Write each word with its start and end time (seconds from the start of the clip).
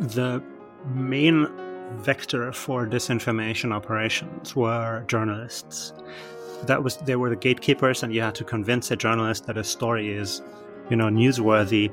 the 0.00 0.42
main 0.86 1.48
vector 1.98 2.52
for 2.52 2.86
disinformation 2.86 3.72
operations 3.72 4.56
were 4.56 5.04
journalists. 5.06 5.92
That 6.64 6.82
was 6.82 6.96
they 6.98 7.16
were 7.16 7.30
the 7.30 7.36
gatekeepers, 7.36 8.02
and 8.02 8.14
you 8.14 8.22
had 8.22 8.34
to 8.36 8.44
convince 8.44 8.90
a 8.90 8.96
journalist 8.96 9.46
that 9.46 9.56
a 9.56 9.64
story 9.64 10.14
is, 10.14 10.42
you 10.90 10.96
know, 10.96 11.08
newsworthy, 11.08 11.92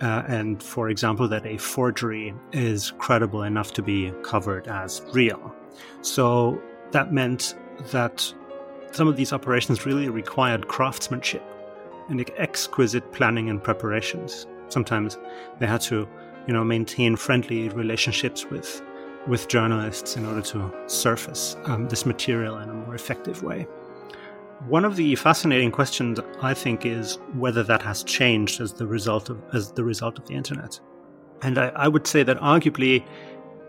uh, 0.00 0.22
and 0.26 0.62
for 0.62 0.90
example, 0.90 1.28
that 1.28 1.46
a 1.46 1.56
forgery 1.58 2.34
is 2.52 2.92
credible 2.98 3.42
enough 3.42 3.72
to 3.74 3.82
be 3.82 4.12
covered 4.22 4.66
as 4.68 5.02
real. 5.12 5.54
So 6.02 6.60
that 6.90 7.12
meant 7.12 7.54
that 7.92 8.32
some 8.92 9.08
of 9.08 9.16
these 9.16 9.32
operations 9.32 9.86
really 9.86 10.08
required 10.08 10.68
craftsmanship 10.68 11.42
and 12.08 12.28
exquisite 12.36 13.12
planning 13.12 13.50
and 13.50 13.62
preparations. 13.62 14.46
Sometimes 14.68 15.18
they 15.58 15.66
had 15.66 15.80
to, 15.82 16.08
you 16.48 16.54
know, 16.54 16.64
maintain 16.64 17.14
friendly 17.14 17.68
relationships 17.68 18.46
with 18.46 18.82
with 19.28 19.46
journalists 19.48 20.16
in 20.16 20.24
order 20.24 20.40
to 20.40 20.72
surface 20.86 21.56
um, 21.66 21.86
this 21.88 22.06
material 22.06 22.56
in 22.56 22.70
a 22.70 22.72
more 22.72 22.94
effective 22.94 23.42
way. 23.42 23.64
One 24.66 24.86
of 24.86 24.96
the 24.96 25.14
fascinating 25.16 25.70
questions 25.70 26.18
I 26.40 26.54
think 26.54 26.86
is 26.86 27.18
whether 27.34 27.62
that 27.64 27.82
has 27.82 28.02
changed 28.02 28.62
as 28.62 28.72
the 28.72 28.86
result 28.86 29.28
of 29.28 29.40
as 29.52 29.72
the 29.72 29.84
result 29.84 30.18
of 30.18 30.26
the 30.26 30.34
internet. 30.34 30.80
And 31.42 31.58
I, 31.58 31.68
I 31.76 31.86
would 31.86 32.06
say 32.06 32.22
that 32.22 32.38
arguably 32.38 33.06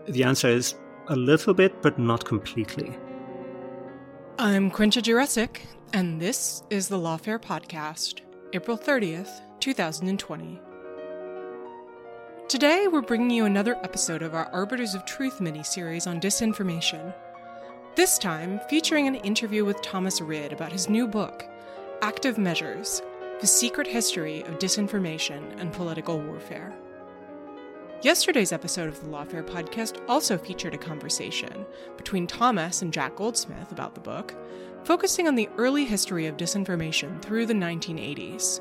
the 0.08 0.24
answer 0.24 0.48
is 0.48 0.74
a 1.08 1.16
little 1.16 1.52
bit, 1.52 1.82
but 1.82 1.98
not 1.98 2.24
completely. 2.24 2.96
I'm 4.38 4.70
Quinta 4.70 5.02
Jurecic, 5.02 5.58
and 5.92 6.18
this 6.18 6.62
is 6.70 6.88
the 6.88 6.96
Lawfare 6.96 7.38
Podcast, 7.38 8.20
April 8.54 8.78
30th, 8.78 9.42
2020. 9.60 10.60
Today, 12.50 12.88
we're 12.88 13.00
bringing 13.00 13.30
you 13.30 13.44
another 13.44 13.76
episode 13.84 14.22
of 14.22 14.34
our 14.34 14.50
Arbiters 14.52 14.96
of 14.96 15.04
Truth 15.04 15.40
mini 15.40 15.62
series 15.62 16.08
on 16.08 16.20
disinformation. 16.20 17.14
This 17.94 18.18
time, 18.18 18.58
featuring 18.68 19.06
an 19.06 19.14
interview 19.14 19.64
with 19.64 19.80
Thomas 19.82 20.20
Rid 20.20 20.52
about 20.52 20.72
his 20.72 20.88
new 20.88 21.06
book, 21.06 21.44
Active 22.02 22.38
Measures 22.38 23.02
The 23.40 23.46
Secret 23.46 23.86
History 23.86 24.42
of 24.42 24.58
Disinformation 24.58 25.60
and 25.60 25.72
Political 25.72 26.22
Warfare. 26.22 26.74
Yesterday's 28.02 28.50
episode 28.50 28.88
of 28.88 29.00
the 29.00 29.06
Lawfare 29.06 29.46
podcast 29.46 30.00
also 30.08 30.36
featured 30.36 30.74
a 30.74 30.78
conversation 30.78 31.64
between 31.96 32.26
Thomas 32.26 32.82
and 32.82 32.92
Jack 32.92 33.14
Goldsmith 33.14 33.70
about 33.70 33.94
the 33.94 34.00
book, 34.00 34.34
focusing 34.82 35.28
on 35.28 35.36
the 35.36 35.48
early 35.56 35.84
history 35.84 36.26
of 36.26 36.36
disinformation 36.36 37.22
through 37.22 37.46
the 37.46 37.54
1980s. 37.54 38.60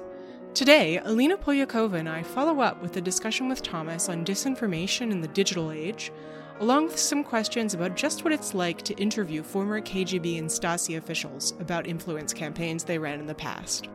Today, 0.53 0.97
Alina 0.97 1.37
Polyakova 1.37 1.99
and 1.99 2.09
I 2.09 2.23
follow 2.23 2.59
up 2.59 2.81
with 2.81 2.97
a 2.97 3.01
discussion 3.01 3.47
with 3.47 3.61
Thomas 3.61 4.09
on 4.09 4.25
disinformation 4.25 5.11
in 5.11 5.21
the 5.21 5.27
digital 5.27 5.71
age, 5.71 6.11
along 6.59 6.85
with 6.85 6.99
some 6.99 7.23
questions 7.23 7.73
about 7.73 7.95
just 7.95 8.23
what 8.23 8.33
it's 8.33 8.53
like 8.53 8.81
to 8.81 8.95
interview 8.95 9.43
former 9.43 9.79
KGB 9.79 10.39
and 10.39 10.49
Stasi 10.49 10.97
officials 10.97 11.53
about 11.59 11.87
influence 11.87 12.33
campaigns 12.33 12.83
they 12.83 12.97
ran 12.97 13.19
in 13.19 13.27
the 13.27 13.35
past. 13.35 13.89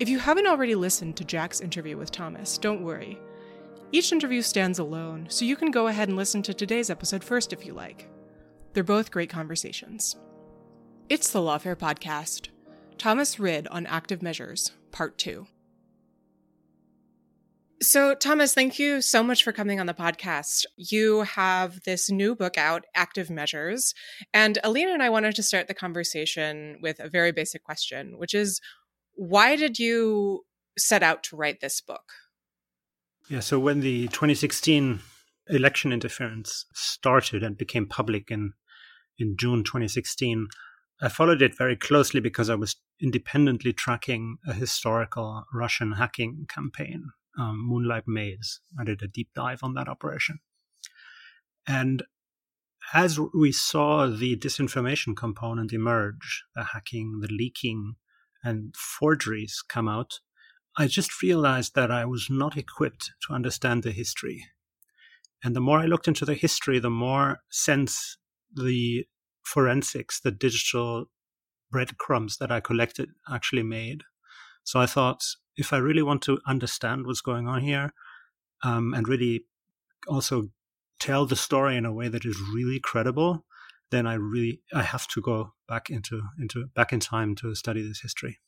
If 0.00 0.08
you 0.08 0.18
haven't 0.18 0.46
already 0.46 0.74
listened 0.74 1.16
to 1.16 1.24
Jack's 1.24 1.60
interview 1.60 1.96
with 1.96 2.10
Thomas, 2.10 2.56
don't 2.56 2.82
worry. 2.82 3.20
Each 3.92 4.10
interview 4.10 4.42
stands 4.42 4.78
alone, 4.78 5.26
so 5.28 5.44
you 5.44 5.56
can 5.56 5.70
go 5.70 5.88
ahead 5.88 6.08
and 6.08 6.16
listen 6.16 6.42
to 6.44 6.54
today's 6.54 6.90
episode 6.90 7.22
first 7.22 7.52
if 7.52 7.66
you 7.66 7.74
like. 7.74 8.08
They're 8.72 8.82
both 8.82 9.10
great 9.10 9.30
conversations. 9.30 10.16
It's 11.08 11.30
the 11.30 11.40
Lawfare 11.40 11.76
Podcast. 11.76 12.48
Thomas 12.96 13.38
Rid 13.38 13.68
on 13.68 13.86
Active 13.86 14.22
Measures, 14.22 14.72
Part 14.90 15.18
2. 15.18 15.46
So, 17.80 18.14
Thomas, 18.16 18.54
thank 18.54 18.80
you 18.80 19.00
so 19.00 19.22
much 19.22 19.44
for 19.44 19.52
coming 19.52 19.78
on 19.78 19.86
the 19.86 19.94
podcast. 19.94 20.66
You 20.76 21.20
have 21.22 21.80
this 21.84 22.10
new 22.10 22.34
book 22.34 22.58
out, 22.58 22.84
Active 22.96 23.30
Measures. 23.30 23.94
And 24.34 24.58
Alina 24.64 24.92
and 24.92 25.02
I 25.02 25.10
wanted 25.10 25.36
to 25.36 25.44
start 25.44 25.68
the 25.68 25.74
conversation 25.74 26.78
with 26.82 26.98
a 26.98 27.08
very 27.08 27.30
basic 27.30 27.62
question, 27.62 28.18
which 28.18 28.34
is 28.34 28.60
why 29.14 29.54
did 29.54 29.78
you 29.78 30.44
set 30.76 31.04
out 31.04 31.22
to 31.24 31.36
write 31.36 31.60
this 31.60 31.80
book? 31.80 32.02
Yeah, 33.28 33.40
so 33.40 33.60
when 33.60 33.78
the 33.78 34.08
2016 34.08 34.98
election 35.48 35.92
interference 35.92 36.66
started 36.74 37.44
and 37.44 37.56
became 37.56 37.86
public 37.86 38.28
in, 38.28 38.54
in 39.18 39.36
June 39.36 39.62
2016, 39.62 40.48
I 41.00 41.08
followed 41.08 41.42
it 41.42 41.56
very 41.56 41.76
closely 41.76 42.18
because 42.18 42.50
I 42.50 42.56
was 42.56 42.74
independently 43.00 43.72
tracking 43.72 44.38
a 44.44 44.52
historical 44.52 45.44
Russian 45.54 45.92
hacking 45.92 46.46
campaign 46.48 47.10
um, 47.38 47.66
Moonlight 47.66 48.04
Maze. 48.06 48.60
I 48.78 48.84
did 48.84 49.02
a 49.02 49.08
deep 49.08 49.30
dive 49.34 49.60
on 49.62 49.74
that 49.74 49.88
operation. 49.88 50.40
And 51.66 52.02
as 52.94 53.18
we 53.34 53.52
saw 53.52 54.06
the 54.06 54.36
disinformation 54.36 55.16
component 55.16 55.72
emerge, 55.72 56.44
the 56.54 56.64
hacking, 56.64 57.20
the 57.20 57.28
leaking, 57.30 57.94
and 58.42 58.74
forgeries 58.76 59.62
come 59.68 59.88
out, 59.88 60.20
I 60.76 60.86
just 60.86 61.22
realized 61.22 61.74
that 61.74 61.90
I 61.90 62.04
was 62.04 62.28
not 62.30 62.56
equipped 62.56 63.12
to 63.26 63.34
understand 63.34 63.82
the 63.82 63.90
history. 63.90 64.44
And 65.42 65.54
the 65.54 65.60
more 65.60 65.80
I 65.80 65.86
looked 65.86 66.08
into 66.08 66.24
the 66.24 66.34
history, 66.34 66.78
the 66.78 66.90
more 66.90 67.40
sense 67.50 68.16
the 68.54 69.06
forensics, 69.42 70.20
the 70.20 70.30
digital 70.30 71.06
breadcrumbs 71.70 72.38
that 72.38 72.50
I 72.50 72.60
collected 72.60 73.10
actually 73.30 73.62
made. 73.62 74.02
So 74.64 74.80
I 74.80 74.86
thought 74.86 75.22
if 75.58 75.72
I 75.72 75.78
really 75.78 76.02
want 76.02 76.22
to 76.22 76.38
understand 76.46 77.04
what's 77.04 77.20
going 77.20 77.46
on 77.48 77.60
here, 77.60 77.92
um, 78.62 78.94
and 78.94 79.06
really 79.06 79.44
also 80.06 80.50
tell 80.98 81.26
the 81.26 81.36
story 81.36 81.76
in 81.76 81.84
a 81.84 81.92
way 81.92 82.08
that 82.08 82.24
is 82.24 82.40
really 82.54 82.80
credible, 82.80 83.44
then 83.90 84.06
I 84.06 84.14
really 84.14 84.62
I 84.72 84.82
have 84.82 85.06
to 85.08 85.20
go 85.20 85.54
back 85.68 85.90
into 85.90 86.22
into 86.40 86.66
back 86.74 86.92
in 86.92 87.00
time 87.00 87.34
to 87.36 87.54
study 87.54 87.86
this 87.86 88.00
history. 88.00 88.38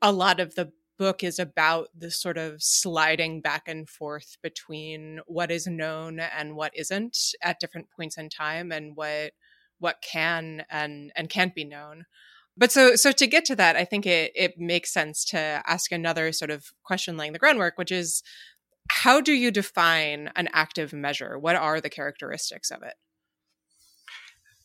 A 0.00 0.12
lot 0.12 0.40
of 0.40 0.54
the 0.54 0.72
book 0.98 1.24
is 1.24 1.38
about 1.38 1.88
the 1.96 2.10
sort 2.10 2.38
of 2.38 2.62
sliding 2.62 3.40
back 3.40 3.66
and 3.66 3.88
forth 3.88 4.36
between 4.42 5.20
what 5.26 5.50
is 5.50 5.66
known 5.66 6.20
and 6.20 6.54
what 6.54 6.72
isn't 6.76 7.16
at 7.42 7.58
different 7.58 7.88
points 7.90 8.16
in 8.16 8.28
time 8.28 8.70
and 8.70 8.94
what 8.94 9.32
what 9.78 9.96
can 10.02 10.64
and 10.70 11.10
and 11.16 11.28
can't 11.28 11.54
be 11.54 11.64
known. 11.64 12.04
But 12.56 12.70
so 12.70 12.96
so 12.96 13.12
to 13.12 13.26
get 13.26 13.44
to 13.46 13.56
that, 13.56 13.76
I 13.76 13.84
think 13.84 14.06
it 14.06 14.32
it 14.34 14.58
makes 14.58 14.92
sense 14.92 15.24
to 15.26 15.62
ask 15.66 15.90
another 15.90 16.32
sort 16.32 16.50
of 16.50 16.66
question 16.84 17.16
laying 17.16 17.32
the 17.32 17.38
groundwork, 17.38 17.78
which 17.78 17.92
is 17.92 18.22
how 18.90 19.20
do 19.20 19.32
you 19.32 19.50
define 19.50 20.30
an 20.36 20.48
active 20.52 20.92
measure? 20.92 21.38
What 21.38 21.56
are 21.56 21.80
the 21.80 21.88
characteristics 21.88 22.70
of 22.70 22.82
it? 22.82 22.94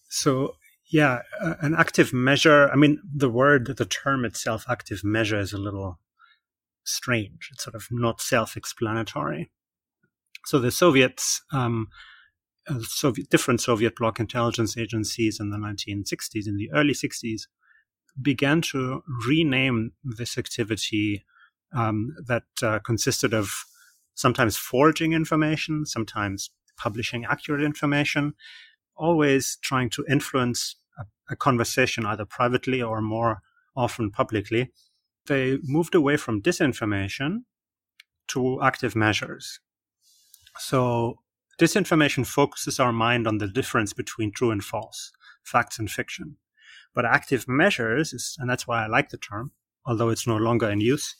So 0.09 0.55
yeah, 0.91 1.21
uh, 1.41 1.55
an 1.61 1.75
active 1.75 2.13
measure. 2.13 2.69
I 2.69 2.75
mean, 2.75 2.99
the 3.13 3.29
word, 3.29 3.75
the 3.77 3.85
term 3.85 4.25
itself, 4.25 4.65
active 4.69 5.03
measure, 5.03 5.39
is 5.39 5.53
a 5.53 5.57
little 5.57 5.99
strange. 6.85 7.49
It's 7.51 7.63
sort 7.63 7.75
of 7.75 7.87
not 7.91 8.21
self-explanatory. 8.21 9.51
So 10.45 10.59
the 10.59 10.71
Soviets, 10.71 11.41
um, 11.51 11.87
uh, 12.69 12.79
Soviet, 12.83 13.29
different 13.29 13.59
Soviet 13.59 13.97
bloc 13.97 14.19
intelligence 14.19 14.77
agencies 14.77 15.39
in 15.41 15.49
the 15.49 15.57
1960s, 15.57 16.47
in 16.47 16.55
the 16.55 16.71
early 16.73 16.93
60s, 16.93 17.41
began 18.21 18.61
to 18.61 19.03
rename 19.27 19.91
this 20.03 20.37
activity 20.37 21.25
um, 21.75 22.15
that 22.25 22.43
uh, 22.61 22.79
consisted 22.79 23.33
of 23.33 23.49
sometimes 24.15 24.57
forging 24.57 25.13
information, 25.13 25.85
sometimes 25.85 26.49
publishing 26.77 27.25
accurate 27.25 27.63
information, 27.63 28.33
always 28.95 29.57
trying 29.61 29.89
to 29.91 30.05
influence 30.09 30.75
a, 30.97 31.33
a 31.33 31.35
conversation 31.35 32.05
either 32.05 32.25
privately 32.25 32.81
or 32.81 33.01
more 33.01 33.41
often 33.75 34.09
publicly. 34.09 34.71
They 35.27 35.59
moved 35.63 35.93
away 35.93 36.17
from 36.17 36.41
disinformation 36.41 37.43
to 38.29 38.61
active 38.61 38.95
measures. 38.95 39.59
So 40.59 41.19
disinformation 41.59 42.25
focuses 42.25 42.79
our 42.79 42.91
mind 42.91 43.27
on 43.27 43.37
the 43.37 43.47
difference 43.47 43.93
between 43.93 44.31
true 44.31 44.51
and 44.51 44.63
false, 44.63 45.11
facts 45.43 45.77
and 45.79 45.89
fiction. 45.89 46.37
But 46.97 47.05
active 47.05 47.47
measures, 47.47 48.11
is, 48.11 48.35
and 48.39 48.49
that's 48.49 48.65
why 48.65 48.83
I 48.83 48.87
like 48.87 49.09
the 49.09 49.17
term, 49.17 49.51
although 49.85 50.09
it's 50.09 50.25
no 50.25 50.35
longer 50.35 50.67
in 50.67 50.81
use 50.81 51.15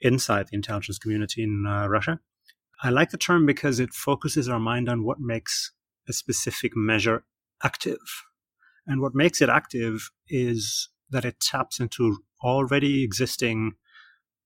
inside 0.00 0.48
the 0.48 0.56
intelligence 0.56 0.98
community 0.98 1.42
in 1.42 1.66
uh, 1.66 1.86
Russia. 1.86 2.20
I 2.82 2.88
like 2.88 3.10
the 3.10 3.18
term 3.18 3.44
because 3.44 3.78
it 3.78 3.92
focuses 3.92 4.48
our 4.48 4.58
mind 4.58 4.88
on 4.88 5.04
what 5.04 5.20
makes 5.20 5.72
a 6.08 6.14
specific 6.14 6.72
measure 6.74 7.26
active. 7.62 7.98
And 8.86 9.02
what 9.02 9.14
makes 9.14 9.42
it 9.42 9.50
active 9.50 10.10
is 10.28 10.88
that 11.10 11.26
it 11.26 11.40
taps 11.40 11.78
into 11.78 12.24
already 12.42 13.04
existing 13.04 13.72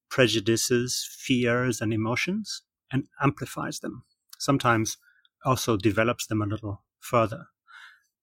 prejudices, 0.09 1.09
fears, 1.17 1.81
and 1.81 1.93
emotions 1.93 2.63
and 2.91 3.05
amplifies 3.23 3.79
them. 3.79 4.03
Sometimes 4.41 4.97
also 5.45 5.77
develops 5.77 6.27
them 6.27 6.43
a 6.43 6.47
little 6.47 6.83
further. 6.99 7.47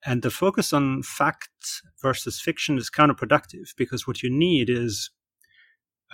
And 0.05 0.21
the 0.21 0.31
focus 0.31 0.73
on 0.73 1.03
fact 1.03 1.81
versus 2.01 2.39
fiction 2.39 2.77
is 2.77 2.89
counterproductive 2.89 3.75
because 3.77 4.07
what 4.07 4.21
you 4.23 4.29
need 4.29 4.69
is 4.69 5.09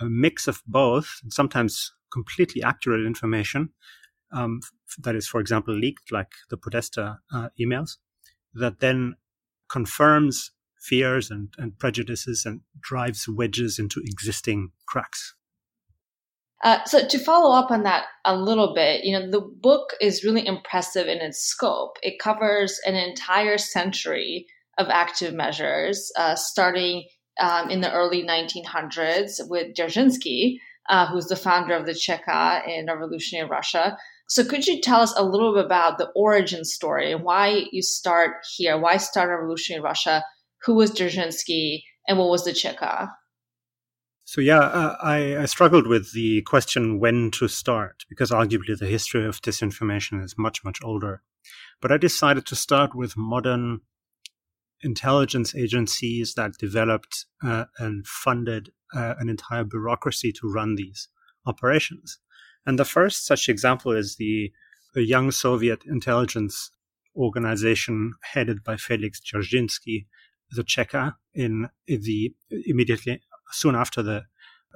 a 0.00 0.06
mix 0.06 0.48
of 0.48 0.62
both, 0.66 1.20
sometimes 1.28 1.92
completely 2.12 2.62
accurate 2.62 3.06
information, 3.06 3.70
um, 4.32 4.60
that 4.98 5.14
is, 5.14 5.28
for 5.28 5.40
example, 5.40 5.74
leaked, 5.74 6.10
like 6.10 6.32
the 6.50 6.56
Podesta 6.56 7.18
uh, 7.32 7.48
emails, 7.60 7.96
that 8.54 8.80
then 8.80 9.14
confirms 9.68 10.50
fears 10.78 11.30
and, 11.30 11.54
and 11.58 11.78
prejudices 11.78 12.44
and 12.44 12.60
drives 12.80 13.28
wedges 13.28 13.78
into 13.78 14.00
existing 14.04 14.70
cracks. 14.86 15.34
Uh, 16.64 16.82
so 16.86 17.06
to 17.06 17.18
follow 17.18 17.54
up 17.54 17.70
on 17.70 17.82
that 17.82 18.06
a 18.24 18.34
little 18.34 18.72
bit, 18.74 19.04
you 19.04 19.12
know, 19.12 19.30
the 19.30 19.40
book 19.40 19.90
is 20.00 20.24
really 20.24 20.46
impressive 20.46 21.06
in 21.06 21.18
its 21.18 21.38
scope. 21.38 21.98
It 22.02 22.18
covers 22.18 22.80
an 22.86 22.94
entire 22.94 23.58
century 23.58 24.46
of 24.78 24.88
active 24.88 25.34
measures, 25.34 26.10
uh, 26.16 26.34
starting 26.34 27.04
um, 27.38 27.68
in 27.68 27.82
the 27.82 27.92
early 27.92 28.24
1900s 28.24 29.46
with 29.48 29.76
Dzerzhinsky, 29.76 30.56
uh, 30.88 31.06
who's 31.06 31.26
the 31.26 31.36
founder 31.36 31.74
of 31.74 31.84
the 31.84 31.92
Cheka 31.92 32.66
in 32.66 32.86
revolutionary 32.86 33.48
Russia. 33.48 33.98
So 34.28 34.42
could 34.42 34.66
you 34.66 34.80
tell 34.80 35.00
us 35.00 35.12
a 35.18 35.24
little 35.24 35.54
bit 35.54 35.66
about 35.66 35.98
the 35.98 36.10
origin 36.16 36.64
story 36.64 37.12
and 37.12 37.22
why 37.22 37.66
you 37.72 37.82
start 37.82 38.36
here? 38.56 38.78
Why 38.80 38.96
start 38.96 39.28
revolutionary 39.28 39.82
Russia? 39.82 40.24
Who 40.64 40.74
was 40.74 40.92
Dzerzhinsky 40.92 41.82
and 42.08 42.18
what 42.18 42.30
was 42.30 42.44
the 42.44 42.52
Cheka? 42.52 43.10
So 44.26 44.40
yeah, 44.40 44.60
uh, 44.60 44.96
I, 45.02 45.36
I, 45.36 45.44
struggled 45.44 45.86
with 45.86 46.12
the 46.12 46.40
question 46.42 46.98
when 46.98 47.30
to 47.32 47.46
start 47.46 48.04
because 48.08 48.30
arguably 48.30 48.76
the 48.76 48.86
history 48.86 49.26
of 49.26 49.42
disinformation 49.42 50.24
is 50.24 50.38
much 50.38 50.64
much 50.64 50.78
older. 50.82 51.22
But 51.82 51.92
I 51.92 51.98
decided 51.98 52.46
to 52.46 52.56
start 52.56 52.94
with 52.94 53.18
modern 53.18 53.80
intelligence 54.80 55.54
agencies 55.54 56.34
that 56.34 56.58
developed 56.58 57.26
uh, 57.42 57.64
and 57.78 58.06
funded 58.06 58.70
uh, 58.94 59.14
an 59.18 59.28
entire 59.28 59.64
bureaucracy 59.64 60.32
to 60.32 60.50
run 60.50 60.76
these 60.76 61.08
operations. 61.46 62.18
And 62.66 62.78
the 62.78 62.84
first 62.84 63.26
such 63.26 63.48
example 63.48 63.92
is 63.92 64.16
the, 64.16 64.52
the 64.94 65.04
young 65.04 65.30
Soviet 65.30 65.84
intelligence 65.86 66.70
organization 67.16 68.14
headed 68.22 68.64
by 68.64 68.76
Felix 68.76 69.20
Dzerzhinsky, 69.20 70.06
the 70.50 70.64
Cheka, 70.64 71.14
in, 71.34 71.68
in 71.86 72.02
the 72.02 72.34
immediately 72.50 73.20
soon 73.50 73.74
after 73.74 74.02
the 74.02 74.24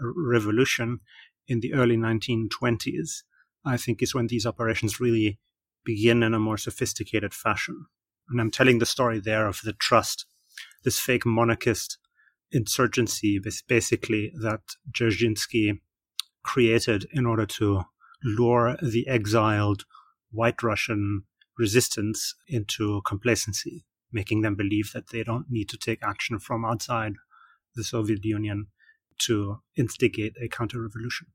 revolution 0.01 1.01
in 1.47 1.61
the 1.61 1.75
early 1.75 1.97
1920s, 1.97 3.23
I 3.65 3.77
think 3.77 4.03
is 4.03 4.15
when 4.15 4.27
these 4.27 4.47
operations 4.47 5.01
really 5.01 5.39
begin 5.85 6.23
in 6.23 6.35
a 6.35 6.39
more 6.39 6.59
sophisticated 6.59 7.35
fashion. 7.35 7.87
And 8.29 8.41
I'm 8.41 8.51
telling 8.51 8.79
the 8.79 8.87
story 8.87 9.21
there 9.21 9.47
of 9.47 9.61
the 9.65 9.73
trust, 9.73 10.27
this 10.85 10.99
fake 10.99 11.25
monarchist 11.25 11.99
insurgency, 12.53 13.41
basically, 13.67 14.33
that 14.41 14.61
Dzerzhinsky 14.91 15.81
created 16.43 17.07
in 17.13 17.27
order 17.27 17.47
to 17.47 17.83
lure 18.23 18.77
the 18.83 19.07
exiled 19.09 19.85
white 20.31 20.63
Russian 20.63 21.23
resistance 21.59 22.35
into 22.47 23.01
complacency, 23.07 23.85
making 24.13 24.43
them 24.43 24.55
believe 24.55 24.93
that 24.93 25.09
they 25.11 25.23
don't 25.23 25.47
need 25.51 25.69
to 25.71 25.79
take 25.79 26.03
action 26.03 26.39
from 26.39 26.65
outside 26.65 27.15
the 27.79 27.85
Soviet 27.85 28.25
Union 28.25 28.67
to 29.19 29.61
instigate 29.77 30.35
a 30.43 30.49
counter 30.49 30.83
revolution. 30.83 31.29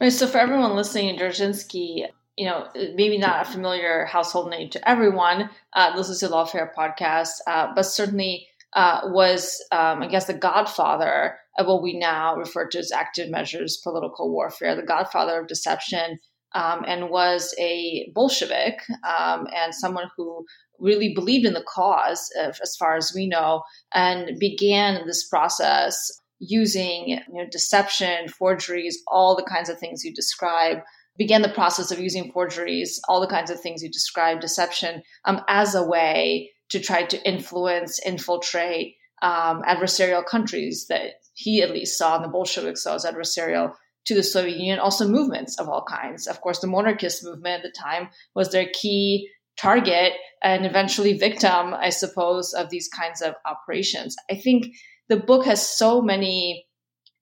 Right. 0.00 0.12
So, 0.12 0.26
for 0.26 0.38
everyone 0.38 0.76
listening, 0.76 1.18
Dzerzhinsky, 1.18 2.06
you 2.36 2.46
know, 2.46 2.68
maybe 2.74 3.18
not 3.18 3.46
a 3.46 3.50
familiar 3.50 4.04
household 4.04 4.50
name 4.50 4.68
to 4.70 4.88
everyone, 4.88 5.50
uh, 5.72 5.94
is 5.98 6.22
a 6.22 6.28
Lawfare 6.28 6.72
podcast, 6.74 7.32
uh, 7.46 7.68
but 7.74 7.84
certainly 7.84 8.46
uh, 8.74 9.00
was, 9.04 9.64
um, 9.72 10.02
I 10.02 10.08
guess, 10.08 10.26
the 10.26 10.34
godfather 10.34 11.38
of 11.58 11.66
what 11.66 11.82
we 11.82 11.98
now 11.98 12.36
refer 12.36 12.68
to 12.68 12.78
as 12.78 12.92
active 12.92 13.30
measures 13.30 13.80
political 13.82 14.30
warfare, 14.30 14.76
the 14.76 14.82
godfather 14.82 15.40
of 15.40 15.48
deception, 15.48 16.18
um, 16.56 16.84
and 16.86 17.10
was 17.10 17.54
a 17.60 18.10
Bolshevik 18.14 18.78
um, 19.06 19.46
and 19.54 19.74
someone 19.74 20.08
who 20.16 20.44
really 20.80 21.12
believed 21.14 21.44
in 21.44 21.52
the 21.52 21.64
cause, 21.68 22.30
as 22.38 22.74
far 22.78 22.96
as 22.96 23.12
we 23.14 23.28
know, 23.28 23.62
and 23.94 24.38
began 24.38 25.06
this 25.06 25.28
process 25.28 25.96
using 26.38 27.08
you 27.08 27.18
know, 27.30 27.46
deception, 27.50 28.28
forgeries, 28.28 28.98
all 29.06 29.36
the 29.36 29.42
kinds 29.42 29.68
of 29.68 29.78
things 29.78 30.02
you 30.02 30.14
describe. 30.14 30.78
Began 31.18 31.42
the 31.42 31.48
process 31.48 31.90
of 31.90 31.98
using 31.98 32.30
forgeries, 32.32 33.00
all 33.08 33.20
the 33.20 33.26
kinds 33.26 33.50
of 33.50 33.60
things 33.60 33.82
you 33.82 33.90
describe, 33.90 34.40
deception, 34.40 35.02
um, 35.24 35.42
as 35.48 35.74
a 35.74 35.86
way 35.86 36.50
to 36.70 36.80
try 36.80 37.04
to 37.04 37.28
influence, 37.28 37.98
infiltrate 38.04 38.96
um, 39.22 39.62
adversarial 39.62 40.24
countries 40.24 40.86
that 40.88 41.12
he 41.34 41.62
at 41.62 41.70
least 41.70 41.98
saw 41.98 42.16
and 42.16 42.24
the 42.24 42.28
Bolsheviks 42.28 42.82
saw 42.82 42.94
as 42.94 43.04
adversarial 43.04 43.72
to 44.06 44.14
the 44.14 44.22
Soviet 44.22 44.56
Union, 44.56 44.78
also 44.78 45.08
movements 45.08 45.58
of 45.58 45.68
all 45.68 45.84
kinds. 45.84 46.26
Of 46.26 46.40
course, 46.40 46.60
the 46.60 46.66
monarchist 46.66 47.24
movement 47.24 47.62
at 47.64 47.72
the 47.72 47.74
time 47.78 48.08
was 48.34 48.50
their 48.50 48.68
key 48.72 49.28
target 49.58 50.12
and 50.42 50.66
eventually 50.66 51.14
victim, 51.14 51.74
I 51.74 51.90
suppose, 51.90 52.52
of 52.52 52.70
these 52.70 52.88
kinds 52.88 53.22
of 53.22 53.34
operations. 53.46 54.14
I 54.30 54.36
think 54.36 54.68
the 55.08 55.16
book 55.16 55.44
has 55.46 55.66
so 55.66 56.02
many 56.02 56.66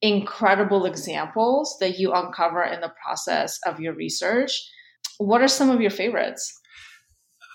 incredible 0.03 0.85
examples 0.85 1.77
that 1.81 1.99
you 1.99 2.13
uncover 2.13 2.63
in 2.63 2.81
the 2.81 2.93
process 3.03 3.59
of 3.67 3.81
your 3.81 3.95
research. 3.95 4.53
What 5.19 5.41
are 5.41 5.49
some 5.49 5.71
of 5.71 5.81
your 5.81 5.91
favorites? 5.91 6.53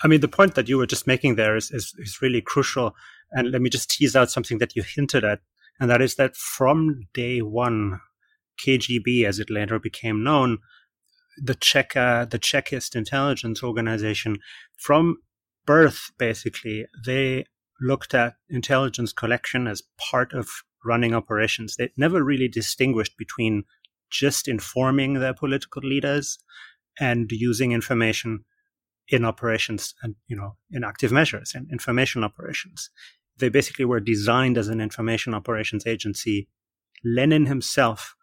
I 0.04 0.08
mean, 0.08 0.22
the 0.22 0.28
point 0.28 0.56
that 0.56 0.70
you 0.70 0.78
were 0.78 0.88
just 0.88 1.08
making 1.08 1.36
there 1.36 1.56
is, 1.56 1.72
is, 1.72 1.94
is 1.98 2.22
really 2.22 2.42
crucial. 2.42 2.96
And 3.32 3.52
let 3.52 3.62
me 3.62 3.70
just 3.70 3.92
tease 3.92 4.16
out 4.16 4.32
something 4.32 4.58
that 4.60 4.76
you 4.76 4.82
hinted 4.82 5.24
at. 5.24 5.40
And 5.80 5.90
that 5.90 6.02
is 6.02 6.16
that 6.16 6.36
from 6.36 7.08
day 7.14 7.42
one, 7.42 8.00
KGB, 8.66 9.26
as 9.26 9.40
it 9.40 9.50
later 9.50 9.80
became 9.80 10.24
known, 10.24 10.60
the 11.42 11.56
Cheka, 11.56 12.22
uh, 12.22 12.26
the 12.26 12.40
Chekist 12.40 12.96
intelligence 12.96 13.64
organization, 13.64 14.38
from 14.78 15.18
birth, 15.66 16.12
basically, 16.18 16.86
they 17.06 17.46
looked 17.82 18.14
at 18.14 18.36
intelligence 18.50 19.14
collection 19.14 19.68
as 19.68 19.84
part 20.12 20.34
of 20.34 20.50
running 20.84 21.14
operations. 21.14 21.76
They 21.76 21.92
never 21.98 22.24
really 22.24 22.48
distinguished 22.48 23.18
between 23.18 23.64
just 24.10 24.48
informing 24.48 25.16
their 25.16 25.34
political 25.34 25.82
leaders 25.84 26.40
and 27.00 27.32
using 27.32 27.72
information 27.72 28.44
in 29.08 29.26
operations 29.26 29.96
and, 30.04 30.16
you 30.28 30.36
know, 30.36 30.56
in 30.72 30.84
active 30.84 31.12
measures 31.12 31.54
and 31.56 31.70
information 31.72 32.24
operations. 32.24 32.90
They 33.38 33.50
basically 33.50 33.86
were 33.86 34.00
designed 34.00 34.58
as 34.58 34.68
an 34.68 34.82
information 34.82 35.34
operations 35.34 35.88
agency. 35.88 36.50
Lenin 37.04 37.46
himself 37.46 38.16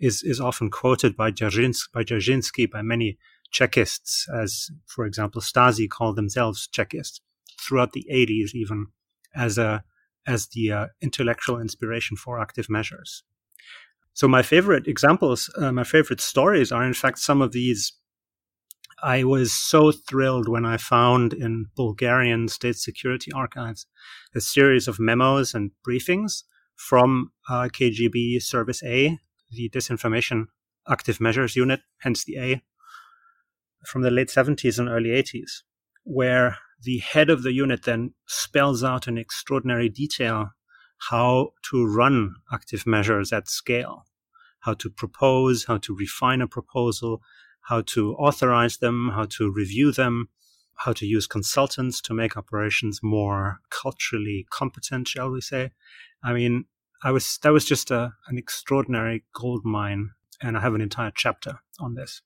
is, 0.00 0.22
is 0.22 0.40
often 0.40 0.70
quoted 0.70 1.16
by 1.16 1.30
Dzerzhinsky, 1.30 2.70
by 2.70 2.78
by 2.78 2.82
many 2.82 3.18
Chekists, 3.52 4.28
as, 4.34 4.70
for 4.86 5.06
example, 5.06 5.40
Stasi 5.40 5.88
called 5.88 6.16
themselves 6.16 6.68
Chekists 6.72 7.20
throughout 7.60 7.92
the 7.92 8.06
80s, 8.12 8.54
even 8.54 8.86
as 9.34 9.58
a, 9.58 9.84
as 10.26 10.48
the 10.48 10.72
uh, 10.72 10.86
intellectual 11.00 11.60
inspiration 11.60 12.16
for 12.16 12.40
active 12.40 12.68
measures. 12.68 13.22
So 14.12 14.28
my 14.28 14.42
favorite 14.42 14.86
examples, 14.86 15.50
uh, 15.56 15.72
my 15.72 15.84
favorite 15.84 16.20
stories 16.20 16.70
are 16.70 16.84
in 16.84 16.94
fact 16.94 17.18
some 17.18 17.42
of 17.42 17.52
these. 17.52 17.92
I 19.02 19.24
was 19.24 19.52
so 19.52 19.92
thrilled 19.92 20.48
when 20.48 20.64
I 20.64 20.76
found 20.76 21.32
in 21.32 21.66
Bulgarian 21.76 22.48
state 22.48 22.76
security 22.76 23.30
archives 23.32 23.86
a 24.34 24.40
series 24.40 24.88
of 24.88 25.00
memos 25.00 25.52
and 25.52 25.72
briefings 25.86 26.44
from 26.76 27.32
uh, 27.48 27.68
KGB 27.72 28.40
Service 28.40 28.82
A, 28.84 29.18
the 29.54 29.68
disinformation 29.70 30.46
active 30.88 31.20
measures 31.20 31.56
unit, 31.56 31.80
hence 32.00 32.24
the 32.24 32.38
A, 32.38 32.62
from 33.86 34.02
the 34.02 34.10
late 34.10 34.28
70s 34.28 34.78
and 34.78 34.88
early 34.88 35.10
80s, 35.10 35.62
where 36.04 36.58
the 36.82 36.98
head 36.98 37.30
of 37.30 37.42
the 37.42 37.52
unit 37.52 37.84
then 37.84 38.14
spells 38.26 38.84
out 38.84 39.08
in 39.08 39.18
extraordinary 39.18 39.88
detail 39.88 40.50
how 41.08 41.50
to 41.70 41.84
run 41.84 42.34
active 42.52 42.86
measures 42.86 43.32
at 43.32 43.48
scale, 43.48 44.04
how 44.60 44.74
to 44.74 44.90
propose, 44.90 45.64
how 45.64 45.78
to 45.78 45.94
refine 45.94 46.40
a 46.40 46.46
proposal, 46.46 47.22
how 47.62 47.80
to 47.82 48.14
authorize 48.14 48.78
them, 48.78 49.10
how 49.14 49.24
to 49.24 49.50
review 49.50 49.92
them, 49.92 50.28
how 50.76 50.92
to 50.92 51.06
use 51.06 51.26
consultants 51.26 52.00
to 52.00 52.14
make 52.14 52.36
operations 52.36 53.00
more 53.02 53.60
culturally 53.70 54.46
competent, 54.50 55.08
shall 55.08 55.30
we 55.30 55.40
say. 55.40 55.70
I 56.22 56.32
mean, 56.32 56.66
I 57.04 57.10
was 57.10 57.38
that 57.42 57.52
was 57.52 57.66
just 57.66 57.90
a, 57.90 58.14
an 58.28 58.38
extraordinary 58.38 59.24
gold 59.34 59.64
mine, 59.64 60.10
and 60.42 60.56
I 60.56 60.60
have 60.60 60.74
an 60.74 60.80
entire 60.80 61.12
chapter 61.14 61.60
on 61.78 61.94
this. 61.94 62.22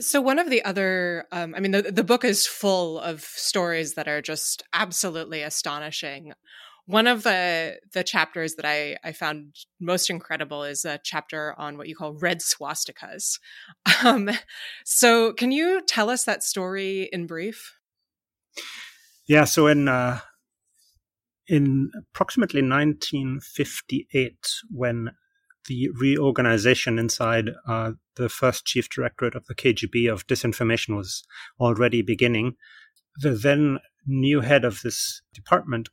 So 0.00 0.20
one 0.20 0.38
of 0.38 0.48
the 0.48 0.64
other, 0.64 1.26
um, 1.32 1.54
I 1.54 1.60
mean, 1.60 1.72
the, 1.72 1.82
the 1.82 2.04
book 2.04 2.24
is 2.24 2.46
full 2.46 2.98
of 3.00 3.20
stories 3.22 3.94
that 3.94 4.06
are 4.06 4.22
just 4.22 4.62
absolutely 4.72 5.42
astonishing. 5.42 6.32
One 6.86 7.06
of 7.06 7.24
the 7.24 7.78
the 7.92 8.02
chapters 8.02 8.54
that 8.54 8.64
I, 8.64 8.96
I 9.04 9.12
found 9.12 9.54
most 9.78 10.08
incredible 10.08 10.64
is 10.64 10.86
a 10.86 10.98
chapter 11.04 11.54
on 11.58 11.76
what 11.76 11.88
you 11.88 11.94
call 11.94 12.14
red 12.14 12.40
swastikas. 12.40 13.38
Um, 14.04 14.30
so, 14.84 15.32
can 15.32 15.50
you 15.50 15.82
tell 15.86 16.08
us 16.08 16.24
that 16.24 16.42
story 16.42 17.08
in 17.12 17.26
brief? 17.26 17.74
Yeah. 19.26 19.44
So 19.44 19.66
in 19.66 19.88
uh, 19.88 20.20
in 21.48 21.90
approximately 22.12 22.62
1958, 22.62 24.36
when 24.70 25.10
the 25.66 25.90
reorganization 25.98 26.98
inside 26.98 27.50
uh, 27.66 27.92
the 28.16 28.28
first 28.28 28.64
chief 28.64 28.88
directorate 28.88 29.34
of 29.34 29.46
the 29.46 29.54
KGB 29.54 30.10
of 30.10 30.26
disinformation 30.26 30.96
was 30.96 31.24
already 31.60 32.02
beginning. 32.02 32.54
The 33.16 33.30
then 33.30 33.78
new 34.06 34.40
head 34.40 34.64
of 34.64 34.80
this 34.82 35.22
department, 35.34 35.88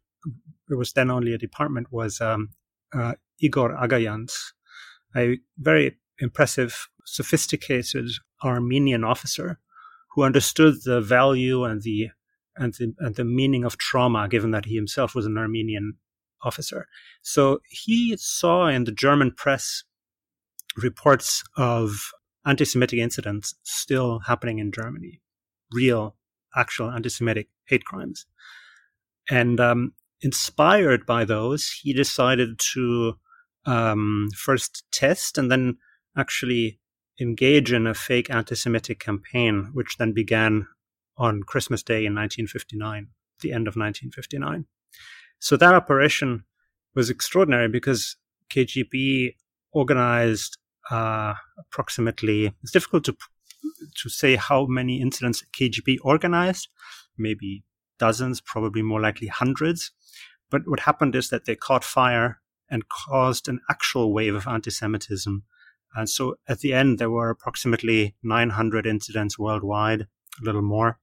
it 0.69 0.75
was 0.75 0.93
then 0.93 1.11
only 1.11 1.33
a 1.33 1.37
department, 1.37 1.91
was 1.91 2.21
um, 2.21 2.49
uh, 2.93 3.13
Igor 3.39 3.75
Agayants, 3.75 4.33
a 5.15 5.37
very 5.57 5.97
impressive, 6.19 6.87
sophisticated 7.05 8.07
Armenian 8.43 9.03
officer 9.03 9.59
who 10.15 10.23
understood 10.23 10.75
the 10.85 11.01
value 11.01 11.63
and 11.65 11.81
the 11.83 12.09
and 12.57 12.73
the, 12.75 12.93
and 12.99 13.15
the 13.15 13.25
meaning 13.25 13.63
of 13.63 13.77
trauma, 13.77 14.27
given 14.27 14.51
that 14.51 14.65
he 14.65 14.75
himself 14.75 15.15
was 15.15 15.25
an 15.25 15.37
Armenian 15.37 15.93
officer. 16.43 16.87
So 17.21 17.59
he 17.69 18.15
saw 18.17 18.67
in 18.67 18.83
the 18.83 18.91
German 18.91 19.31
press 19.31 19.83
reports 20.77 21.43
of 21.57 22.11
anti 22.45 22.65
Semitic 22.65 22.99
incidents 22.99 23.55
still 23.63 24.19
happening 24.19 24.59
in 24.59 24.71
Germany, 24.71 25.21
real, 25.71 26.15
actual 26.55 26.91
anti 26.91 27.09
Semitic 27.09 27.49
hate 27.65 27.85
crimes. 27.85 28.25
And 29.29 29.59
um, 29.59 29.93
inspired 30.21 31.05
by 31.05 31.25
those, 31.25 31.69
he 31.81 31.93
decided 31.93 32.59
to 32.73 33.13
um, 33.65 34.29
first 34.35 34.83
test 34.91 35.37
and 35.37 35.51
then 35.51 35.77
actually 36.17 36.79
engage 37.19 37.73
in 37.73 37.87
a 37.87 37.93
fake 37.93 38.29
anti 38.29 38.55
Semitic 38.55 38.99
campaign, 38.99 39.71
which 39.73 39.97
then 39.97 40.13
began 40.13 40.67
on 41.17 41.43
Christmas 41.43 41.83
Day 41.83 42.05
in 42.05 42.13
1959, 42.13 43.07
the 43.41 43.51
end 43.51 43.67
of 43.67 43.75
1959. 43.75 44.65
So 45.39 45.57
that 45.57 45.73
operation 45.73 46.43
was 46.93 47.09
extraordinary 47.09 47.67
because 47.67 48.15
KGB 48.49 49.35
organized 49.71 50.57
uh, 50.89 51.33
approximately, 51.57 52.53
it's 52.61 52.71
difficult 52.71 53.03
to, 53.05 53.15
to 54.01 54.09
say 54.09 54.35
how 54.35 54.65
many 54.65 55.01
incidents 55.01 55.43
KGB 55.57 55.97
organized, 56.01 56.69
maybe 57.17 57.63
dozens, 57.99 58.41
probably 58.41 58.81
more 58.81 59.01
likely 59.01 59.27
hundreds. 59.27 59.91
But 60.49 60.63
what 60.65 60.81
happened 60.81 61.15
is 61.15 61.29
that 61.29 61.45
they 61.45 61.55
caught 61.55 61.83
fire 61.83 62.39
and 62.69 62.89
caused 62.89 63.47
an 63.47 63.59
actual 63.69 64.13
wave 64.13 64.35
of 64.35 64.47
anti 64.47 64.71
Semitism. 64.71 65.43
And 65.95 66.09
so 66.09 66.35
at 66.47 66.59
the 66.59 66.73
end, 66.73 66.99
there 66.99 67.09
were 67.09 67.29
approximately 67.29 68.15
900 68.23 68.85
incidents 68.85 69.39
worldwide, 69.39 70.01
a 70.01 70.43
little 70.43 70.61
more, 70.61 70.99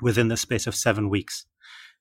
within 0.00 0.28
the 0.28 0.36
space 0.36 0.66
of 0.66 0.74
seven 0.74 1.08
weeks. 1.08 1.46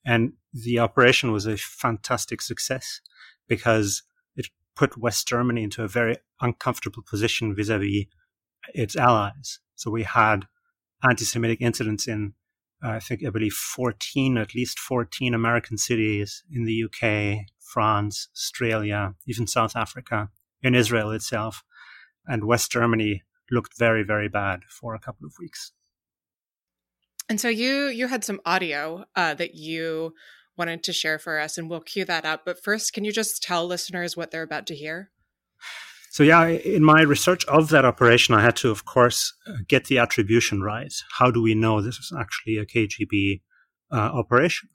And 0.05 0.33
the 0.53 0.79
operation 0.79 1.31
was 1.31 1.45
a 1.45 1.57
fantastic 1.57 2.41
success 2.41 3.01
because 3.47 4.03
it 4.35 4.47
put 4.75 4.97
West 4.97 5.27
Germany 5.27 5.63
into 5.63 5.83
a 5.83 5.87
very 5.87 6.17
uncomfortable 6.39 7.03
position 7.03 7.55
vis 7.55 7.69
a 7.69 7.79
vis 7.79 8.05
its 8.73 8.95
allies. 8.95 9.59
So 9.75 9.91
we 9.91 10.03
had 10.03 10.47
anti 11.07 11.25
Semitic 11.25 11.61
incidents 11.61 12.07
in, 12.07 12.33
uh, 12.83 12.91
I 12.91 12.99
think, 12.99 13.25
I 13.25 13.29
believe 13.29 13.53
14, 13.53 14.37
at 14.37 14.55
least 14.55 14.79
14 14.79 15.33
American 15.33 15.77
cities 15.77 16.43
in 16.51 16.65
the 16.65 16.83
UK, 16.83 17.45
France, 17.59 18.29
Australia, 18.35 19.13
even 19.25 19.47
South 19.47 19.75
Africa, 19.75 20.29
in 20.61 20.75
Israel 20.75 21.11
itself. 21.11 21.63
And 22.25 22.45
West 22.45 22.71
Germany 22.71 23.23
looked 23.51 23.77
very, 23.77 24.03
very 24.03 24.27
bad 24.27 24.61
for 24.69 24.95
a 24.95 24.99
couple 24.99 25.25
of 25.25 25.33
weeks. 25.39 25.71
And 27.29 27.41
so 27.41 27.49
you 27.49 27.87
you 27.87 28.07
had 28.07 28.23
some 28.23 28.39
audio 28.45 29.05
uh, 29.15 29.33
that 29.33 29.55
you 29.55 30.13
wanted 30.57 30.83
to 30.83 30.93
share 30.93 31.19
for 31.19 31.39
us, 31.39 31.57
and 31.57 31.69
we'll 31.69 31.81
cue 31.81 32.05
that 32.05 32.25
up. 32.25 32.43
But 32.45 32.63
first, 32.63 32.93
can 32.93 33.03
you 33.03 33.11
just 33.11 33.43
tell 33.43 33.65
listeners 33.65 34.15
what 34.15 34.31
they're 34.31 34.43
about 34.43 34.65
to 34.67 34.75
hear? 34.75 35.11
So 36.09 36.23
yeah, 36.23 36.47
in 36.47 36.83
my 36.83 37.01
research 37.01 37.45
of 37.45 37.69
that 37.69 37.85
operation, 37.85 38.33
I 38.33 38.41
had 38.41 38.55
to, 38.57 38.71
of 38.71 38.85
course, 38.85 39.33
uh, 39.45 39.57
get 39.67 39.85
the 39.85 39.99
attribution 39.99 40.63
right. 40.63 40.91
How 41.19 41.29
do 41.29 41.41
we 41.41 41.53
know 41.53 41.79
this 41.81 41.97
is 41.97 42.11
actually 42.17 42.57
a 42.57 42.65
KGB 42.65 43.41
uh, 43.91 43.97
operation? 43.97 44.69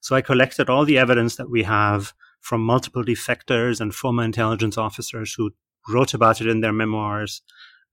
So 0.00 0.16
I 0.16 0.22
collected 0.22 0.68
all 0.68 0.84
the 0.84 0.98
evidence 0.98 1.36
that 1.36 1.50
we 1.50 1.62
have 1.62 2.14
from 2.40 2.62
multiple 2.62 3.04
defectors 3.04 3.80
and 3.80 3.94
former 3.94 4.24
intelligence 4.24 4.76
officers 4.76 5.34
who 5.34 5.52
wrote 5.88 6.14
about 6.14 6.40
it 6.40 6.48
in 6.48 6.62
their 6.62 6.72
memoirs, 6.72 7.42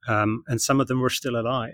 um, 0.08 0.44
and 0.48 0.62
some 0.62 0.80
of 0.80 0.88
them 0.88 1.00
were 1.00 1.10
still 1.10 1.36
alive. 1.36 1.74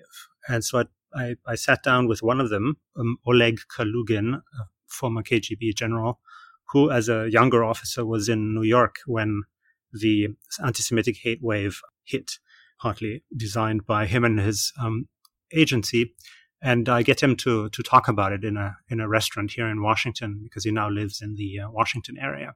And 0.49 0.65
so 0.65 0.79
I 0.79 0.83
I, 1.13 1.35
I 1.45 1.55
sat 1.55 1.83
down 1.83 2.07
with 2.07 2.23
one 2.23 2.39
of 2.39 2.49
them, 2.49 2.77
um, 2.97 3.17
Oleg 3.25 3.59
Kalugin, 3.75 4.35
a 4.35 4.63
former 4.87 5.23
KGB 5.23 5.75
general, 5.75 6.19
who, 6.69 6.89
as 6.91 7.09
a 7.09 7.29
younger 7.29 7.63
officer, 7.63 8.05
was 8.05 8.29
in 8.29 8.53
New 8.53 8.63
York 8.63 8.97
when 9.05 9.43
the 9.93 10.29
anti-Semitic 10.63 11.17
hate 11.21 11.41
wave 11.41 11.81
hit, 12.03 12.39
partly 12.79 13.23
designed 13.35 13.85
by 13.85 14.05
him 14.05 14.23
and 14.23 14.39
his 14.39 14.71
um, 14.81 15.07
agency. 15.53 16.13
And 16.61 16.87
I 16.87 17.01
get 17.01 17.21
him 17.21 17.35
to 17.37 17.69
to 17.69 17.83
talk 17.83 18.07
about 18.07 18.31
it 18.31 18.43
in 18.43 18.55
a 18.55 18.77
in 18.87 18.99
a 18.99 19.07
restaurant 19.07 19.51
here 19.51 19.67
in 19.67 19.81
Washington 19.81 20.41
because 20.43 20.63
he 20.63 20.71
now 20.71 20.89
lives 20.89 21.19
in 21.19 21.35
the 21.35 21.59
uh, 21.59 21.71
Washington 21.71 22.17
area, 22.19 22.53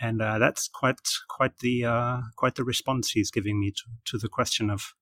and 0.00 0.22
uh, 0.22 0.38
that's 0.38 0.68
quite 0.68 0.96
quite 1.28 1.58
the 1.58 1.84
uh, 1.84 2.20
quite 2.36 2.54
the 2.54 2.64
response 2.64 3.10
he's 3.10 3.30
giving 3.30 3.60
me 3.60 3.72
to 3.72 3.82
to 4.06 4.18
the 4.18 4.30
question 4.30 4.70
of 4.70 4.94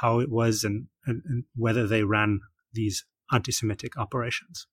how 0.00 0.20
it 0.20 0.30
was 0.30 0.64
and, 0.64 0.86
and, 1.06 1.22
and 1.24 1.44
whether 1.56 1.86
they 1.86 2.02
ran 2.02 2.40
these 2.72 3.04
anti-Semitic 3.32 3.96
operations. 3.96 4.66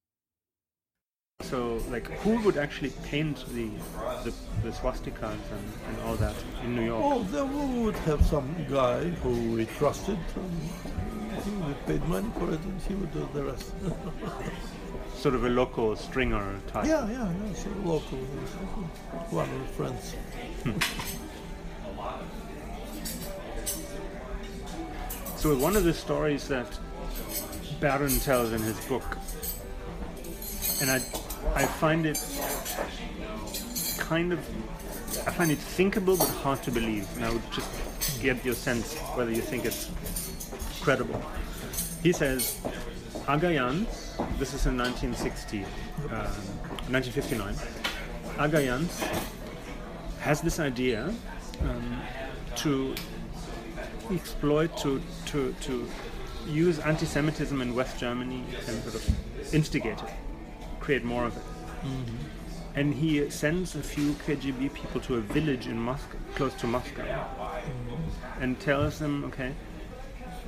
So, 1.41 1.81
like, 1.89 2.07
who 2.22 2.39
would 2.43 2.57
actually 2.57 2.91
paint 3.03 3.45
the 3.53 3.69
the, 4.24 4.34
the 4.63 4.72
swastikas 4.72 5.22
and, 5.57 5.67
and 5.88 6.01
all 6.05 6.15
that 6.15 6.36
in 6.63 6.75
New 6.75 6.86
York? 6.86 7.03
Oh, 7.03 7.24
then 7.24 7.75
we 7.75 7.84
would 7.84 7.95
have 8.07 8.25
some 8.25 8.55
guy 8.69 9.10
who 9.22 9.51
we 9.51 9.65
trusted. 9.65 10.17
And 10.36 11.43
he 11.43 11.51
would 11.51 11.75
have 11.75 11.86
paid 11.86 12.03
money 12.05 12.31
for 12.39 12.53
it, 12.53 12.62
and 12.62 12.81
he 12.84 12.95
would 12.95 13.12
do 13.12 13.27
the 13.34 13.43
rest. 13.43 13.74
sort 15.17 15.36
of 15.36 15.43
a 15.43 15.50
local 15.50 15.95
stringer 15.95 16.60
type. 16.67 16.86
Yeah, 16.86 17.10
yeah, 17.10 17.31
yeah. 17.31 17.53
So 17.53 17.69
local, 17.84 18.17
one 19.29 19.50
of 19.50 19.60
the 19.60 19.74
friends. 19.74 20.13
Hmm. 20.63 21.25
So 25.38 25.56
one 25.56 25.75
of 25.75 25.84
the 25.84 25.94
stories 25.94 26.48
that 26.48 26.68
Barron 27.80 28.20
tells 28.20 28.51
in 28.51 28.62
his 28.62 28.80
book, 28.86 29.18
and 30.82 30.89
I, 30.89 30.96
I 31.54 31.65
find 31.65 32.06
it 32.06 32.20
kind 34.00 34.34
of, 34.34 34.39
I 35.27 35.32
find 35.32 35.51
it 35.51 35.58
thinkable 35.58 36.18
but 36.18 36.30
hard 36.30 36.63
to 36.63 36.72
believe. 36.72 37.08
And 37.15 37.25
I 37.25 37.32
would 37.32 37.51
just 37.51 38.22
get 38.22 38.44
your 38.46 38.56
sense 38.56 38.96
whether 39.15 39.32
you 39.32 39.42
think 39.42 39.65
it's 39.65 39.92
credible. 40.82 41.22
He 42.01 42.12
says, 42.12 42.60
Agayants, 43.27 44.15
this 44.39 44.54
is 44.54 44.65
in 44.65 44.77
1960, 44.77 45.63
uh, 45.63 46.32
1959, 46.89 47.56
Agayants 48.38 49.01
has 50.22 50.42
this 50.42 50.60
idea 50.60 51.13
um, 51.62 52.01
to 52.56 52.96
exploit 54.12 54.75
to 54.77 55.01
to 55.27 55.53
to 55.62 55.88
use 56.47 56.79
anti-Semitism 56.79 57.62
in 57.62 57.75
West 57.75 58.00
Germany 58.00 58.43
and 58.67 58.83
sort 58.83 58.95
of 58.95 59.53
instigate 59.53 60.01
it, 60.01 60.09
create 60.79 61.03
more 61.03 61.25
of 61.25 61.35
it. 61.35 61.43
Mm-hmm. 61.83 62.15
And 62.75 62.93
he 62.93 63.29
sends 63.29 63.75
a 63.75 63.81
few 63.81 64.12
KGB 64.27 64.74
people 64.74 65.00
to 65.01 65.15
a 65.15 65.21
village 65.21 65.67
in 65.67 65.79
Moscow, 65.79 66.17
close 66.35 66.53
to 66.55 66.67
Moscow, 66.67 67.03
mm-hmm. 67.03 68.43
and 68.43 68.59
tells 68.59 69.00
them, 69.00 69.24
okay, 69.25 69.53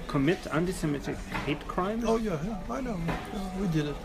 commit 0.07 0.39
anti-Semitic 0.51 1.17
hate 1.45 1.65
crimes. 1.67 2.03
Oh 2.05 2.17
yeah, 2.17 2.37
yeah 2.45 2.59
I 2.69 2.81
know. 2.81 2.99
we 3.59 3.67
did 3.67 3.87
it 3.87 3.95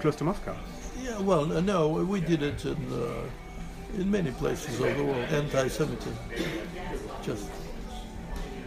close 0.00 0.16
to 0.16 0.24
Moscow. 0.24 0.56
Yeah, 1.02 1.18
well, 1.18 1.46
no, 1.46 1.88
we 1.88 2.20
did 2.20 2.42
it 2.42 2.64
in 2.64 2.76
uh, 2.92 3.98
in 3.98 4.10
many 4.10 4.30
places 4.32 4.78
of 4.80 4.96
the 4.96 5.04
world. 5.04 5.24
Anti-Semitism, 5.30 6.16
just 7.22 7.50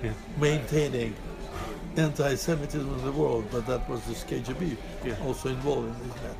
yeah. 0.04 0.14
maintaining 0.40 1.16
anti-Semitism 1.98 2.94
in 2.94 3.06
the 3.06 3.12
world, 3.12 3.46
but 3.52 3.66
that 3.68 3.88
was 3.90 4.02
the 4.06 4.14
KGB 4.14 4.78
yeah. 5.04 5.16
also 5.26 5.50
involved 5.50 5.88
in 5.88 6.08
this 6.08 6.16
matter. 6.22 6.36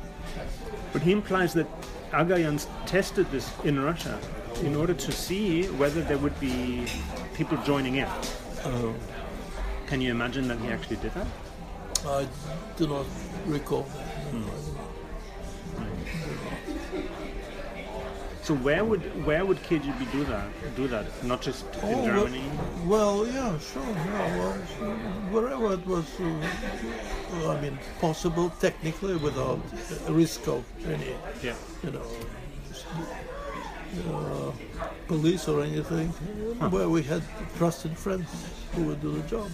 But 0.92 1.02
he 1.02 1.12
implies 1.12 1.52
that 1.54 1.66
Agayants 2.10 2.66
tested 2.86 3.30
this 3.30 3.50
in 3.64 3.80
Russia 3.80 4.18
in 4.62 4.76
order 4.76 4.94
to 4.94 5.12
see 5.12 5.66
whether 5.66 6.02
there 6.02 6.18
would 6.18 6.38
be 6.40 6.86
people 7.34 7.56
joining 7.58 7.96
in. 7.96 8.06
Uh, 8.64 8.92
Can 9.86 10.00
you 10.00 10.10
imagine 10.10 10.48
that 10.48 10.58
he 10.58 10.68
actually 10.68 10.96
did 10.96 11.12
that? 11.14 11.26
I 12.06 12.26
do 12.76 12.86
not 12.86 13.06
recall. 13.46 13.82
Hmm. 13.82 14.44
So 18.42 18.54
where 18.54 18.84
would 18.84 19.02
where 19.24 19.46
would 19.46 19.58
KGB 19.58 20.10
do 20.10 20.24
that? 20.24 20.48
Do 20.74 20.88
that? 20.88 21.06
Not 21.24 21.42
just 21.42 21.64
in 21.76 21.94
oh, 21.94 22.04
Germany. 22.04 22.42
Well, 22.84 23.02
well, 23.02 23.26
yeah, 23.26 23.58
sure. 23.58 23.82
Yeah, 23.82 24.38
well, 24.38 24.52
wherever 25.30 25.74
it 25.74 25.86
was, 25.86 26.06
uh, 26.20 27.50
I 27.50 27.60
mean, 27.60 27.78
possible 28.00 28.50
technically 28.60 29.16
without 29.16 29.60
risk 30.08 30.48
of 30.48 30.64
any, 30.86 31.14
yeah. 31.42 31.54
you 31.84 31.90
know, 31.90 32.06
uh, 34.10 34.52
police 35.06 35.46
or 35.46 35.62
anything. 35.62 36.12
Huh. 36.58 36.70
Well, 36.72 36.90
we 36.90 37.02
had 37.02 37.22
trusted 37.56 37.96
friends 37.96 38.28
who 38.74 38.84
would 38.84 39.00
do 39.00 39.12
the 39.12 39.28
job. 39.28 39.50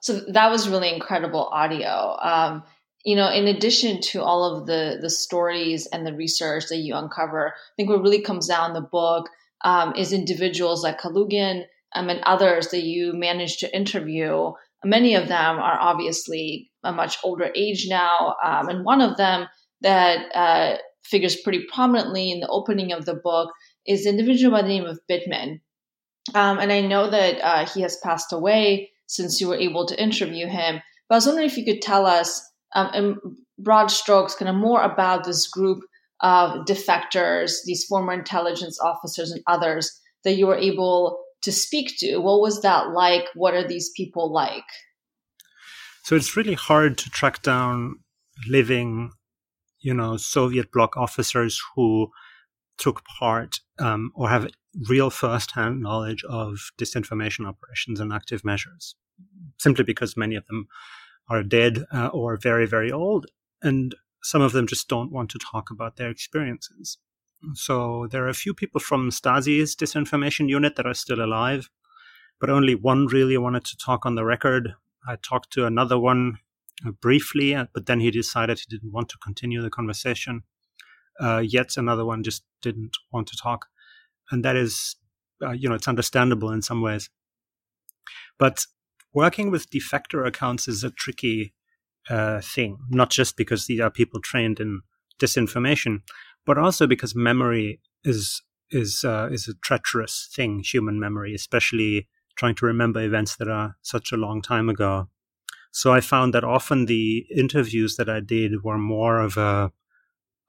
So 0.00 0.20
that 0.28 0.50
was 0.50 0.68
really 0.68 0.94
incredible 0.94 1.48
audio. 1.52 2.16
Um, 2.22 2.62
you 3.04 3.16
know, 3.16 3.30
in 3.30 3.46
addition 3.48 4.00
to 4.00 4.22
all 4.22 4.44
of 4.44 4.66
the 4.66 4.98
the 5.00 5.10
stories 5.10 5.86
and 5.86 6.06
the 6.06 6.14
research 6.14 6.64
that 6.68 6.78
you 6.78 6.94
uncover, 6.94 7.48
I 7.48 7.72
think 7.76 7.88
what 7.88 8.02
really 8.02 8.22
comes 8.22 8.48
down 8.48 8.70
in 8.70 8.74
the 8.74 8.88
book 8.88 9.28
um, 9.64 9.94
is 9.96 10.12
individuals 10.12 10.82
like 10.82 11.00
Kalugin 11.00 11.64
um, 11.94 12.08
and 12.08 12.20
others 12.24 12.68
that 12.68 12.82
you 12.82 13.12
managed 13.12 13.60
to 13.60 13.74
interview. 13.74 14.52
Many 14.84 15.14
of 15.14 15.28
them 15.28 15.58
are 15.58 15.78
obviously 15.78 16.70
a 16.82 16.92
much 16.92 17.18
older 17.22 17.50
age 17.54 17.86
now, 17.88 18.36
um, 18.44 18.68
and 18.68 18.84
one 18.84 19.00
of 19.00 19.16
them 19.16 19.46
that 19.82 20.34
uh, 20.34 20.78
figures 21.04 21.36
pretty 21.36 21.66
prominently 21.72 22.30
in 22.30 22.40
the 22.40 22.48
opening 22.48 22.92
of 22.92 23.06
the 23.06 23.14
book 23.14 23.50
is 23.86 24.06
an 24.06 24.18
individual 24.18 24.52
by 24.52 24.62
the 24.62 24.68
name 24.68 24.84
of 24.84 25.00
Bittman. 25.10 25.60
Um, 26.34 26.58
and 26.58 26.70
I 26.70 26.80
know 26.82 27.10
that 27.10 27.40
uh, 27.40 27.66
he 27.66 27.80
has 27.82 27.96
passed 27.96 28.32
away 28.32 28.90
since 29.06 29.40
you 29.40 29.48
were 29.48 29.56
able 29.56 29.86
to 29.86 30.00
interview 30.00 30.46
him. 30.46 30.80
But 31.08 31.14
I 31.14 31.16
was 31.16 31.26
wondering 31.26 31.48
if 31.48 31.56
you 31.56 31.64
could 31.64 31.82
tell 31.82 32.06
us, 32.06 32.46
um, 32.74 32.90
in 32.94 33.16
broad 33.58 33.90
strokes, 33.90 34.34
kind 34.34 34.48
of 34.48 34.56
more 34.56 34.82
about 34.82 35.24
this 35.24 35.46
group 35.46 35.80
of 36.20 36.66
defectors, 36.66 37.58
these 37.64 37.84
former 37.84 38.12
intelligence 38.12 38.78
officers 38.80 39.30
and 39.30 39.42
others 39.46 40.00
that 40.24 40.34
you 40.34 40.46
were 40.46 40.56
able 40.56 41.22
to 41.42 41.50
speak 41.50 41.94
to. 41.98 42.18
What 42.18 42.40
was 42.40 42.60
that 42.62 42.90
like? 42.90 43.24
What 43.34 43.54
are 43.54 43.66
these 43.66 43.90
people 43.96 44.32
like? 44.32 44.64
So 46.02 46.16
it's 46.16 46.36
really 46.36 46.54
hard 46.54 46.98
to 46.98 47.10
track 47.10 47.42
down 47.42 48.00
living, 48.48 49.12
you 49.80 49.94
know, 49.94 50.16
Soviet 50.16 50.72
bloc 50.72 50.96
officers 50.96 51.60
who 51.74 52.10
took 52.78 53.02
part 53.18 53.60
um, 53.78 54.10
or 54.14 54.28
have 54.28 54.50
real 54.88 55.10
first-hand 55.10 55.80
knowledge 55.80 56.24
of 56.24 56.70
disinformation 56.78 57.46
operations 57.46 58.00
and 58.00 58.12
active 58.12 58.44
measures, 58.44 58.94
simply 59.58 59.84
because 59.84 60.16
many 60.16 60.36
of 60.36 60.46
them 60.46 60.66
are 61.30 61.42
dead 61.42 61.84
uh, 61.94 62.08
or 62.08 62.36
very, 62.36 62.66
very 62.66 62.92
old, 62.92 63.26
and 63.62 63.94
some 64.22 64.42
of 64.42 64.52
them 64.52 64.66
just 64.66 64.88
don't 64.88 65.12
want 65.12 65.30
to 65.30 65.38
talk 65.38 65.70
about 65.70 65.96
their 65.96 66.10
experiences. 66.10 66.98
So 67.54 68.06
there 68.10 68.24
are 68.24 68.28
a 68.28 68.34
few 68.34 68.52
people 68.52 68.80
from 68.80 69.10
Stasi's 69.10 69.74
disinformation 69.74 70.48
unit 70.48 70.76
that 70.76 70.86
are 70.86 70.94
still 70.94 71.24
alive, 71.24 71.70
but 72.38 72.50
only 72.50 72.74
one 72.74 73.06
really 73.06 73.38
wanted 73.38 73.64
to 73.66 73.76
talk 73.78 74.04
on 74.04 74.16
the 74.16 74.24
record. 74.24 74.74
I 75.08 75.16
talked 75.16 75.52
to 75.52 75.64
another 75.64 75.98
one 75.98 76.38
uh, 76.86 76.90
briefly, 76.90 77.54
uh, 77.54 77.66
but 77.72 77.86
then 77.86 78.00
he 78.00 78.10
decided 78.10 78.58
he 78.58 78.66
didn't 78.68 78.92
want 78.92 79.08
to 79.10 79.18
continue 79.18 79.62
the 79.62 79.70
conversation. 79.70 80.42
Uh, 81.18 81.38
yet 81.38 81.76
another 81.76 82.04
one 82.04 82.22
just 82.22 82.44
didn't 82.60 82.96
want 83.12 83.28
to 83.28 83.36
talk, 83.36 83.66
and 84.30 84.44
that 84.44 84.56
is, 84.56 84.96
uh, 85.42 85.52
you 85.52 85.68
know, 85.68 85.74
it's 85.74 85.88
understandable 85.88 86.50
in 86.50 86.62
some 86.62 86.82
ways. 86.82 87.08
But 88.38 88.64
working 89.12 89.50
with 89.50 89.70
defector 89.70 90.26
accounts 90.26 90.68
is 90.68 90.84
a 90.84 90.90
tricky 90.90 91.54
uh, 92.08 92.40
thing, 92.40 92.78
not 92.88 93.10
just 93.10 93.36
because 93.36 93.66
these 93.66 93.80
are 93.80 93.90
people 93.90 94.20
trained 94.20 94.60
in 94.60 94.80
disinformation, 95.18 96.02
but 96.46 96.58
also 96.58 96.86
because 96.86 97.14
memory 97.14 97.80
is 98.04 98.42
is 98.70 99.04
uh, 99.04 99.28
is 99.30 99.48
a 99.48 99.54
treacherous 99.62 100.28
thing, 100.34 100.62
human 100.64 100.98
memory, 100.98 101.34
especially 101.34 102.08
trying 102.36 102.54
to 102.54 102.66
remember 102.66 103.00
events 103.02 103.36
that 103.36 103.48
are 103.48 103.76
such 103.82 104.12
a 104.12 104.16
long 104.16 104.40
time 104.40 104.68
ago. 104.68 105.08
So 105.72 105.92
I 105.92 106.00
found 106.00 106.34
that 106.34 106.44
often 106.44 106.86
the 106.86 107.26
interviews 107.34 107.96
that 107.96 108.08
I 108.08 108.20
did 108.20 108.64
were 108.64 108.78
more 108.78 109.20
of 109.20 109.36
a, 109.36 109.72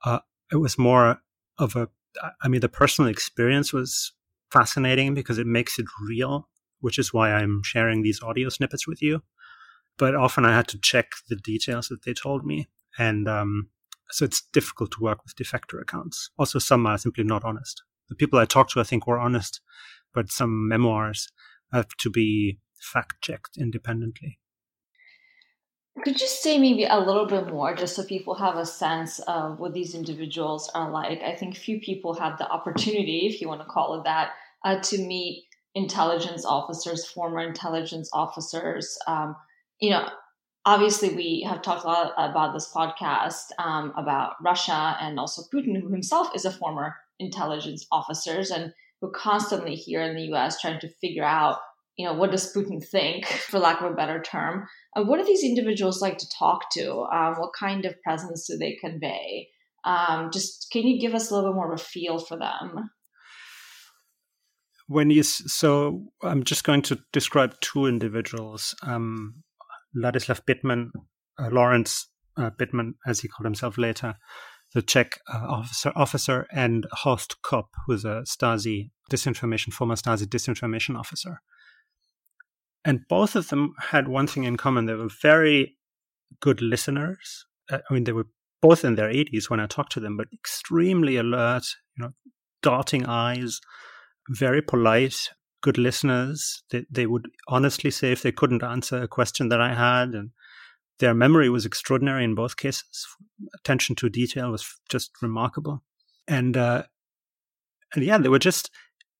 uh, 0.04 0.20
it 0.50 0.56
was 0.56 0.78
more 0.78 1.20
of 1.58 1.76
a, 1.76 1.88
I 2.42 2.48
mean, 2.48 2.60
the 2.60 2.68
personal 2.68 3.10
experience 3.10 3.72
was 3.72 4.12
fascinating 4.50 5.14
because 5.14 5.38
it 5.38 5.46
makes 5.46 5.78
it 5.78 5.86
real, 6.08 6.48
which 6.82 6.98
is 6.98 7.12
why 7.12 7.32
I'm 7.32 7.62
sharing 7.64 8.02
these 8.02 8.22
audio 8.22 8.50
snippets 8.50 8.86
with 8.86 9.00
you. 9.00 9.22
But 9.98 10.14
often 10.14 10.44
I 10.44 10.54
had 10.54 10.68
to 10.68 10.78
check 10.78 11.12
the 11.28 11.36
details 11.36 11.88
that 11.88 12.02
they 12.04 12.12
told 12.12 12.44
me. 12.44 12.68
And 12.98 13.28
um, 13.28 13.68
so 14.10 14.24
it's 14.24 14.42
difficult 14.52 14.90
to 14.92 15.00
work 15.00 15.24
with 15.24 15.36
defector 15.36 15.80
accounts. 15.80 16.30
Also, 16.38 16.58
some 16.58 16.86
are 16.86 16.98
simply 16.98 17.24
not 17.24 17.44
honest. 17.44 17.82
The 18.08 18.14
people 18.14 18.38
I 18.38 18.44
talked 18.44 18.72
to, 18.72 18.80
I 18.80 18.84
think, 18.84 19.06
were 19.06 19.18
honest, 19.18 19.60
but 20.12 20.30
some 20.30 20.68
memoirs 20.68 21.30
have 21.72 21.88
to 22.00 22.10
be 22.10 22.58
fact 22.80 23.22
checked 23.22 23.56
independently. 23.56 24.38
Could 26.04 26.20
you 26.20 26.26
say 26.26 26.58
maybe 26.58 26.84
a 26.84 26.98
little 26.98 27.26
bit 27.26 27.48
more, 27.48 27.74
just 27.74 27.94
so 27.94 28.02
people 28.02 28.34
have 28.34 28.56
a 28.56 28.64
sense 28.64 29.18
of 29.20 29.60
what 29.60 29.74
these 29.74 29.94
individuals 29.94 30.70
are 30.74 30.90
like? 30.90 31.22
I 31.22 31.34
think 31.34 31.54
few 31.54 31.80
people 31.80 32.14
have 32.14 32.38
the 32.38 32.48
opportunity, 32.48 33.26
if 33.26 33.40
you 33.40 33.48
want 33.48 33.60
to 33.60 33.66
call 33.66 34.00
it 34.00 34.04
that, 34.04 34.30
uh, 34.64 34.80
to 34.80 34.98
meet 34.98 35.44
intelligence 35.74 36.44
officers, 36.44 37.06
former 37.06 37.40
intelligence 37.40 38.10
officers. 38.12 38.98
Um, 39.06 39.36
you 39.80 39.90
know, 39.90 40.08
obviously 40.64 41.14
we 41.14 41.46
have 41.48 41.62
talked 41.62 41.84
a 41.84 41.88
lot 41.88 42.12
about 42.16 42.52
this 42.52 42.70
podcast 42.72 43.50
um, 43.58 43.92
about 43.96 44.34
Russia 44.42 44.96
and 45.00 45.18
also 45.18 45.42
Putin, 45.52 45.80
who 45.80 45.88
himself 45.88 46.28
is 46.34 46.44
a 46.44 46.52
former 46.52 46.96
intelligence 47.18 47.86
officer, 47.90 48.42
and 48.54 48.72
we're 49.00 49.10
constantly 49.10 49.74
here 49.74 50.02
in 50.02 50.14
the 50.14 50.26
U.S. 50.26 50.60
trying 50.60 50.80
to 50.80 50.88
figure 51.00 51.24
out, 51.24 51.58
you 51.96 52.06
know, 52.06 52.14
what 52.14 52.30
does 52.30 52.54
Putin 52.54 52.84
think, 52.84 53.26
for 53.50 53.58
lack 53.58 53.80
of 53.80 53.90
a 53.90 53.94
better 53.94 54.20
term. 54.20 54.66
Uh, 54.94 55.04
what 55.04 55.18
do 55.18 55.24
these 55.24 55.44
individuals 55.44 56.00
like 56.00 56.18
to 56.18 56.28
talk 56.38 56.70
to? 56.72 57.02
Um, 57.12 57.34
what 57.34 57.52
kind 57.58 57.84
of 57.84 58.00
presence 58.02 58.46
do 58.46 58.56
they 58.56 58.76
convey? 58.80 59.48
Um, 59.84 60.30
just 60.32 60.68
can 60.70 60.86
you 60.86 61.00
give 61.00 61.14
us 61.14 61.30
a 61.30 61.34
little 61.34 61.50
bit 61.50 61.56
more 61.56 61.72
of 61.72 61.80
a 61.80 61.82
feel 61.82 62.18
for 62.18 62.36
them? 62.36 62.90
When 64.92 65.10
you 65.10 65.22
so, 65.22 66.04
I'm 66.22 66.44
just 66.44 66.64
going 66.64 66.82
to 66.82 66.98
describe 67.12 67.58
two 67.60 67.86
individuals. 67.86 68.74
Um, 68.82 69.42
Ladislav 69.96 70.42
Bittman, 70.46 70.90
uh, 71.38 71.48
Lawrence 71.50 72.08
uh, 72.36 72.50
Bittman, 72.50 72.92
as 73.06 73.20
he 73.20 73.28
called 73.28 73.46
himself 73.46 73.78
later, 73.78 74.16
the 74.74 74.82
Czech 74.82 75.18
uh, 75.32 75.46
officer, 75.48 75.92
officer, 75.96 76.46
and 76.52 76.86
Horst 76.92 77.40
Kopp, 77.42 77.70
who's 77.86 78.04
a 78.04 78.24
Stasi 78.26 78.90
disinformation, 79.10 79.72
former 79.72 79.94
Stasi 79.94 80.26
disinformation 80.26 80.98
officer. 80.98 81.40
And 82.84 83.00
both 83.08 83.34
of 83.34 83.48
them 83.48 83.74
had 83.78 84.08
one 84.08 84.26
thing 84.26 84.44
in 84.44 84.58
common: 84.58 84.84
they 84.84 84.94
were 84.94 85.10
very 85.22 85.78
good 86.40 86.60
listeners. 86.60 87.46
Uh, 87.70 87.78
I 87.88 87.94
mean, 87.94 88.04
they 88.04 88.12
were 88.12 88.28
both 88.60 88.84
in 88.84 88.94
their 88.94 89.08
80s 89.08 89.48
when 89.48 89.60
I 89.60 89.66
talked 89.66 89.92
to 89.92 90.00
them, 90.00 90.16
but 90.16 90.28
extremely 90.32 91.16
alert, 91.16 91.64
you 91.96 92.04
know, 92.04 92.12
darting 92.62 93.06
eyes, 93.06 93.60
very 94.28 94.62
polite, 94.62 95.30
good 95.62 95.78
listeners. 95.78 96.62
They, 96.70 96.84
they 96.90 97.06
would 97.06 97.28
honestly 97.48 97.90
say 97.90 98.12
if 98.12 98.22
they 98.22 98.32
couldn't 98.32 98.62
answer 98.62 99.02
a 99.02 99.08
question 99.08 99.48
that 99.48 99.60
I 99.60 99.74
had, 99.74 100.14
and 100.14 100.30
their 100.98 101.14
memory 101.14 101.48
was 101.48 101.66
extraordinary 101.66 102.24
in 102.24 102.34
both 102.34 102.56
cases. 102.56 103.06
Attention 103.54 103.96
to 103.96 104.08
detail 104.08 104.50
was 104.50 104.66
just 104.88 105.10
remarkable, 105.22 105.82
and 106.28 106.56
uh, 106.56 106.84
and 107.94 108.04
yeah, 108.04 108.18
they 108.18 108.28
were 108.28 108.38
just 108.38 108.70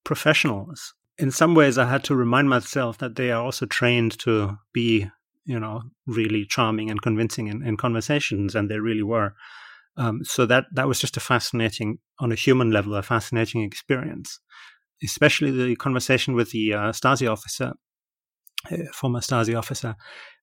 professionals. 0.04 0.94
In 1.18 1.30
some 1.30 1.54
ways, 1.54 1.78
I 1.78 1.86
had 1.86 2.04
to 2.04 2.16
remind 2.16 2.48
myself 2.48 2.98
that 2.98 3.16
they 3.16 3.30
are 3.30 3.42
also 3.42 3.66
trained 3.66 4.18
to 4.20 4.58
be, 4.72 5.08
you 5.44 5.60
know, 5.60 5.82
really 6.06 6.46
charming 6.46 6.90
and 6.90 7.02
convincing 7.02 7.48
in, 7.48 7.62
in 7.66 7.76
conversations, 7.76 8.54
and 8.54 8.70
they 8.70 8.78
really 8.78 9.02
were. 9.02 9.34
Um, 9.96 10.24
so 10.24 10.46
that 10.46 10.64
that 10.72 10.88
was 10.88 10.98
just 10.98 11.18
a 11.18 11.20
fascinating, 11.20 11.98
on 12.18 12.32
a 12.32 12.36
human 12.36 12.70
level, 12.70 12.94
a 12.94 13.02
fascinating 13.02 13.62
experience 13.62 14.40
especially 15.04 15.50
the 15.50 15.76
conversation 15.76 16.34
with 16.34 16.50
the 16.50 16.74
uh, 16.74 16.92
Stasi 16.92 17.30
officer, 17.30 17.72
uh, 18.70 18.76
former 18.92 19.20
Stasi 19.20 19.56
officer, 19.56 19.96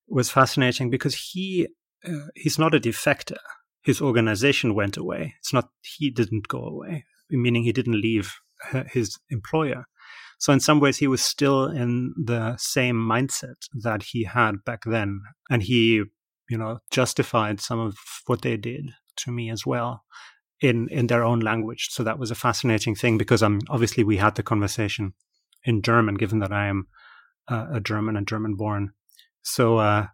was 0.08 0.30
fascinating 0.30 0.90
because 0.90 1.14
he 1.14 1.68
uh, 2.06 2.26
he's 2.34 2.58
not 2.58 2.74
a 2.74 2.80
defector. 2.80 3.38
His 3.82 4.00
organization 4.00 4.74
went 4.74 4.96
away. 4.96 5.34
It's 5.38 5.52
not 5.52 5.68
he 5.82 6.10
didn't 6.10 6.48
go 6.48 6.62
away, 6.62 7.04
meaning 7.30 7.64
he 7.64 7.72
didn't 7.72 8.00
leave 8.00 8.34
his 8.92 9.18
employer. 9.30 9.84
So 10.38 10.52
in 10.52 10.60
some 10.60 10.80
ways, 10.80 10.96
he 10.96 11.06
was 11.06 11.22
still 11.22 11.66
in 11.66 12.14
the 12.16 12.56
same 12.56 12.96
mindset 12.96 13.56
that 13.82 14.02
he 14.02 14.24
had 14.24 14.64
back 14.64 14.80
then, 14.86 15.20
and 15.50 15.62
he, 15.62 16.02
you 16.48 16.58
know, 16.58 16.78
justified 16.90 17.60
some 17.60 17.78
of 17.78 17.96
what 18.26 18.42
they 18.42 18.56
did 18.56 18.90
to 19.16 19.30
me 19.30 19.50
as 19.50 19.66
well 19.66 20.02
in 20.60 20.88
in 20.88 21.06
their 21.06 21.24
own 21.24 21.40
language. 21.40 21.88
So 21.90 22.02
that 22.04 22.18
was 22.18 22.30
a 22.30 22.34
fascinating 22.34 22.94
thing 22.94 23.18
because 23.18 23.42
um 23.42 23.60
obviously 23.68 24.04
we 24.04 24.18
had 24.18 24.34
the 24.34 24.42
conversation 24.42 25.14
in 25.64 25.82
German, 25.82 26.14
given 26.14 26.38
that 26.40 26.52
I 26.52 26.66
am 26.66 26.86
uh, 27.48 27.66
a 27.74 27.80
German 27.80 28.16
and 28.16 28.26
German 28.26 28.54
born. 28.54 28.92
So 29.42 29.78
uh, 29.78 30.06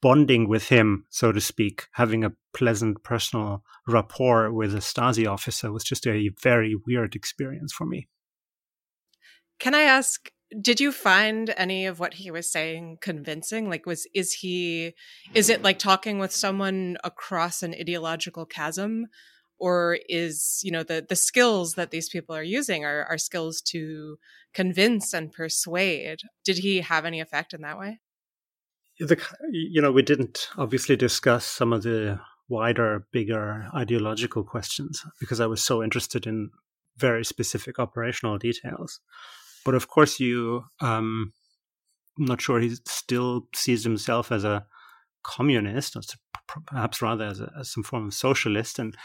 bonding 0.00 0.48
with 0.48 0.68
him, 0.68 1.04
so 1.10 1.32
to 1.32 1.40
speak, 1.40 1.86
having 1.92 2.24
a 2.24 2.32
pleasant 2.54 3.02
personal 3.02 3.64
rapport 3.86 4.52
with 4.52 4.74
a 4.74 4.78
Stasi 4.78 5.30
officer 5.30 5.72
was 5.72 5.84
just 5.84 6.06
a 6.06 6.30
very 6.42 6.76
weird 6.86 7.14
experience 7.14 7.72
for 7.72 7.86
me. 7.86 8.08
Can 9.58 9.74
I 9.74 9.82
ask 9.82 10.30
did 10.62 10.80
you 10.80 10.92
find 10.92 11.52
any 11.58 11.84
of 11.84 12.00
what 12.00 12.14
he 12.14 12.30
was 12.30 12.50
saying 12.50 12.96
convincing 13.02 13.68
like 13.68 13.84
was 13.84 14.06
is 14.14 14.32
he 14.32 14.94
is 15.34 15.50
it 15.50 15.62
like 15.62 15.78
talking 15.78 16.18
with 16.18 16.32
someone 16.32 16.96
across 17.04 17.62
an 17.62 17.74
ideological 17.74 18.46
chasm 18.46 19.06
or 19.58 19.98
is 20.08 20.60
you 20.62 20.70
know 20.70 20.82
the 20.82 21.04
the 21.08 21.16
skills 21.16 21.74
that 21.74 21.90
these 21.90 22.08
people 22.08 22.34
are 22.34 22.42
using 22.42 22.84
are, 22.84 23.04
are 23.04 23.18
skills 23.18 23.60
to 23.60 24.18
convince 24.54 25.12
and 25.12 25.32
persuade 25.32 26.20
did 26.44 26.58
he 26.58 26.80
have 26.80 27.04
any 27.04 27.20
effect 27.20 27.52
in 27.52 27.62
that 27.62 27.78
way 27.78 28.00
the, 29.00 29.20
you 29.50 29.80
know 29.80 29.92
we 29.92 30.02
didn't 30.02 30.48
obviously 30.56 30.96
discuss 30.96 31.44
some 31.44 31.72
of 31.72 31.82
the 31.82 32.18
wider 32.48 33.06
bigger 33.12 33.68
ideological 33.74 34.42
questions 34.42 35.04
because 35.20 35.40
i 35.40 35.46
was 35.46 35.62
so 35.62 35.82
interested 35.82 36.26
in 36.26 36.50
very 36.96 37.24
specific 37.24 37.78
operational 37.78 38.38
details 38.38 39.00
but 39.68 39.74
of 39.74 39.88
course, 39.88 40.18
you, 40.18 40.64
um, 40.80 41.34
I'm 42.18 42.24
not 42.24 42.40
sure 42.40 42.58
he 42.58 42.74
still 42.86 43.48
sees 43.54 43.84
himself 43.84 44.32
as 44.32 44.42
a 44.42 44.66
communist, 45.22 45.94
or 45.94 46.00
perhaps 46.66 47.02
rather 47.02 47.26
as, 47.26 47.40
a, 47.40 47.52
as 47.60 47.70
some 47.70 47.82
form 47.82 48.06
of 48.06 48.14
socialist. 48.14 48.78
And 48.78 48.96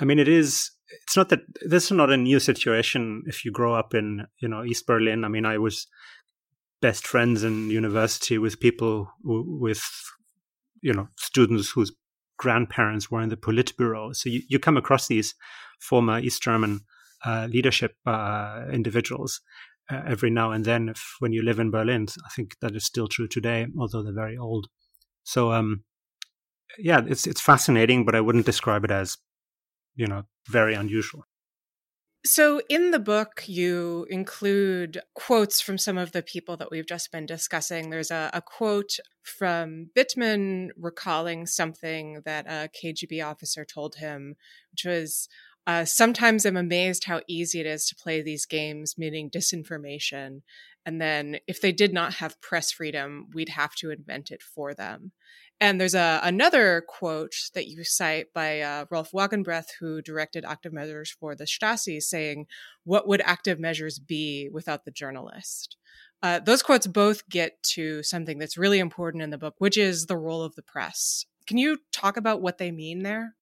I 0.00 0.04
mean, 0.04 0.18
it 0.18 0.28
is. 0.28 0.70
It's 1.02 1.16
not 1.16 1.28
that 1.28 1.40
this 1.66 1.86
is 1.86 1.92
not 1.92 2.10
a 2.10 2.16
new 2.16 2.40
situation. 2.40 3.22
If 3.26 3.44
you 3.44 3.50
grow 3.52 3.74
up 3.74 3.94
in, 3.94 4.26
you 4.40 4.48
know, 4.48 4.64
East 4.64 4.86
Berlin, 4.86 5.24
I 5.24 5.28
mean, 5.28 5.44
I 5.44 5.58
was 5.58 5.86
best 6.80 7.06
friends 7.06 7.44
in 7.44 7.70
university 7.70 8.38
with 8.38 8.60
people 8.60 9.10
with, 9.22 9.82
you 10.80 10.92
know, 10.92 11.08
students 11.16 11.70
whose 11.70 11.92
grandparents 12.38 13.10
were 13.10 13.20
in 13.20 13.28
the 13.28 13.36
Politburo. 13.36 14.14
So 14.14 14.30
you, 14.30 14.42
you 14.48 14.58
come 14.58 14.76
across 14.76 15.08
these 15.08 15.34
former 15.80 16.20
East 16.20 16.42
German 16.42 16.80
uh, 17.24 17.48
leadership 17.50 17.96
uh, 18.06 18.64
individuals 18.72 19.40
uh, 19.90 20.02
every 20.06 20.30
now 20.30 20.52
and 20.52 20.64
then. 20.64 20.88
If 20.88 21.16
when 21.18 21.32
you 21.32 21.42
live 21.42 21.58
in 21.58 21.70
Berlin, 21.70 22.06
I 22.24 22.28
think 22.30 22.56
that 22.60 22.74
is 22.74 22.84
still 22.84 23.08
true 23.08 23.28
today, 23.28 23.66
although 23.78 24.02
they're 24.02 24.14
very 24.14 24.38
old. 24.38 24.68
So, 25.24 25.52
um, 25.52 25.84
yeah, 26.78 27.02
it's 27.06 27.26
it's 27.26 27.40
fascinating, 27.40 28.04
but 28.04 28.14
I 28.14 28.20
wouldn't 28.20 28.46
describe 28.46 28.84
it 28.84 28.90
as, 28.90 29.18
you 29.98 30.06
know, 30.06 30.22
very 30.48 30.74
unusual. 30.74 31.24
So, 32.24 32.60
in 32.68 32.90
the 32.90 32.98
book, 32.98 33.44
you 33.46 34.06
include 34.10 35.00
quotes 35.14 35.60
from 35.60 35.78
some 35.78 35.98
of 35.98 36.12
the 36.12 36.22
people 36.22 36.56
that 36.56 36.70
we've 36.70 36.86
just 36.86 37.12
been 37.12 37.26
discussing. 37.26 37.90
There's 37.90 38.10
a, 38.10 38.30
a, 38.32 38.42
quote 38.42 38.98
from 39.22 39.90
Bittman 39.96 40.68
recalling 40.76 41.46
something 41.46 42.22
that 42.24 42.46
a 42.46 42.68
KGB 42.68 43.24
officer 43.24 43.64
told 43.64 43.96
him, 43.96 44.34
which 44.72 44.84
was 44.84 45.28
uh, 45.66 45.84
sometimes 45.84 46.44
I'm 46.44 46.56
amazed 46.56 47.04
how 47.04 47.20
easy 47.28 47.60
it 47.60 47.66
is 47.66 47.86
to 47.86 47.94
play 47.94 48.20
these 48.20 48.46
games, 48.46 48.96
meaning 48.98 49.30
disinformation. 49.30 50.42
And 50.84 51.00
then 51.00 51.38
if 51.46 51.60
they 51.60 51.72
did 51.72 51.92
not 51.92 52.14
have 52.14 52.40
press 52.40 52.72
freedom, 52.72 53.28
we'd 53.34 53.50
have 53.50 53.74
to 53.76 53.90
invent 53.90 54.30
it 54.30 54.42
for 54.42 54.74
them. 54.74 55.12
And 55.60 55.80
there's 55.80 55.94
a, 55.94 56.20
another 56.22 56.84
quote 56.86 57.34
that 57.54 57.66
you 57.66 57.82
cite 57.82 58.32
by 58.32 58.60
uh, 58.60 58.84
Rolf 58.90 59.10
Wagenbreth, 59.10 59.70
who 59.80 60.00
directed 60.00 60.44
active 60.44 60.72
measures 60.72 61.10
for 61.10 61.34
the 61.34 61.44
Stasi, 61.44 62.00
saying, 62.00 62.46
What 62.84 63.08
would 63.08 63.20
active 63.24 63.58
measures 63.58 63.98
be 63.98 64.48
without 64.52 64.84
the 64.84 64.92
journalist? 64.92 65.76
Uh, 66.22 66.40
those 66.40 66.62
quotes 66.62 66.86
both 66.86 67.28
get 67.28 67.62
to 67.62 68.02
something 68.02 68.38
that's 68.38 68.58
really 68.58 68.78
important 68.78 69.22
in 69.22 69.30
the 69.30 69.38
book, 69.38 69.54
which 69.58 69.76
is 69.76 70.06
the 70.06 70.16
role 70.16 70.42
of 70.42 70.54
the 70.54 70.62
press. 70.62 71.24
Can 71.46 71.58
you 71.58 71.78
talk 71.92 72.16
about 72.16 72.40
what 72.40 72.58
they 72.58 72.70
mean 72.70 73.02
there? 73.02 73.34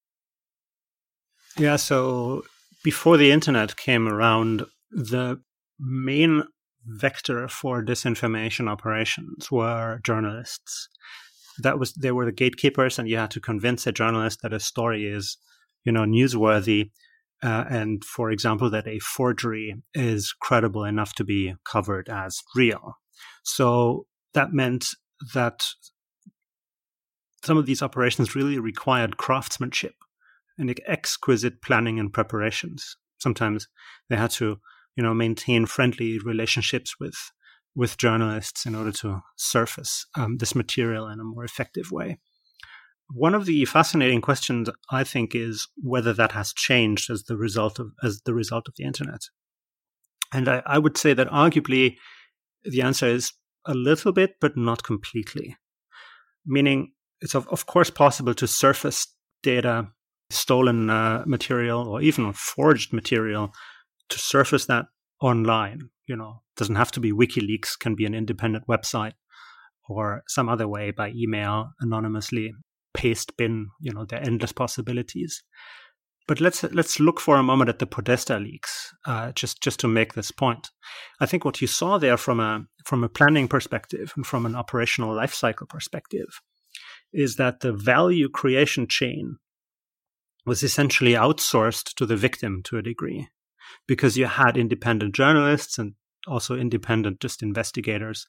Yeah, 1.59 1.77
so 1.77 2.45
before 2.85 3.17
the 3.17 3.31
internet 3.31 3.77
came 3.77 4.07
around, 4.07 4.65
the 4.91 5.41
main 5.79 6.45
vector 6.85 7.49
for 7.49 7.83
disinformation 7.83 8.69
operations 8.69 9.51
were 9.51 10.01
journalists. 10.05 10.89
That 11.63 11.79
was 11.79 11.93
they 11.95 12.13
were 12.13 12.27
the 12.27 12.33
gatekeepers, 12.33 12.99
and 12.99 13.09
you 13.09 13.17
had 13.17 13.31
to 13.33 13.41
convince 13.41 13.87
a 13.87 13.93
journalist 13.93 14.41
that 14.43 14.53
a 14.53 14.61
story 14.61 15.07
is, 15.07 15.39
you 15.85 15.93
know, 15.93 16.05
newsworthy, 16.05 16.91
uh, 17.43 17.65
and 17.69 18.05
for 18.05 18.31
example, 18.31 18.71
that 18.71 18.87
a 18.87 18.99
forgery 18.99 19.83
is 19.95 20.35
credible 20.41 20.85
enough 20.85 21.15
to 21.15 21.25
be 21.25 21.55
covered 21.65 22.09
as 22.09 22.41
real. 22.55 22.95
So 23.43 24.07
that 24.35 24.53
meant 24.53 24.87
that 25.35 25.67
some 27.45 27.57
of 27.57 27.67
these 27.67 27.83
operations 27.83 28.35
really 28.35 28.59
required 28.59 29.17
craftsmanship 29.17 29.95
and 30.59 30.75
exquisite 30.87 31.63
planning 31.63 31.99
and 32.01 32.13
preparations. 32.13 32.97
Sometimes 33.19 33.69
they 34.09 34.17
had 34.17 34.31
to, 34.33 34.59
you 34.97 35.03
know, 35.03 35.15
maintain 35.15 35.67
friendly 35.67 36.19
relationships 36.19 36.97
with 36.99 37.15
with 37.77 37.99
journalists 37.99 38.65
in 38.65 38.75
order 38.75 38.91
to 38.91 39.23
surface 39.37 40.07
um, 40.17 40.39
this 40.39 40.55
material 40.55 41.07
in 41.07 41.21
a 41.21 41.25
more 41.25 41.45
effective 41.45 41.93
way. 41.93 42.19
One 43.11 43.35
of 43.35 43.45
the 43.45 43.65
fascinating 43.67 44.23
questions, 44.23 44.69
I 44.91 45.05
think, 45.05 45.35
is 45.35 45.69
whether 45.77 46.13
that 46.15 46.33
has 46.33 46.53
changed 46.53 47.11
as 47.11 47.25
the 47.25 47.37
result 47.37 47.79
of 47.79 47.93
as 48.03 48.23
the 48.25 48.35
result 48.35 48.67
of 48.67 48.75
the 48.77 48.85
internet. 48.85 49.21
And 50.33 50.49
I, 50.49 50.63
I 50.67 50.79
would 50.79 50.97
say 50.97 51.15
that 51.15 51.29
arguably 51.29 51.99
the 52.65 52.83
answer 52.83 53.07
is 53.07 53.33
a 53.65 53.75
little 53.75 54.11
bit, 54.11 54.37
but 54.41 54.57
not 54.57 54.83
completely. 54.83 55.57
Meaning, 56.45 56.93
it's 57.21 57.35
of, 57.35 57.47
of 57.49 57.67
course 57.67 57.91
possible 57.91 58.35
to 58.35 58.49
surface 58.49 59.07
data 59.43 59.89
stolen 60.31 60.91
uh, 60.91 61.23
material 61.27 61.89
or 61.89 62.01
even 62.01 62.33
forged 62.33 62.93
material 62.93 63.53
to 64.09 64.19
surface 64.19 64.67
that 64.67 64.87
online. 65.21 65.91
You 66.07 66.17
know, 66.17 66.43
doesn't 66.57 66.77
have 66.77 66.93
to 66.93 67.01
be 67.01 67.13
WikiLeaks, 67.13 67.79
can 67.79 67.95
be 67.95 68.05
an 68.05 68.15
independent 68.15 68.67
website 68.69 69.13
or 69.89 70.23
some 70.29 70.49
other 70.49 70.69
way 70.69 70.91
by 70.91 71.11
email 71.11 71.71
anonymously, 71.81 72.53
paste 72.95 73.37
bin. 73.37 73.69
You 73.81 73.93
know, 73.93 74.05
there 74.05 74.21
are 74.21 74.27
endless 74.27 74.53
possibilities. 74.53 75.43
But 76.29 76.41
let's 76.41 76.65
let's 76.65 76.99
look 76.99 77.21
for 77.21 77.37
a 77.37 77.43
moment 77.43 77.69
at 77.69 77.79
the 77.79 77.87
Podesta 77.87 78.39
leaks, 78.39 78.93
uh, 79.07 79.31
just 79.33 79.63
just 79.63 79.79
to 79.81 79.89
make 79.89 80.15
this 80.15 80.33
point. 80.33 80.71
I 81.21 81.27
think 81.27 81.45
what 81.45 81.61
you 81.61 81.69
saw 81.69 81.99
there 81.99 82.17
from 82.17 82.41
a 82.41 82.65
from 82.85 83.05
a 83.05 83.09
planning 83.09 83.47
perspective 83.47 84.13
and 84.17 84.27
from 84.27 84.45
an 84.45 84.57
operational 84.57 85.15
lifecycle 85.15 85.69
perspective 85.69 86.41
is 87.13 87.37
that 87.37 87.61
the 87.61 87.73
value 87.73 88.29
creation 88.29 88.89
chain 88.89 89.37
was 90.45 90.63
essentially 90.63 91.13
outsourced 91.13 91.95
to 91.95 92.07
the 92.07 92.17
victim 92.17 92.63
to 92.65 92.77
a 92.77 92.83
degree 92.83 93.29
because 93.87 94.17
you 94.17 94.27
had 94.27 94.57
independent 94.57 95.15
journalists 95.15 95.79
and 95.79 95.95
also 96.27 96.57
independent 96.57 97.21
just 97.21 97.43
investigators 97.43 98.27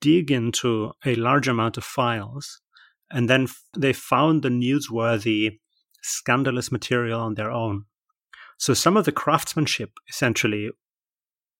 dig 0.00 0.30
into 0.30 0.92
a 1.04 1.14
large 1.14 1.48
amount 1.48 1.76
of 1.76 1.84
files. 1.84 2.60
And 3.10 3.28
then 3.28 3.48
they 3.76 3.92
found 3.92 4.42
the 4.42 4.48
newsworthy 4.48 5.58
scandalous 6.02 6.70
material 6.70 7.20
on 7.20 7.34
their 7.34 7.50
own. 7.50 7.84
So 8.58 8.74
some 8.74 8.96
of 8.96 9.04
the 9.04 9.12
craftsmanship 9.12 9.92
essentially 10.08 10.70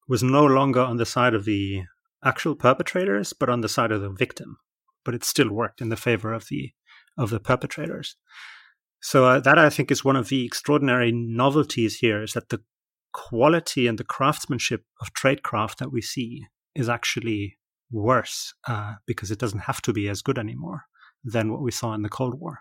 was 0.09 0.23
no 0.23 0.45
longer 0.45 0.81
on 0.81 0.97
the 0.97 1.07
side 1.07 1.35
of 1.35 1.45
the 1.45 1.83
actual 2.25 2.57
perpetrators 2.57 3.33
but 3.33 3.49
on 3.49 3.61
the 3.61 3.69
side 3.69 3.93
of 3.93 4.01
the 4.01 4.11
victim. 4.11 4.59
But 5.05 5.15
it 5.15 5.25
still 5.25 5.51
worked 5.51 5.81
in 5.81 5.89
the 5.89 5.97
favor 5.97 6.33
of 6.33 6.47
the 6.51 6.73
of 7.17 7.31
the 7.31 7.41
perpetrators. 7.41 8.17
So 9.01 9.25
uh, 9.25 9.41
that 9.41 9.59
I 9.59 9.71
think 9.71 9.91
is 9.91 10.05
one 10.05 10.17
of 10.17 10.29
the 10.29 10.45
extraordinary 10.45 11.13
novelties 11.13 11.97
here 11.97 12.23
is 12.23 12.33
that 12.33 12.49
the 12.49 12.63
quality 13.13 13.87
and 13.87 13.99
the 13.99 14.05
craftsmanship 14.05 14.85
of 15.01 15.13
tradecraft 15.13 15.77
that 15.77 15.93
we 15.93 16.03
see 16.03 16.47
is 16.75 16.89
actually 16.89 17.59
worse 17.91 18.55
uh, 18.67 18.95
because 19.07 19.31
it 19.31 19.39
doesn't 19.39 19.61
have 19.61 19.81
to 19.83 19.93
be 19.93 20.09
as 20.09 20.23
good 20.23 20.39
anymore 20.39 20.85
than 21.25 21.51
what 21.51 21.63
we 21.63 21.71
saw 21.71 21.95
in 21.95 22.03
the 22.03 22.09
Cold 22.09 22.39
War. 22.39 22.61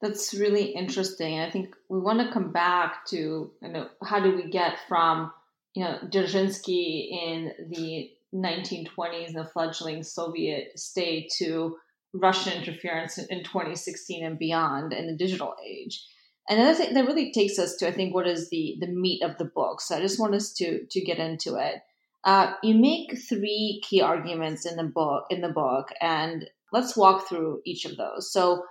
That's 0.00 0.32
really 0.34 0.66
interesting. 0.66 1.40
I 1.40 1.50
think 1.50 1.74
we 1.88 1.98
want 1.98 2.20
to 2.20 2.32
come 2.32 2.52
back 2.52 3.04
to 3.06 3.50
you 3.60 3.68
know 3.68 3.88
how 4.04 4.20
do 4.20 4.36
we 4.36 4.48
get 4.48 4.76
from 4.88 5.32
you 5.74 5.84
know 5.84 5.98
Dzerzhinsky 6.04 7.08
in 7.10 7.52
the 7.70 8.10
1920s, 8.32 9.32
the 9.32 9.50
fledgling 9.52 10.04
Soviet 10.04 10.78
state, 10.78 11.32
to 11.38 11.76
Russian 12.14 12.52
interference 12.52 13.18
in 13.18 13.42
2016 13.42 14.24
and 14.24 14.38
beyond 14.38 14.92
in 14.92 15.06
the 15.06 15.16
digital 15.16 15.54
age. 15.66 16.04
And 16.48 16.58
that, 16.60 16.94
that 16.94 17.06
really 17.06 17.30
takes 17.32 17.58
us 17.58 17.76
to, 17.76 17.88
I 17.88 17.92
think, 17.92 18.14
what 18.14 18.26
is 18.26 18.48
the, 18.48 18.76
the 18.80 18.86
meat 18.86 19.22
of 19.22 19.36
the 19.36 19.44
book. 19.44 19.80
So 19.80 19.96
I 19.96 20.00
just 20.00 20.18
want 20.18 20.34
us 20.34 20.52
to, 20.54 20.86
to 20.90 21.00
get 21.00 21.18
into 21.18 21.56
it. 21.56 21.76
Uh, 22.24 22.54
you 22.62 22.74
make 22.74 23.18
three 23.28 23.82
key 23.86 24.00
arguments 24.00 24.66
in 24.66 24.76
the 24.76 24.84
book, 24.84 25.24
in 25.30 25.40
the 25.40 25.50
book, 25.50 25.88
and 26.00 26.48
let's 26.72 26.96
walk 26.96 27.28
through 27.28 27.60
each 27.64 27.84
of 27.84 27.96
those. 27.96 28.32
So 28.32 28.62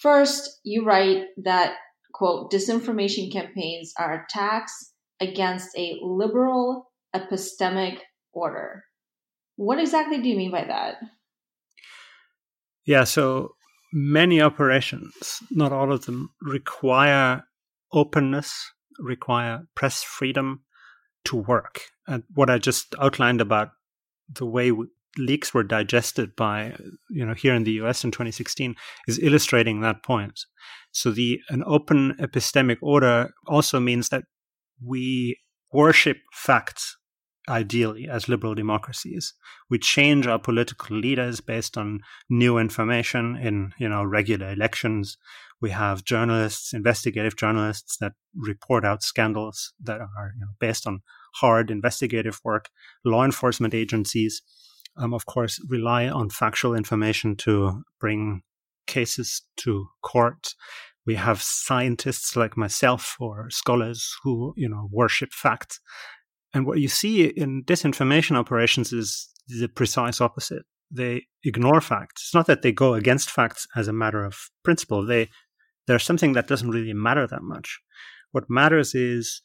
first, 0.00 0.60
you 0.64 0.84
write 0.84 1.26
that, 1.44 1.74
quote, 2.12 2.52
disinformation 2.52 3.32
campaigns 3.32 3.92
are 3.98 4.24
attacks 4.24 4.92
against 5.20 5.76
a 5.76 5.98
liberal 6.02 6.90
epistemic 7.14 7.98
order. 8.32 8.84
What 9.56 9.78
exactly 9.78 10.20
do 10.20 10.28
you 10.28 10.36
mean 10.36 10.50
by 10.50 10.64
that? 10.64 10.96
Yeah, 12.84 13.04
so 13.04 13.54
many 13.94 14.42
operations, 14.42 15.38
not 15.52 15.72
all 15.72 15.92
of 15.92 16.04
them, 16.04 16.30
require 16.42 17.44
openness, 17.92 18.72
require 18.98 19.62
press 19.76 20.02
freedom 20.02 20.64
to 21.24 21.36
work. 21.36 21.80
And 22.06 22.24
what 22.34 22.50
I 22.50 22.58
just 22.58 22.94
outlined 23.00 23.40
about 23.40 23.70
the 24.28 24.44
way 24.44 24.72
leaks 25.16 25.54
were 25.54 25.62
digested 25.62 26.34
by, 26.34 26.74
you 27.08 27.24
know, 27.24 27.34
here 27.34 27.54
in 27.54 27.62
the 27.62 27.72
US 27.82 28.02
in 28.02 28.10
2016 28.10 28.74
is 29.06 29.20
illustrating 29.20 29.80
that 29.80 30.02
point. 30.02 30.40
So 30.90 31.12
the 31.12 31.40
an 31.48 31.62
open 31.64 32.14
epistemic 32.18 32.78
order 32.82 33.30
also 33.46 33.78
means 33.78 34.08
that 34.08 34.24
we 34.84 35.38
worship 35.72 36.16
facts 36.32 36.96
ideally 37.48 38.08
as 38.08 38.28
liberal 38.28 38.54
democracies. 38.54 39.34
We 39.68 39.78
change 39.78 40.26
our 40.26 40.38
political 40.38 40.96
leaders 40.96 41.40
based 41.40 41.76
on 41.76 42.00
new 42.30 42.58
information 42.58 43.36
in, 43.36 43.72
you 43.78 43.88
know, 43.88 44.04
regular 44.04 44.52
elections. 44.52 45.18
We 45.60 45.70
have 45.70 46.04
journalists, 46.04 46.72
investigative 46.72 47.36
journalists 47.36 47.96
that 47.98 48.12
report 48.34 48.84
out 48.84 49.02
scandals 49.02 49.72
that 49.82 50.00
are 50.00 50.32
you 50.38 50.40
know, 50.40 50.52
based 50.58 50.86
on 50.86 51.02
hard 51.36 51.70
investigative 51.70 52.40
work. 52.44 52.70
Law 53.04 53.24
enforcement 53.24 53.74
agencies, 53.74 54.42
um, 54.96 55.12
of 55.12 55.26
course, 55.26 55.60
rely 55.68 56.08
on 56.08 56.30
factual 56.30 56.74
information 56.74 57.36
to 57.36 57.82
bring 58.00 58.42
cases 58.86 59.42
to 59.58 59.88
court. 60.02 60.54
We 61.06 61.16
have 61.16 61.42
scientists 61.42 62.34
like 62.34 62.56
myself 62.56 63.16
or 63.20 63.50
scholars 63.50 64.14
who, 64.22 64.54
you 64.56 64.68
know, 64.68 64.88
worship 64.90 65.32
facts 65.32 65.80
and 66.54 66.64
what 66.66 66.78
you 66.78 66.88
see 66.88 67.24
in 67.24 67.64
disinformation 67.64 68.36
operations 68.36 68.92
is 68.92 69.28
the 69.48 69.68
precise 69.68 70.20
opposite. 70.20 70.62
They 70.90 71.26
ignore 71.42 71.80
facts. 71.80 72.22
It's 72.22 72.34
not 72.34 72.46
that 72.46 72.62
they 72.62 72.70
go 72.72 72.94
against 72.94 73.30
facts 73.30 73.66
as 73.76 73.88
a 73.88 73.92
matter 73.92 74.24
of 74.24 74.38
principle. 74.62 75.04
They 75.04 75.28
they're 75.86 75.98
something 75.98 76.32
that 76.32 76.46
doesn't 76.46 76.70
really 76.70 76.94
matter 76.94 77.26
that 77.26 77.42
much. 77.42 77.80
What 78.30 78.48
matters 78.48 78.94
is 78.94 79.42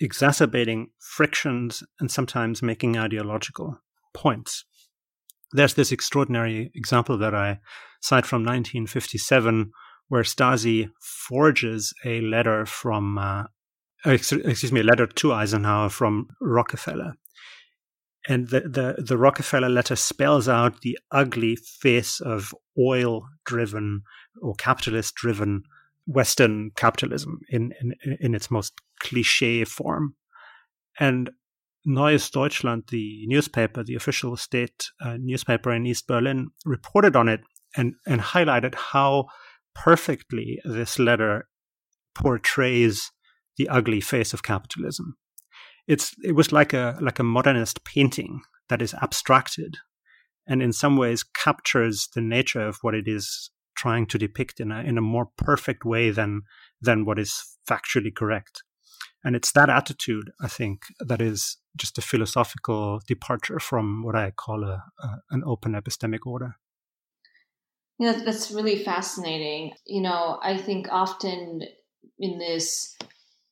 exacerbating 0.00 0.88
frictions 0.98 1.82
and 2.00 2.10
sometimes 2.10 2.62
making 2.62 2.96
ideological 2.96 3.78
points. 4.14 4.64
There's 5.52 5.74
this 5.74 5.92
extraordinary 5.92 6.70
example 6.74 7.18
that 7.18 7.34
I 7.34 7.60
cite 8.00 8.26
from 8.26 8.42
1957 8.42 9.70
where 10.08 10.22
Stasi 10.22 10.90
forges 11.00 11.92
a 12.04 12.20
letter 12.20 12.66
from 12.66 13.18
uh, 13.18 13.44
excuse 14.04 14.72
me, 14.72 14.80
a 14.80 14.84
letter 14.84 15.06
to 15.06 15.32
Eisenhower 15.32 15.88
from 15.88 16.28
Rockefeller. 16.40 17.14
And 18.26 18.48
the, 18.48 18.60
the, 18.60 19.04
the 19.06 19.18
Rockefeller 19.18 19.68
letter 19.68 19.96
spells 19.96 20.48
out 20.48 20.80
the 20.80 20.98
ugly 21.10 21.56
face 21.56 22.20
of 22.20 22.54
oil 22.78 23.26
driven 23.44 24.02
or 24.40 24.54
capitalist 24.54 25.14
driven 25.14 25.64
Western 26.06 26.70
capitalism 26.76 27.40
in, 27.50 27.72
in, 27.80 27.94
in 28.20 28.34
its 28.34 28.50
most 28.50 28.74
cliche 29.00 29.64
form. 29.64 30.14
And 30.98 31.30
Neues 31.84 32.30
Deutschland, 32.30 32.84
the 32.88 33.26
newspaper, 33.26 33.82
the 33.82 33.94
official 33.94 34.36
state 34.36 34.90
uh, 35.00 35.16
newspaper 35.20 35.70
in 35.72 35.86
East 35.86 36.06
Berlin, 36.06 36.48
reported 36.64 37.16
on 37.16 37.28
it 37.28 37.40
and, 37.76 37.94
and 38.06 38.20
highlighted 38.20 38.74
how 38.74 39.26
perfectly 39.74 40.60
this 40.64 40.98
letter 40.98 41.46
portrays 42.14 43.10
the 43.56 43.68
ugly 43.68 44.00
face 44.00 44.32
of 44.32 44.42
capitalism. 44.42 45.16
It's 45.86 46.14
it 46.22 46.32
was 46.32 46.52
like 46.52 46.72
a 46.72 46.96
like 47.00 47.18
a 47.18 47.24
modernist 47.24 47.84
painting 47.84 48.40
that 48.68 48.80
is 48.80 48.94
abstracted 48.94 49.76
and 50.46 50.62
in 50.62 50.72
some 50.72 50.96
ways 50.96 51.22
captures 51.22 52.08
the 52.14 52.20
nature 52.20 52.66
of 52.66 52.78
what 52.82 52.94
it 52.94 53.08
is 53.08 53.50
trying 53.76 54.06
to 54.06 54.18
depict 54.18 54.60
in 54.60 54.70
a 54.70 54.80
in 54.80 54.98
a 54.98 55.02
more 55.02 55.28
perfect 55.36 55.84
way 55.84 56.10
than 56.10 56.42
than 56.80 57.04
what 57.04 57.18
is 57.18 57.56
factually 57.68 58.14
correct. 58.14 58.62
And 59.26 59.34
it's 59.34 59.52
that 59.52 59.70
attitude, 59.70 60.30
I 60.42 60.48
think, 60.48 60.82
that 61.00 61.22
is 61.22 61.56
just 61.76 61.96
a 61.96 62.02
philosophical 62.02 63.00
departure 63.08 63.58
from 63.58 64.02
what 64.02 64.14
I 64.14 64.30
call 64.30 64.64
a, 64.64 64.84
a 65.00 65.18
an 65.30 65.42
open 65.46 65.72
epistemic 65.72 66.26
order. 66.26 66.56
Yeah, 67.98 68.20
that's 68.24 68.50
really 68.50 68.82
fascinating. 68.82 69.72
You 69.86 70.02
know, 70.02 70.38
I 70.42 70.58
think 70.58 70.88
often 70.90 71.62
in 72.18 72.38
this 72.38 72.96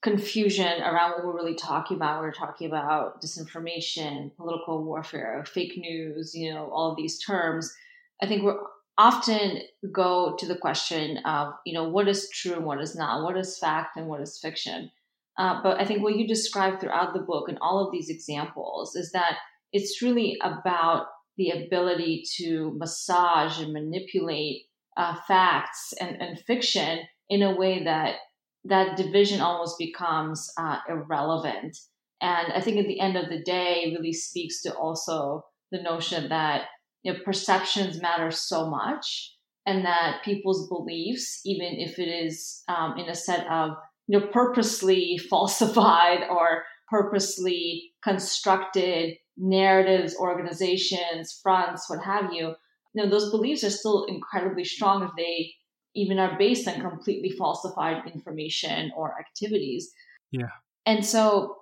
confusion 0.02 0.82
around 0.82 1.12
what 1.12 1.24
we're 1.24 1.36
really 1.36 1.54
talking 1.54 1.96
about. 1.96 2.20
We're 2.20 2.32
talking 2.32 2.66
about 2.66 3.22
disinformation, 3.22 4.34
political 4.36 4.84
warfare, 4.84 5.44
fake 5.46 5.76
news, 5.76 6.34
you 6.34 6.52
know, 6.52 6.70
all 6.72 6.90
of 6.90 6.96
these 6.96 7.20
terms. 7.20 7.72
I 8.20 8.26
think 8.26 8.42
we're 8.42 8.58
often 8.98 9.60
go 9.92 10.36
to 10.38 10.46
the 10.46 10.56
question 10.56 11.18
of, 11.18 11.54
you 11.64 11.72
know, 11.72 11.88
what 11.88 12.08
is 12.08 12.28
true 12.30 12.54
and 12.54 12.64
what 12.64 12.80
is 12.80 12.96
not, 12.96 13.22
what 13.22 13.38
is 13.38 13.58
fact 13.58 13.96
and 13.96 14.06
what 14.06 14.20
is 14.20 14.38
fiction. 14.38 14.90
Uh, 15.38 15.62
but 15.62 15.80
I 15.80 15.84
think 15.84 16.02
what 16.02 16.16
you 16.16 16.26
describe 16.26 16.78
throughout 16.80 17.14
the 17.14 17.20
book 17.20 17.48
and 17.48 17.58
all 17.62 17.84
of 17.84 17.92
these 17.92 18.10
examples 18.10 18.96
is 18.96 19.12
that 19.12 19.38
it's 19.72 20.02
really 20.02 20.36
about 20.42 21.06
the 21.38 21.50
ability 21.50 22.24
to 22.36 22.72
massage 22.76 23.60
and 23.60 23.72
manipulate 23.72 24.64
uh, 24.96 25.16
facts 25.26 25.94
and, 26.00 26.20
and 26.20 26.38
fiction 26.40 27.00
in 27.30 27.42
a 27.42 27.56
way 27.56 27.84
that 27.84 28.16
that 28.64 28.96
division 28.96 29.40
almost 29.40 29.78
becomes 29.78 30.50
uh, 30.56 30.78
irrelevant. 30.88 31.76
And 32.20 32.52
I 32.52 32.60
think 32.60 32.78
at 32.78 32.86
the 32.86 33.00
end 33.00 33.16
of 33.16 33.28
the 33.28 33.42
day, 33.42 33.92
really 33.96 34.12
speaks 34.12 34.62
to 34.62 34.74
also 34.74 35.44
the 35.72 35.82
notion 35.82 36.28
that 36.28 36.66
you 37.02 37.12
know, 37.12 37.18
perceptions 37.24 38.00
matter 38.00 38.30
so 38.30 38.70
much, 38.70 39.34
and 39.66 39.84
that 39.84 40.22
people's 40.24 40.68
beliefs, 40.68 41.40
even 41.44 41.78
if 41.78 41.98
it 41.98 42.08
is 42.08 42.62
um, 42.68 42.96
in 42.98 43.08
a 43.08 43.14
set 43.14 43.46
of 43.50 43.72
you 44.06 44.18
know 44.18 44.26
purposely 44.28 45.18
falsified 45.30 46.24
or 46.30 46.62
purposely 46.88 47.92
constructed 48.04 49.14
narratives, 49.36 50.14
organizations, 50.16 51.40
fronts, 51.42 51.88
what 51.88 52.04
have 52.04 52.32
you, 52.32 52.54
you 52.94 53.02
know, 53.02 53.08
those 53.08 53.30
beliefs 53.30 53.64
are 53.64 53.70
still 53.70 54.04
incredibly 54.04 54.64
strong 54.64 55.02
if 55.02 55.10
they 55.16 55.52
even 55.94 56.18
are 56.18 56.38
based 56.38 56.66
on 56.68 56.80
completely 56.80 57.30
falsified 57.30 58.06
information 58.12 58.92
or 58.96 59.18
activities. 59.18 59.92
Yeah. 60.30 60.50
And 60.86 61.04
so, 61.04 61.56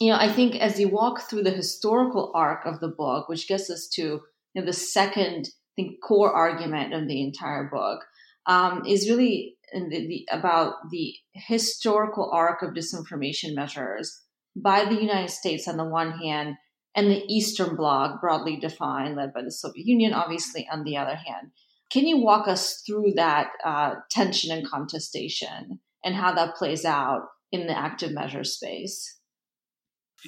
you 0.00 0.10
know, 0.10 0.18
I 0.18 0.32
think 0.32 0.56
as 0.56 0.80
you 0.80 0.88
walk 0.88 1.22
through 1.22 1.42
the 1.42 1.50
historical 1.50 2.32
arc 2.34 2.66
of 2.66 2.80
the 2.80 2.88
book, 2.88 3.28
which 3.28 3.48
gets 3.48 3.70
us 3.70 3.88
to 3.94 4.02
you 4.02 4.22
know, 4.54 4.64
the 4.64 4.72
second, 4.72 5.48
I 5.48 5.82
think, 5.82 6.02
core 6.02 6.32
argument 6.32 6.94
of 6.94 7.06
the 7.06 7.22
entire 7.22 7.64
book, 7.64 8.04
um, 8.46 8.84
is 8.86 9.10
really 9.10 9.56
the, 9.72 9.88
the, 9.88 10.28
about 10.30 10.74
the 10.90 11.14
historical 11.32 12.30
arc 12.32 12.62
of 12.62 12.74
disinformation 12.74 13.54
measures 13.54 14.22
by 14.54 14.84
the 14.86 14.94
United 14.94 15.30
States 15.30 15.68
on 15.68 15.76
the 15.76 15.84
one 15.84 16.12
hand, 16.12 16.56
and 16.94 17.10
the 17.10 17.22
Eastern 17.28 17.76
Bloc, 17.76 18.22
broadly 18.22 18.56
defined, 18.56 19.16
led 19.16 19.34
by 19.34 19.42
the 19.42 19.52
Soviet 19.52 19.86
Union, 19.86 20.14
obviously, 20.14 20.66
on 20.72 20.84
the 20.84 20.96
other 20.96 21.14
hand. 21.14 21.50
Can 21.90 22.06
you 22.06 22.18
walk 22.18 22.48
us 22.48 22.82
through 22.86 23.12
that 23.16 23.48
uh, 23.64 23.94
tension 24.10 24.50
and 24.50 24.68
contestation 24.68 25.80
and 26.04 26.14
how 26.14 26.34
that 26.34 26.56
plays 26.56 26.84
out 26.84 27.22
in 27.52 27.66
the 27.66 27.78
active 27.78 28.12
measure 28.12 28.44
space? 28.44 29.18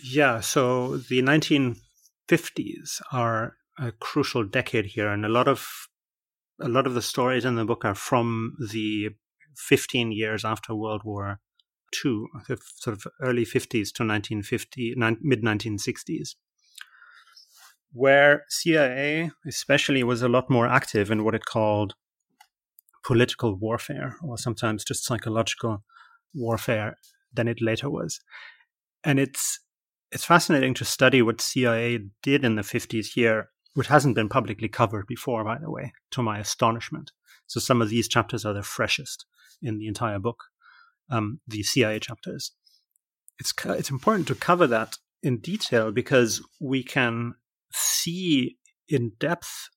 Yeah, 0.03 0.41
so 0.41 0.99
the 0.99 1.23
1950s 1.23 3.01
are 3.13 3.57
a 3.79 3.93
crucial 3.93 4.45
decade 4.45 4.87
here, 4.87 5.09
and 5.09 5.25
a 5.25 5.29
lot 5.29 5.49
of 5.49 5.67
a 6.61 6.69
lot 6.69 6.87
of 6.87 6.95
the 6.95 7.03
stories 7.03 7.45
in 7.45 7.55
the 7.55 7.65
book 7.65 7.85
are 7.85 7.95
from 7.95 8.57
the 8.73 9.11
15 9.57 10.11
years 10.13 10.45
after 10.45 10.75
World 10.75 11.03
War 11.05 11.41
II, 12.05 12.25
the 12.49 12.59
sort 12.77 12.97
of 12.97 13.07
early 13.23 13.45
50s 13.45 13.93
to 13.95 14.05
1950, 14.05 14.95
mid 15.21 15.43
1960s 15.43 16.35
where 17.93 18.45
CIA 18.49 19.31
especially 19.47 20.03
was 20.03 20.23
a 20.23 20.29
lot 20.29 20.51
more 20.51 20.67
active 20.67 21.11
in 21.11 21.25
what 21.25 21.35
it 21.35 21.45
called 21.45 21.95
political 23.05 23.55
warfare 23.57 24.17
or 24.23 24.37
sometimes 24.37 24.85
just 24.85 25.05
psychological 25.05 25.83
warfare 26.35 26.97
than 27.33 27.49
it 27.49 27.63
later 27.63 27.89
was. 27.89 28.21
And 29.05 29.19
it's 29.19 29.61
it's 30.11 30.25
fascinating 30.25 30.75
to 30.75 30.85
study 30.85 31.21
what 31.21 31.41
CIA 31.41 32.01
did 32.23 32.45
in 32.45 32.57
the 32.57 32.63
50s 32.63 33.09
here, 33.15 33.51
which 33.75 33.89
hasn't 33.89 34.15
been 34.15 34.29
publicly 34.29 34.69
covered 34.69 35.07
before, 35.07 35.45
by 35.45 35.59
the 35.59 35.71
way, 35.71 35.93
to 36.13 36.23
my 36.23 36.39
astonishment. 36.39 37.13
So 37.47 37.61
some 37.61 37.83
of 37.83 37.91
these 37.91 38.09
chapters 38.09 38.45
are 38.45 38.55
the 38.55 38.63
freshest 38.63 39.27
in 39.63 39.79
the 39.79 39.87
entire 39.87 40.19
book, 40.19 40.45
um, 41.11 41.41
the 41.47 41.63
CIA 41.63 41.99
chapters. 41.99 42.53
It's 43.39 43.53
it's 43.67 43.91
important 43.91 44.29
to 44.29 44.35
cover 44.35 44.67
that 44.67 44.97
in 45.23 45.39
detail 45.39 45.93
because 45.93 46.43
we 46.61 46.83
can 46.83 47.35
see 47.73 48.57
in 48.89 49.13
depth 49.19 49.69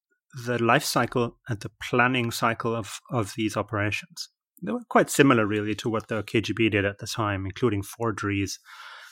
the 0.45 0.61
life 0.63 0.83
cycle 0.83 1.37
and 1.47 1.59
the 1.59 1.71
planning 1.81 2.31
cycle 2.31 2.75
of, 2.75 2.99
of 3.09 3.33
these 3.35 3.57
operations. 3.57 4.29
They 4.63 4.71
were 4.71 4.83
quite 4.89 5.09
similar, 5.09 5.45
really, 5.45 5.75
to 5.75 5.89
what 5.89 6.07
the 6.07 6.23
KGB 6.23 6.71
did 6.71 6.85
at 6.85 6.99
the 6.99 7.07
time, 7.07 7.45
including 7.45 7.81
forgeries, 7.81 8.59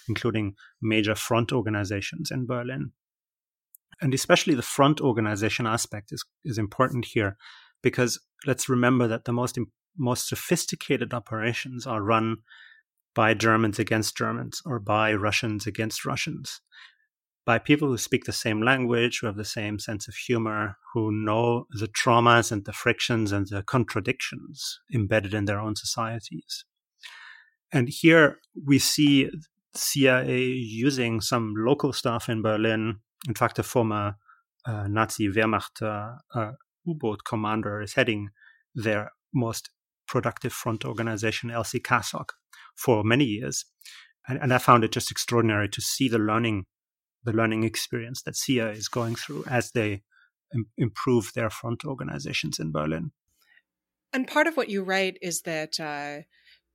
including 0.07 0.55
major 0.81 1.15
front 1.15 1.51
organizations 1.51 2.31
in 2.31 2.45
Berlin. 2.45 2.91
And 4.01 4.13
especially 4.13 4.53
the 4.53 4.61
front 4.61 5.01
organization 5.01 5.65
aspect 5.65 6.11
is, 6.11 6.23
is 6.45 6.57
important 6.57 7.05
here 7.05 7.35
because 7.81 8.19
let's 8.45 8.69
remember 8.69 9.07
that 9.07 9.25
the 9.25 9.33
most, 9.33 9.57
most 9.97 10.29
sophisticated 10.29 11.13
operations 11.13 11.85
are 11.85 12.01
run 12.01 12.37
by 13.15 13.33
Germans 13.33 13.79
against 13.79 14.15
Germans 14.15 14.61
or 14.65 14.79
by 14.79 15.13
Russians 15.13 15.67
against 15.67 16.05
Russians, 16.05 16.61
by 17.49 17.57
people 17.57 17.87
who 17.87 17.97
speak 17.97 18.25
the 18.25 18.31
same 18.31 18.61
language, 18.61 19.17
who 19.17 19.25
have 19.25 19.35
the 19.35 19.43
same 19.43 19.79
sense 19.79 20.07
of 20.07 20.13
humor, 20.13 20.77
who 20.93 21.11
know 21.11 21.65
the 21.71 21.87
traumas 21.87 22.51
and 22.51 22.63
the 22.65 22.71
frictions 22.71 23.31
and 23.31 23.47
the 23.47 23.63
contradictions 23.63 24.79
embedded 24.93 25.33
in 25.33 25.45
their 25.45 25.59
own 25.59 25.75
societies. 25.75 26.63
And 27.71 27.89
here 27.89 28.37
we 28.67 28.77
see 28.77 29.31
CIA 29.73 30.37
using 30.39 31.21
some 31.21 31.55
local 31.57 31.91
staff 31.91 32.29
in 32.29 32.43
Berlin. 32.43 32.99
In 33.27 33.33
fact, 33.33 33.57
a 33.57 33.63
former 33.63 34.13
uh, 34.67 34.87
Nazi 34.87 35.27
Wehrmacht 35.27 35.81
uh, 35.81 36.17
uh, 36.39 36.51
U-boat 36.85 37.21
commander 37.25 37.81
is 37.81 37.93
heading 37.93 38.29
their 38.75 39.09
most 39.33 39.71
productive 40.07 40.53
front 40.53 40.85
organization, 40.85 41.49
LCCASSOCK, 41.49 42.29
for 42.75 43.03
many 43.03 43.25
years. 43.25 43.65
And, 44.27 44.37
and 44.37 44.53
I 44.53 44.59
found 44.59 44.83
it 44.83 44.91
just 44.91 45.09
extraordinary 45.09 45.67
to 45.69 45.81
see 45.81 46.07
the 46.07 46.19
learning, 46.19 46.67
the 47.23 47.33
learning 47.33 47.63
experience 47.63 48.21
that 48.23 48.35
CIA 48.35 48.73
is 48.73 48.87
going 48.87 49.15
through 49.15 49.45
as 49.49 49.71
they 49.71 50.03
Im- 50.53 50.69
improve 50.77 51.31
their 51.35 51.49
front 51.49 51.85
organizations 51.85 52.59
in 52.59 52.71
Berlin. 52.71 53.11
And 54.11 54.27
part 54.27 54.47
of 54.47 54.57
what 54.57 54.69
you 54.69 54.83
write 54.83 55.17
is 55.21 55.41
that 55.41 55.79
uh, 55.79 56.21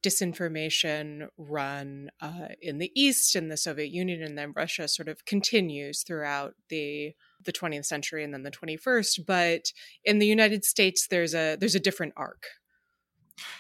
disinformation 0.04 1.28
run 1.36 2.10
uh, 2.20 2.48
in 2.60 2.78
the 2.78 2.92
East, 2.94 3.34
in 3.34 3.48
the 3.48 3.56
Soviet 3.56 3.90
Union, 3.90 4.22
and 4.22 4.38
then 4.38 4.52
Russia 4.54 4.86
sort 4.86 5.08
of 5.08 5.24
continues 5.24 6.02
throughout 6.02 6.54
the 6.68 7.14
the 7.44 7.52
20th 7.52 7.84
century 7.86 8.24
and 8.24 8.32
then 8.32 8.42
the 8.42 8.50
21st. 8.50 9.26
But 9.26 9.72
in 10.04 10.18
the 10.18 10.26
United 10.26 10.64
States, 10.64 11.08
there's 11.08 11.34
a 11.34 11.56
there's 11.56 11.74
a 11.74 11.80
different 11.80 12.12
arc. 12.16 12.46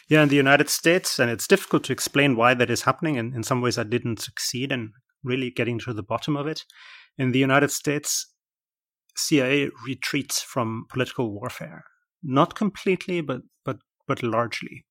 Yeah, 0.08 0.22
in 0.22 0.28
the 0.28 0.36
United 0.36 0.68
States, 0.68 1.18
and 1.18 1.30
it's 1.30 1.48
difficult 1.48 1.82
to 1.84 1.92
explain 1.92 2.36
why 2.36 2.54
that 2.54 2.70
is 2.70 2.82
happening. 2.82 3.18
And 3.18 3.34
in 3.34 3.42
some 3.42 3.60
ways, 3.60 3.78
I 3.78 3.82
didn't 3.82 4.20
succeed 4.20 4.70
in 4.70 4.92
really 5.24 5.50
getting 5.50 5.78
to 5.80 5.92
the 5.92 6.02
bottom 6.02 6.36
of 6.36 6.46
it. 6.46 6.64
In 7.18 7.32
the 7.32 7.38
United 7.38 7.70
States, 7.70 8.26
CIA 9.16 9.70
retreats 9.86 10.42
from 10.42 10.86
political 10.88 11.32
warfare, 11.32 11.84
not 12.22 12.54
completely, 12.54 13.20
but 13.20 13.42
but 13.64 13.78
but 14.06 14.22
largely. 14.22 14.84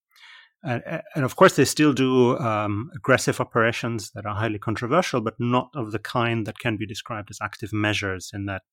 And, 0.66 0.82
and, 1.14 1.26
of 1.26 1.36
course, 1.36 1.58
they 1.58 1.66
still 1.66 1.92
do 1.92 2.38
um, 2.40 2.90
aggressive 2.96 3.42
operations 3.42 4.12
that 4.12 4.26
are 4.26 4.34
highly 4.36 4.60
controversial, 4.60 5.20
but 5.20 5.34
not 5.38 5.68
of 5.76 5.92
the 5.92 6.00
kind 6.00 6.48
that 6.48 6.58
can 6.58 6.78
be 6.78 6.86
described 6.86 7.30
as 7.30 7.38
active 7.42 7.74
measures 7.74 8.32
in 8.34 8.46
that 8.46 8.64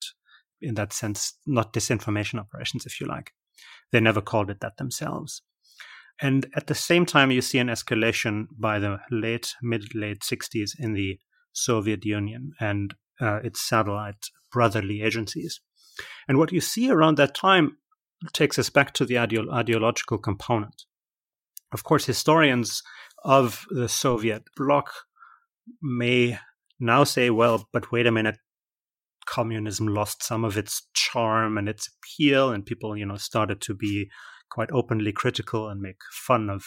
in 0.60 0.74
that 0.74 0.92
sense, 0.92 1.34
not 1.46 1.72
disinformation 1.72 2.38
operations, 2.38 2.86
if 2.86 3.00
you 3.00 3.06
like. 3.06 3.32
They 3.92 4.00
never 4.00 4.20
called 4.20 4.50
it 4.50 4.60
that 4.60 4.76
themselves. 4.76 5.42
And 6.20 6.46
at 6.54 6.66
the 6.66 6.74
same 6.74 7.06
time, 7.06 7.30
you 7.30 7.40
see 7.40 7.58
an 7.58 7.68
escalation 7.68 8.46
by 8.58 8.78
the 8.78 8.98
late, 9.10 9.54
mid 9.62 9.94
late 9.94 10.20
60s 10.20 10.72
in 10.78 10.92
the 10.92 11.18
Soviet 11.52 12.04
Union 12.04 12.52
and 12.60 12.94
uh, 13.20 13.40
its 13.44 13.60
satellite 13.60 14.26
brotherly 14.52 15.02
agencies. 15.02 15.60
And 16.28 16.38
what 16.38 16.52
you 16.52 16.60
see 16.60 16.90
around 16.90 17.16
that 17.16 17.34
time 17.34 17.76
takes 18.32 18.58
us 18.58 18.70
back 18.70 18.94
to 18.94 19.04
the 19.04 19.14
ideo- 19.14 19.52
ideological 19.52 20.18
component. 20.18 20.84
Of 21.72 21.84
course, 21.84 22.06
historians 22.06 22.82
of 23.24 23.66
the 23.70 23.88
Soviet 23.88 24.44
bloc 24.56 24.90
may 25.82 26.38
now 26.78 27.04
say, 27.04 27.30
well, 27.30 27.68
but 27.72 27.92
wait 27.92 28.06
a 28.06 28.12
minute, 28.12 28.38
communism 29.26 29.86
lost 29.86 30.22
some 30.24 30.44
of 30.44 30.56
its 30.56 30.88
charm 30.94 31.58
and 31.58 31.68
its 31.68 31.88
appeal, 31.88 32.50
and 32.50 32.66
people, 32.66 32.96
you 32.96 33.06
know, 33.06 33.16
started 33.16 33.60
to 33.60 33.74
be 33.74 34.10
quite 34.50 34.70
openly 34.72 35.12
critical 35.12 35.68
and 35.68 35.80
make 35.80 35.98
fun 36.12 36.50
of 36.50 36.64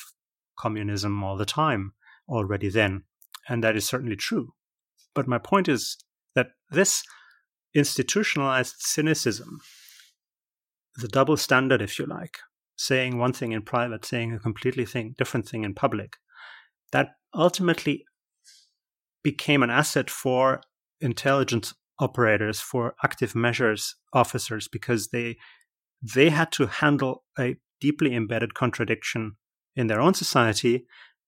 communism 0.58 1.24
all 1.24 1.36
the 1.36 1.46
time 1.46 1.94
already 2.30 2.70
then. 2.70 3.04
And 3.50 3.64
that 3.64 3.76
is 3.76 3.86
certainly 3.86 4.16
true. 4.16 4.54
But 5.16 5.28
my 5.28 5.38
point 5.38 5.68
is 5.68 5.98
that 6.36 6.48
this 6.70 7.04
institutionalized 7.74 8.76
cynicism, 8.80 9.60
the 10.96 11.08
double 11.08 11.38
standard, 11.38 11.82
if 11.82 12.00
you 12.00 12.06
like, 12.06 12.40
saying 12.76 13.18
one 13.18 13.34
thing 13.34 13.52
in 13.52 13.62
private, 13.62 14.06
saying 14.06 14.34
a 14.34 14.40
completely 14.40 14.86
thing, 14.86 15.16
different 15.18 15.48
thing 15.48 15.64
in 15.64 15.74
public, 15.74 16.18
that 16.92 17.10
ultimately 17.34 18.06
became 19.24 19.64
an 19.64 19.70
asset 19.70 20.10
for 20.10 20.62
intelligence 21.02 21.74
operators, 22.00 22.60
for 22.60 22.96
active 23.04 23.36
measures 23.36 23.96
officers, 24.14 24.68
because 24.68 25.10
they 25.10 25.38
they 26.02 26.30
had 26.30 26.52
to 26.52 26.68
handle 26.68 27.24
a 27.40 27.56
deeply 27.80 28.14
embedded 28.14 28.54
contradiction 28.54 29.38
in 29.76 29.88
their 29.88 30.02
own 30.02 30.14
society. 30.14 30.86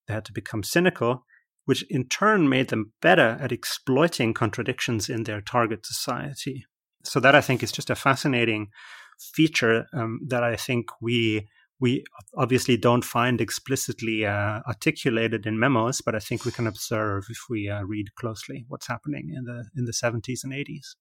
They 0.08 0.14
had 0.14 0.26
to 0.26 0.34
become 0.34 0.64
cynical, 0.64 1.26
which 1.66 1.84
in 1.90 2.08
turn 2.08 2.48
made 2.48 2.70
them 2.70 2.94
better 3.02 3.38
at 3.40 3.52
exploiting 3.52 4.34
contradictions 4.34 5.10
in 5.10 5.24
their 5.24 5.42
target 5.42 5.86
society. 5.86 6.66
So 7.04 7.20
that 7.20 7.36
I 7.36 7.42
think 7.42 7.62
is 7.62 7.72
just 7.72 7.90
a 7.90 7.96
fascinating 7.96 8.70
feature 9.20 9.86
um, 9.94 10.20
that 10.28 10.44
I 10.44 10.56
think 10.56 10.88
we 11.02 11.48
we 11.80 12.06
obviously 12.38 12.78
don't 12.78 13.04
find 13.04 13.42
explicitly 13.42 14.26
uh, 14.26 14.62
articulated 14.66 15.46
in 15.46 15.60
memos, 15.60 16.00
but 16.00 16.16
I 16.16 16.20
think 16.20 16.46
we 16.46 16.52
can 16.52 16.68
observe 16.68 17.26
if 17.30 17.40
we 17.50 17.70
uh, 17.70 17.84
read 17.84 18.16
closely 18.16 18.66
what's 18.70 18.88
happening 18.88 19.34
in 19.36 19.44
the 19.44 19.66
in 19.76 19.86
the 19.86 19.92
70s 19.92 20.44
and 20.44 20.54
80s. 20.54 20.96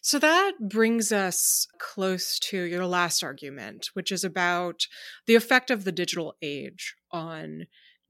So 0.00 0.18
that 0.18 0.52
brings 0.60 1.12
us 1.12 1.66
close 1.80 2.38
to 2.50 2.60
your 2.60 2.86
last 2.86 3.24
argument, 3.24 3.88
which 3.94 4.12
is 4.12 4.22
about 4.22 4.80
the 5.26 5.34
effect 5.34 5.70
of 5.70 5.84
the 5.84 5.92
digital 5.92 6.34
age 6.42 6.94
on 7.10 7.64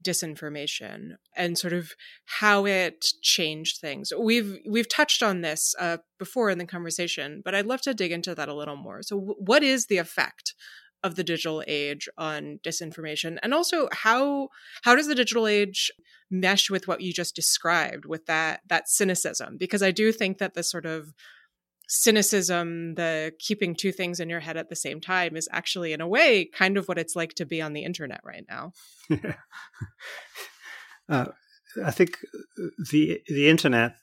disinformation 0.05 1.15
and 1.35 1.57
sort 1.57 1.73
of 1.73 1.93
how 2.25 2.65
it 2.65 3.07
changed 3.21 3.79
things. 3.79 4.13
We've 4.17 4.59
we've 4.69 4.87
touched 4.87 5.23
on 5.23 5.41
this 5.41 5.73
uh, 5.79 5.97
before 6.19 6.49
in 6.49 6.57
the 6.57 6.65
conversation, 6.65 7.41
but 7.43 7.55
I'd 7.55 7.65
love 7.65 7.81
to 7.81 7.93
dig 7.93 8.11
into 8.11 8.35
that 8.35 8.49
a 8.49 8.53
little 8.53 8.75
more. 8.75 9.01
So, 9.01 9.17
w- 9.17 9.35
what 9.39 9.63
is 9.63 9.87
the 9.87 9.97
effect 9.97 10.53
of 11.03 11.15
the 11.15 11.23
digital 11.23 11.63
age 11.67 12.07
on 12.17 12.59
disinformation, 12.63 13.37
and 13.43 13.53
also 13.53 13.89
how 13.91 14.49
how 14.83 14.95
does 14.95 15.07
the 15.07 15.15
digital 15.15 15.47
age 15.47 15.91
mesh 16.31 16.69
with 16.69 16.87
what 16.87 17.01
you 17.01 17.13
just 17.13 17.35
described 17.35 18.05
with 18.05 18.25
that 18.27 18.61
that 18.67 18.87
cynicism? 18.87 19.57
Because 19.57 19.83
I 19.83 19.91
do 19.91 20.11
think 20.11 20.37
that 20.37 20.53
the 20.53 20.63
sort 20.63 20.85
of 20.85 21.13
cynicism, 21.87 22.95
the 22.95 23.33
keeping 23.39 23.75
two 23.75 23.91
things 23.91 24.19
in 24.19 24.29
your 24.29 24.39
head 24.39 24.57
at 24.57 24.69
the 24.69 24.75
same 24.75 24.99
time 25.01 25.35
is 25.35 25.47
actually, 25.51 25.93
in 25.93 26.01
a 26.01 26.07
way, 26.07 26.45
kind 26.45 26.77
of 26.77 26.87
what 26.87 26.97
it's 26.97 27.15
like 27.15 27.33
to 27.35 27.45
be 27.45 27.61
on 27.61 27.73
the 27.73 27.83
internet 27.83 28.21
right 28.23 28.45
now. 28.49 28.71
Yeah. 29.09 29.35
Uh, 31.07 31.25
I 31.85 31.91
think 31.91 32.17
the 32.89 33.21
the 33.27 33.47
internet, 33.47 33.97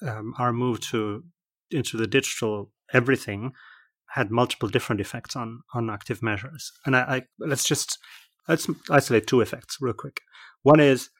um, 0.00 0.32
our 0.38 0.50
move 0.50 0.80
to 0.88 1.24
into 1.70 1.98
the 1.98 2.06
digital 2.06 2.70
everything, 2.94 3.52
had 4.12 4.30
multiple 4.30 4.70
different 4.70 5.02
effects 5.02 5.36
on 5.36 5.60
on 5.74 5.90
active 5.90 6.22
measures. 6.22 6.72
And 6.86 6.96
I, 6.96 7.00
I 7.00 7.22
let's 7.38 7.64
just 7.64 7.98
let's 8.48 8.66
isolate 8.90 9.26
two 9.26 9.42
effects 9.42 9.76
real 9.78 9.92
quick. 9.92 10.22
One 10.62 10.80
is 10.80 11.10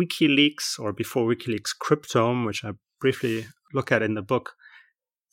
WikiLeaks, 0.00 0.78
or 0.78 0.94
before 0.94 1.26
WikiLeaks, 1.26 1.70
Cryptome, 1.82 2.46
which 2.46 2.64
I 2.64 2.72
briefly 3.00 3.46
look 3.74 3.92
at 3.92 4.02
in 4.02 4.14
the 4.14 4.22
book 4.22 4.54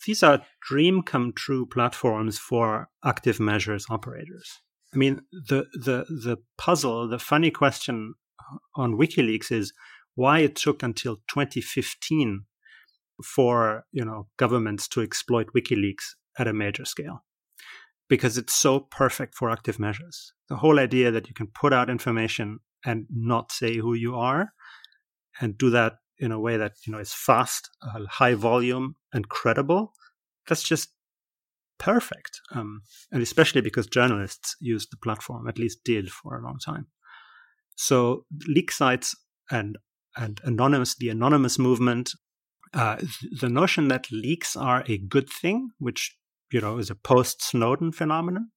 these 0.05 0.23
are 0.23 0.41
dream 0.61 1.01
come 1.01 1.33
true 1.33 1.65
platforms 1.65 2.37
for 2.37 2.89
active 3.03 3.39
measures 3.39 3.85
operators. 3.89 4.59
I 4.93 4.97
mean, 4.97 5.21
the 5.31 5.65
the 5.73 6.05
the 6.09 6.37
puzzle, 6.57 7.07
the 7.07 7.19
funny 7.19 7.51
question 7.51 8.13
on 8.75 8.97
WikiLeaks 8.97 9.51
is 9.51 9.73
why 10.15 10.39
it 10.39 10.55
took 10.55 10.83
until 10.83 11.17
2015 11.29 12.45
for 13.23 13.85
you 13.91 14.05
know 14.05 14.27
governments 14.37 14.87
to 14.89 15.01
exploit 15.01 15.47
WikiLeaks 15.55 16.03
at 16.37 16.47
a 16.47 16.53
major 16.53 16.85
scale, 16.85 17.23
because 18.09 18.37
it's 18.37 18.53
so 18.53 18.79
perfect 18.79 19.35
for 19.35 19.49
active 19.49 19.79
measures. 19.79 20.33
The 20.49 20.57
whole 20.57 20.79
idea 20.79 21.11
that 21.11 21.27
you 21.27 21.33
can 21.33 21.47
put 21.47 21.73
out 21.73 21.89
information 21.89 22.59
and 22.85 23.05
not 23.09 23.51
say 23.51 23.77
who 23.77 23.93
you 23.93 24.15
are, 24.15 24.49
and 25.41 25.57
do 25.57 25.69
that 25.71 25.93
in 26.23 26.31
a 26.31 26.39
way 26.39 26.55
that 26.57 26.73
you 26.85 26.93
know 26.93 26.99
is 26.99 27.13
fast, 27.13 27.69
uh, 27.81 28.05
high 28.09 28.33
volume, 28.33 28.95
and 29.13 29.27
credible. 29.27 29.93
That's 30.47 30.63
just 30.63 30.89
perfect, 31.79 32.39
um, 32.55 32.81
and 33.11 33.21
especially 33.21 33.61
because 33.61 33.87
journalists 33.87 34.55
use 34.59 34.87
the 34.89 34.97
platform, 34.97 35.47
at 35.47 35.59
least 35.59 35.83
did 35.83 36.09
for 36.09 36.37
a 36.37 36.43
long 36.43 36.59
time. 36.59 36.87
So 37.75 38.25
leak 38.47 38.71
sites 38.71 39.15
and 39.51 39.77
and 40.15 40.39
anonymous, 40.43 40.95
the 40.95 41.09
anonymous 41.09 41.59
movement, 41.59 42.11
uh, 42.73 42.97
the 43.41 43.49
notion 43.49 43.87
that 43.89 44.11
leaks 44.11 44.55
are 44.55 44.83
a 44.87 44.97
good 44.97 45.29
thing, 45.29 45.71
which 45.79 46.15
you 46.51 46.61
know 46.61 46.77
is 46.77 46.89
a 46.89 46.95
post 46.95 47.43
Snowden 47.43 47.91
phenomenon, 47.91 48.51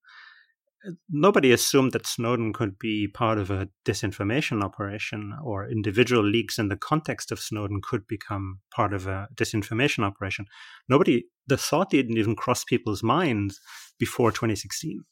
nobody 1.09 1.53
assumed 1.53 1.93
that 1.93 2.07
Snowden 2.07 2.53
could 2.53 2.78
be 2.78 3.09
part 3.09 3.39
of 3.39 3.51
a 3.51 3.68
disinformation 3.84 4.62
operation 4.62 5.32
or 5.43 5.68
individual 5.68 6.24
leaks 6.24 6.59
in 6.59 6.68
the 6.68 6.76
context 6.76 7.32
of 7.32 7.41
Snowden 7.41 7.80
could 7.82 8.07
become 8.07 8.61
part 8.74 8.93
of 8.93 9.07
a 9.07 9.28
disinformation 9.34 10.05
operation. 10.05 10.47
Nobody, 10.89 11.26
the 11.47 11.57
thought 11.57 11.91
didn't 11.91 12.18
even 12.18 12.37
cross 12.37 12.64
people's 12.64 13.03
minds 13.03 13.61
before 13.99 14.30
2016. 14.30 15.05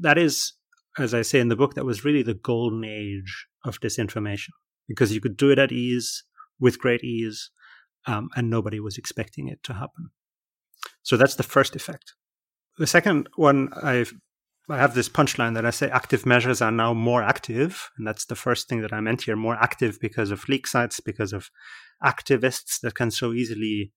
That 0.00 0.18
is, 0.18 0.54
as 0.98 1.14
I 1.14 1.22
say 1.22 1.40
in 1.40 1.48
the 1.48 1.56
book, 1.56 1.74
that 1.74 1.84
was 1.84 2.04
really 2.04 2.22
the 2.22 2.34
golden 2.34 2.84
age 2.84 3.46
of 3.64 3.80
disinformation 3.80 4.50
because 4.88 5.12
you 5.12 5.20
could 5.20 5.36
do 5.36 5.50
it 5.50 5.58
at 5.58 5.72
ease 5.72 6.24
with 6.60 6.78
great 6.78 7.02
ease, 7.02 7.50
um, 8.06 8.28
and 8.36 8.48
nobody 8.48 8.78
was 8.78 8.98
expecting 8.98 9.48
it 9.48 9.62
to 9.64 9.74
happen. 9.74 10.10
So 11.02 11.16
that's 11.16 11.34
the 11.34 11.42
first 11.42 11.74
effect. 11.74 12.14
The 12.78 12.86
second 12.86 13.28
one, 13.36 13.68
I've, 13.82 14.12
I 14.72 14.78
have 14.78 14.94
this 14.94 15.08
punchline 15.08 15.54
that 15.54 15.66
I 15.66 15.70
say 15.70 15.90
active 15.90 16.24
measures 16.24 16.62
are 16.62 16.70
now 16.70 16.94
more 16.94 17.22
active. 17.22 17.90
And 17.96 18.06
that's 18.06 18.24
the 18.24 18.34
first 18.34 18.68
thing 18.68 18.80
that 18.80 18.92
I 18.92 19.00
meant 19.00 19.22
here 19.22 19.36
more 19.36 19.56
active 19.56 19.98
because 20.00 20.30
of 20.30 20.48
leak 20.48 20.66
sites, 20.66 20.98
because 21.00 21.32
of 21.32 21.50
activists 22.02 22.80
that 22.80 22.94
can 22.94 23.10
so 23.10 23.32
easily 23.32 23.92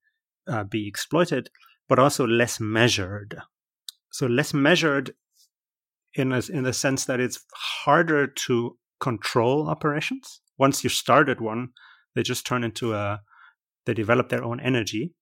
uh, 0.46 0.64
be 0.64 0.86
exploited, 0.86 1.48
but 1.88 1.98
also 1.98 2.26
less 2.26 2.60
measured. 2.60 3.38
So, 4.12 4.26
less 4.26 4.54
measured 4.54 5.14
in, 6.14 6.32
a, 6.32 6.42
in 6.52 6.64
the 6.64 6.72
sense 6.72 7.04
that 7.06 7.20
it's 7.20 7.44
harder 7.84 8.26
to 8.26 8.78
control 9.00 9.68
operations. 9.68 10.40
Once 10.58 10.84
you 10.84 10.90
started 10.90 11.40
one, 11.40 11.68
they 12.14 12.22
just 12.22 12.46
turn 12.46 12.64
into 12.64 12.94
a, 12.94 13.20
they 13.84 13.94
develop 13.94 14.28
their 14.28 14.44
own 14.44 14.60
energy 14.60 15.12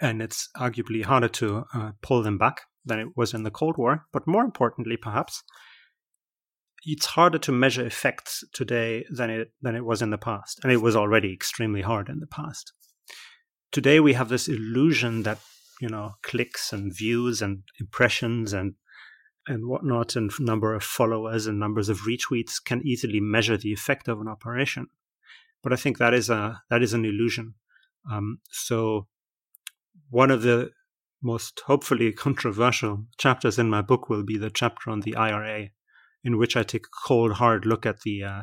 and 0.00 0.22
it's 0.22 0.48
arguably 0.56 1.04
harder 1.04 1.28
to 1.28 1.64
uh, 1.74 1.92
pull 2.00 2.22
them 2.22 2.38
back 2.38 2.62
than 2.84 2.98
it 2.98 3.08
was 3.16 3.34
in 3.34 3.42
the 3.42 3.50
Cold 3.50 3.76
War. 3.76 4.06
But 4.12 4.26
more 4.26 4.44
importantly, 4.44 4.96
perhaps, 4.96 5.42
it's 6.84 7.06
harder 7.06 7.38
to 7.38 7.52
measure 7.52 7.84
effects 7.84 8.44
today 8.52 9.04
than 9.10 9.30
it 9.30 9.52
than 9.60 9.76
it 9.76 9.84
was 9.84 10.02
in 10.02 10.10
the 10.10 10.18
past, 10.18 10.60
and 10.62 10.72
it 10.72 10.78
was 10.78 10.96
already 10.96 11.32
extremely 11.32 11.82
hard 11.82 12.08
in 12.08 12.20
the 12.20 12.26
past. 12.26 12.72
Today, 13.72 14.00
we 14.00 14.14
have 14.14 14.28
this 14.28 14.48
illusion 14.48 15.22
that 15.24 15.38
you 15.80 15.88
know 15.88 16.12
clicks 16.22 16.72
and 16.72 16.94
views 16.94 17.42
and 17.42 17.62
impressions 17.78 18.52
and 18.52 18.74
and 19.46 19.68
whatnot, 19.68 20.16
and 20.16 20.30
number 20.38 20.74
of 20.74 20.82
followers 20.82 21.46
and 21.46 21.58
numbers 21.58 21.88
of 21.88 22.00
retweets 22.00 22.62
can 22.64 22.86
easily 22.86 23.20
measure 23.20 23.56
the 23.56 23.72
effect 23.72 24.08
of 24.08 24.20
an 24.20 24.28
operation. 24.28 24.86
But 25.62 25.72
I 25.72 25.76
think 25.76 25.98
that 25.98 26.14
is 26.14 26.30
a 26.30 26.62
that 26.70 26.82
is 26.82 26.94
an 26.94 27.04
illusion. 27.04 27.54
Um, 28.10 28.38
so 28.50 29.06
one 30.08 30.30
of 30.30 30.42
the 30.42 30.70
most 31.22 31.60
hopefully 31.66 32.12
controversial 32.12 33.06
chapters 33.18 33.58
in 33.58 33.68
my 33.68 33.82
book 33.82 34.08
will 34.08 34.24
be 34.24 34.38
the 34.38 34.50
chapter 34.50 34.90
on 34.90 35.00
the 35.00 35.16
IRA, 35.16 35.68
in 36.24 36.38
which 36.38 36.56
I 36.56 36.62
take 36.62 36.86
a 36.86 37.06
cold, 37.06 37.34
hard 37.34 37.66
look 37.66 37.86
at 37.86 38.00
the 38.00 38.22
uh, 38.24 38.42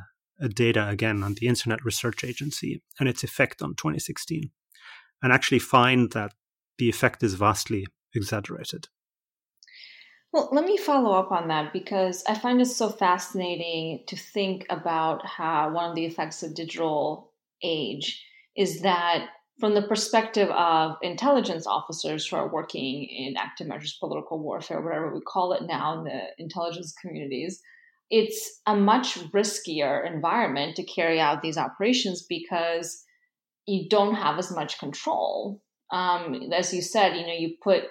data 0.54 0.88
again 0.88 1.24
on 1.24 1.34
the 1.34 1.48
Internet 1.48 1.84
Research 1.84 2.24
Agency 2.24 2.84
and 3.00 3.10
its 3.10 3.24
effect 3.24 3.62
on 3.62 3.76
2016, 3.76 4.52
and 5.22 5.34
actually 5.34 5.60
find 5.60 6.12
that 6.12 6.34
the 6.78 6.90
effect 6.90 7.24
is 7.24 7.34
vastly 7.34 7.88
exaggerated. 8.14 8.88
Well, 10.32 10.50
let 10.52 10.66
me 10.66 10.78
follow 10.78 11.14
up 11.14 11.32
on 11.32 11.48
that 11.48 11.74
because 11.74 12.24
I 12.28 12.36
find 12.36 12.62
it 12.62 12.66
so 12.66 12.90
fascinating 12.90 14.04
to 14.08 14.16
think 14.16 14.66
about 14.70 15.26
how 15.26 15.72
one 15.72 15.90
of 15.90 15.96
the 15.96 16.06
effects 16.06 16.44
of 16.44 16.54
digital 16.54 17.32
age 17.64 18.24
is 18.56 18.82
that 18.82 19.30
from 19.60 19.74
the 19.74 19.82
perspective 19.82 20.50
of 20.50 20.98
intelligence 21.02 21.66
officers 21.66 22.28
who 22.28 22.36
are 22.36 22.52
working 22.52 23.06
in 23.06 23.38
active 23.38 23.68
measures, 23.68 23.98
political 24.00 24.40
warfare, 24.40 24.82
whatever 24.82 25.14
we 25.14 25.22
call 25.22 25.54
it 25.54 25.64
now 25.64 25.98
in 25.98 26.04
the 26.04 26.22
intelligence 26.38 26.94
communities, 27.02 27.62
it's 28.10 28.62
a 28.68 28.76
much 28.76 29.16
riskier 29.32 30.06
environment 30.06 30.76
to 30.76 30.84
carry 30.84 31.20
out 31.20 31.42
these 31.42 31.58
operations 31.58 32.24
because 32.28 33.04
you 33.66 33.90
don't 33.90 34.16
have 34.16 34.38
as 34.38 34.52
much 34.52 34.80
control. 34.80 35.62
Um, 35.92 36.52
as 36.54 36.74
you 36.74 36.82
said, 36.82 37.18
you 37.18 37.26
know, 37.26 37.34
you 37.34 37.56
put 37.62 37.84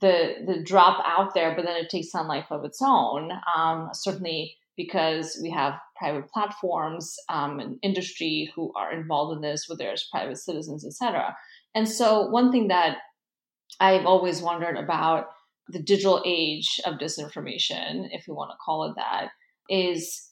the 0.00 0.34
the 0.46 0.62
drop 0.62 1.02
out 1.06 1.34
there, 1.34 1.54
but 1.54 1.64
then 1.64 1.76
it 1.76 1.88
takes 1.88 2.14
on 2.14 2.26
life 2.26 2.46
of 2.50 2.64
its 2.64 2.80
own. 2.82 3.30
Um, 3.56 3.90
certainly, 3.92 4.56
because 4.76 5.38
we 5.42 5.50
have 5.50 5.74
private 5.96 6.28
platforms 6.30 7.16
um, 7.28 7.60
and 7.60 7.78
industry 7.82 8.50
who 8.54 8.72
are 8.74 8.92
involved 8.92 9.36
in 9.36 9.42
this, 9.42 9.68
whether 9.68 9.88
it's 9.88 10.08
private 10.10 10.38
citizens, 10.38 10.84
etc. 10.84 11.36
And 11.74 11.88
so, 11.88 12.28
one 12.28 12.50
thing 12.52 12.68
that 12.68 12.98
I've 13.80 14.06
always 14.06 14.40
wondered 14.40 14.76
about 14.76 15.26
the 15.68 15.82
digital 15.82 16.22
age 16.26 16.80
of 16.84 16.94
disinformation, 16.94 18.08
if 18.10 18.26
we 18.28 18.34
want 18.34 18.50
to 18.50 18.56
call 18.64 18.84
it 18.84 18.94
that, 18.96 19.28
is 19.68 20.30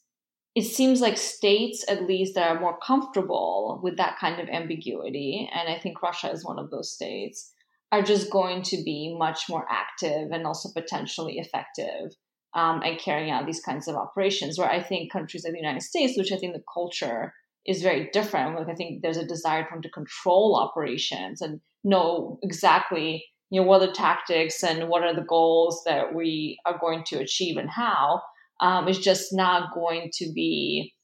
it 0.54 0.64
seems 0.64 1.00
like 1.00 1.16
states, 1.16 1.84
at 1.88 2.06
least, 2.06 2.34
that 2.34 2.48
are 2.48 2.60
more 2.60 2.78
comfortable 2.84 3.80
with 3.82 3.96
that 3.96 4.18
kind 4.18 4.40
of 4.40 4.48
ambiguity, 4.48 5.50
and 5.54 5.68
I 5.68 5.78
think 5.78 6.02
Russia 6.02 6.30
is 6.30 6.44
one 6.44 6.58
of 6.58 6.70
those 6.70 6.92
states, 6.92 7.52
are 7.90 8.02
just 8.02 8.30
going 8.30 8.62
to 8.62 8.82
be 8.82 9.14
much 9.18 9.48
more 9.48 9.66
active 9.70 10.30
and 10.30 10.46
also 10.46 10.68
potentially 10.74 11.38
effective 11.38 12.14
um, 12.54 12.82
and 12.82 12.98
carrying 12.98 13.30
out 13.30 13.46
these 13.46 13.62
kinds 13.62 13.88
of 13.88 13.96
operations. 13.96 14.58
Where 14.58 14.70
I 14.70 14.82
think 14.82 15.12
countries 15.12 15.44
like 15.44 15.52
the 15.52 15.58
United 15.58 15.82
States, 15.82 16.16
which 16.16 16.32
I 16.32 16.36
think 16.36 16.54
the 16.54 16.62
culture 16.72 17.32
is 17.66 17.82
very 17.82 18.10
different, 18.12 18.58
like 18.58 18.68
I 18.68 18.74
think 18.74 19.02
there's 19.02 19.16
a 19.16 19.26
desire 19.26 19.64
for 19.64 19.76
them 19.76 19.82
to 19.82 19.90
control 19.90 20.56
operations 20.56 21.40
and 21.40 21.60
know 21.84 22.38
exactly 22.42 23.24
you 23.50 23.60
know 23.60 23.66
what 23.66 23.82
are 23.82 23.86
the 23.86 23.92
tactics 23.92 24.62
and 24.62 24.88
what 24.88 25.02
are 25.02 25.14
the 25.14 25.26
goals 25.28 25.82
that 25.84 26.14
we 26.14 26.58
are 26.64 26.78
going 26.78 27.04
to 27.08 27.18
achieve 27.18 27.56
and 27.56 27.70
how. 27.70 28.22
Um, 28.60 28.86
is 28.86 28.98
just 28.98 29.32
not 29.32 29.74
going 29.74 30.10
to 30.14 30.32
be 30.32 30.94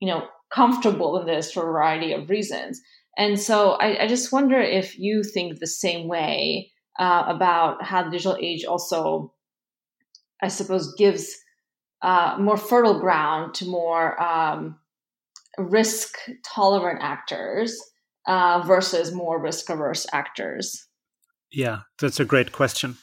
you 0.00 0.08
know 0.08 0.26
comfortable 0.50 1.20
in 1.20 1.26
this 1.26 1.52
for 1.52 1.62
a 1.62 1.72
variety 1.72 2.12
of 2.12 2.30
reasons. 2.30 2.80
And 3.16 3.38
so 3.38 3.72
I, 3.72 4.04
I 4.04 4.06
just 4.06 4.32
wonder 4.32 4.58
if 4.58 4.98
you 4.98 5.22
think 5.22 5.58
the 5.58 5.66
same 5.66 6.08
way 6.08 6.70
uh, 6.98 7.24
about 7.26 7.82
how 7.82 8.04
the 8.04 8.10
digital 8.10 8.36
age 8.40 8.64
also 8.64 9.34
I 10.42 10.48
suppose, 10.48 10.94
gives 10.94 11.34
uh, 12.02 12.36
more 12.38 12.56
fertile 12.56 13.00
ground 13.00 13.54
to 13.54 13.66
more 13.66 14.20
um, 14.22 14.78
risk 15.58 16.16
tolerant 16.44 17.00
actors 17.02 17.78
uh, 18.26 18.62
versus 18.66 19.12
more 19.12 19.40
risk 19.40 19.68
averse 19.70 20.06
actors? 20.12 20.86
Yeah, 21.50 21.80
that's 21.98 22.20
a 22.20 22.26
great 22.26 22.52
question. 22.52 22.98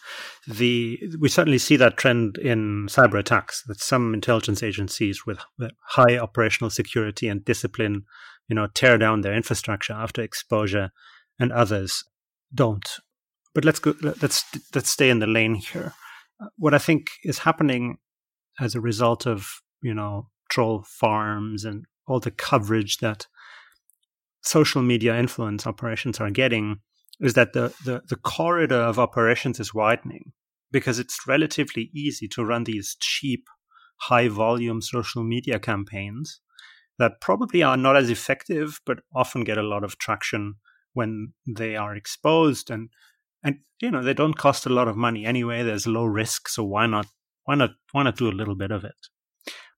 The 0.47 1.01
we 1.19 1.29
certainly 1.29 1.57
see 1.57 1.77
that 1.77 1.97
trend 1.97 2.37
in 2.37 2.85
cyber 2.87 3.17
attacks. 3.17 3.63
That 3.65 3.79
some 3.79 4.13
intelligence 4.13 4.61
agencies 4.61 5.25
with, 5.25 5.39
high 5.81 6.19
operational 6.19 6.69
security 6.69 7.27
and 7.27 7.43
discipline, 7.43 8.03
you 8.47 8.55
know, 8.55 8.67
tear 8.67 8.99
down 8.99 9.21
their 9.21 9.33
infrastructure 9.33 9.93
after 9.93 10.21
exposure, 10.21 10.91
and 11.39 11.51
others 11.51 12.03
don't. 12.53 12.87
But 13.55 13.65
let's 13.65 13.79
go. 13.79 13.95
Let's 13.99 14.45
let's 14.75 14.91
stay 14.91 15.09
in 15.09 15.17
the 15.17 15.27
lane 15.27 15.55
here 15.55 15.93
what 16.57 16.73
I 16.73 16.77
think 16.77 17.11
is 17.23 17.39
happening 17.39 17.97
as 18.59 18.75
a 18.75 18.81
result 18.81 19.25
of 19.25 19.61
you 19.81 19.93
know 19.93 20.29
troll 20.49 20.83
farms 20.87 21.65
and 21.65 21.85
all 22.07 22.19
the 22.19 22.31
coverage 22.31 22.97
that 22.97 23.27
social 24.41 24.81
media 24.81 25.17
influence 25.17 25.65
operations 25.65 26.19
are 26.19 26.29
getting 26.29 26.79
is 27.19 27.33
that 27.33 27.53
the, 27.53 27.73
the, 27.85 28.01
the 28.09 28.15
corridor 28.15 28.75
of 28.75 28.99
operations 28.99 29.59
is 29.59 29.73
widening 29.73 30.31
because 30.71 30.99
it's 30.99 31.27
relatively 31.27 31.89
easy 31.93 32.27
to 32.27 32.43
run 32.43 32.65
these 32.65 32.97
cheap, 32.99 33.47
high 34.01 34.27
volume 34.27 34.81
social 34.81 35.23
media 35.23 35.57
campaigns 35.57 36.41
that 36.99 37.21
probably 37.21 37.63
are 37.63 37.77
not 37.77 37.95
as 37.95 38.09
effective, 38.09 38.79
but 38.85 38.99
often 39.13 39.43
get 39.43 39.57
a 39.57 39.63
lot 39.63 39.83
of 39.83 39.97
traction 39.97 40.55
when 40.93 41.33
they 41.47 41.75
are 41.75 41.95
exposed 41.95 42.69
and 42.69 42.89
and 43.45 43.59
you 43.79 43.91
know 43.91 44.03
they 44.03 44.13
don't 44.13 44.37
cost 44.37 44.65
a 44.65 44.73
lot 44.73 44.89
of 44.89 44.97
money 44.97 45.25
anyway. 45.25 45.63
There's 45.63 45.87
low 45.87 46.03
risk 46.03 46.49
so 46.49 46.63
why 46.63 46.87
not 46.87 47.05
why 47.45 47.55
not 47.55 47.71
why 47.93 48.03
not 48.03 48.17
do 48.17 48.27
a 48.27 48.31
little 48.39 48.55
bit 48.55 48.71
of 48.71 48.83
it? 48.83 48.95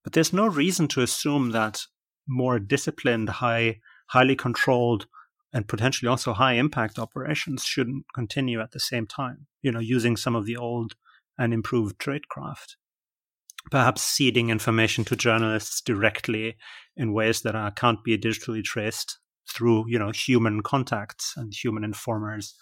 But 0.04 0.14
there's 0.14 0.34
no 0.34 0.48
reason 0.48 0.88
to 0.90 1.02
assume 1.02 1.52
that 1.52 1.84
more 2.28 2.58
disciplined 2.60 3.30
high 3.30 3.82
highly 4.08 4.36
controlled 4.36 5.06
and 5.54 5.68
potentially 5.68 6.10
also 6.10 6.34
high 6.34 6.54
impact 6.54 6.98
operations 6.98 7.64
shouldn't 7.64 8.06
continue 8.16 8.62
at 8.62 8.72
the 8.72 8.80
same 8.80 9.06
time 9.06 9.48
you 9.62 9.72
know 9.72 9.80
using 9.80 10.16
some 10.16 10.36
of 10.36 10.46
the 10.46 10.58
old 10.58 10.96
and 11.38 11.54
improved 11.54 12.00
tradecraft. 12.00 12.76
Perhaps 13.70 14.02
seeding 14.02 14.50
information 14.50 15.04
to 15.06 15.16
journalists 15.16 15.82
directly 15.82 16.56
in 16.96 17.14
ways 17.14 17.42
that 17.42 17.54
are, 17.54 17.70
can't 17.70 18.02
be 18.04 18.18
digitally 18.18 18.64
traced 18.64 19.20
through 19.54 19.86
you 19.90 20.00
know 20.00 20.12
human 20.12 20.62
contacts 20.62 21.34
and 21.36 21.54
human 21.54 21.84
informers 21.84 22.56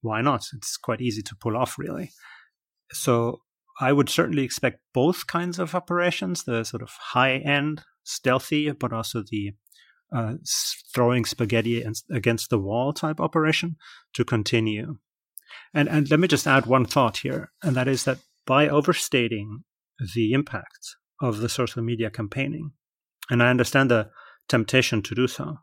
why 0.00 0.22
not? 0.22 0.46
It's 0.54 0.76
quite 0.76 1.00
easy 1.00 1.22
to 1.22 1.36
pull 1.36 1.56
off, 1.56 1.78
really. 1.78 2.10
So 2.92 3.40
I 3.80 3.92
would 3.92 4.08
certainly 4.08 4.42
expect 4.42 4.80
both 4.92 5.26
kinds 5.26 5.58
of 5.58 5.74
operations 5.74 6.44
the 6.44 6.64
sort 6.64 6.82
of 6.82 6.90
high 6.90 7.36
end, 7.36 7.82
stealthy, 8.04 8.70
but 8.72 8.92
also 8.92 9.22
the 9.30 9.52
uh, 10.14 10.34
throwing 10.94 11.24
spaghetti 11.24 11.84
against 12.10 12.50
the 12.50 12.58
wall 12.58 12.92
type 12.92 13.20
operation 13.20 13.76
to 14.14 14.24
continue. 14.24 14.96
And, 15.74 15.88
and 15.88 16.10
let 16.10 16.20
me 16.20 16.28
just 16.28 16.46
add 16.46 16.66
one 16.66 16.86
thought 16.86 17.18
here, 17.18 17.52
and 17.62 17.76
that 17.76 17.88
is 17.88 18.04
that 18.04 18.18
by 18.46 18.68
overstating 18.68 19.64
the 20.14 20.32
impact 20.32 20.96
of 21.20 21.38
the 21.38 21.48
social 21.48 21.82
media 21.82 22.10
campaigning, 22.10 22.72
and 23.30 23.42
I 23.42 23.50
understand 23.50 23.90
the 23.90 24.10
temptation 24.48 25.02
to 25.02 25.14
do 25.14 25.26
so, 25.26 25.58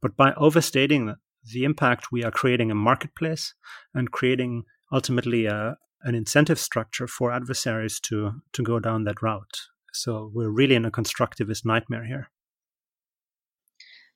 but 0.00 0.16
by 0.16 0.34
overstating 0.34 1.14
the 1.52 1.64
impact 1.64 2.12
we 2.12 2.24
are 2.24 2.30
creating 2.30 2.70
a 2.70 2.74
marketplace 2.74 3.54
and 3.94 4.10
creating 4.10 4.64
ultimately 4.92 5.46
a, 5.46 5.76
an 6.02 6.14
incentive 6.14 6.58
structure 6.58 7.06
for 7.06 7.32
adversaries 7.32 8.00
to 8.00 8.42
to 8.52 8.62
go 8.62 8.78
down 8.78 9.04
that 9.04 9.22
route. 9.22 9.60
So 9.92 10.30
we're 10.32 10.50
really 10.50 10.74
in 10.74 10.84
a 10.84 10.90
constructivist 10.90 11.64
nightmare 11.64 12.04
here. 12.04 12.30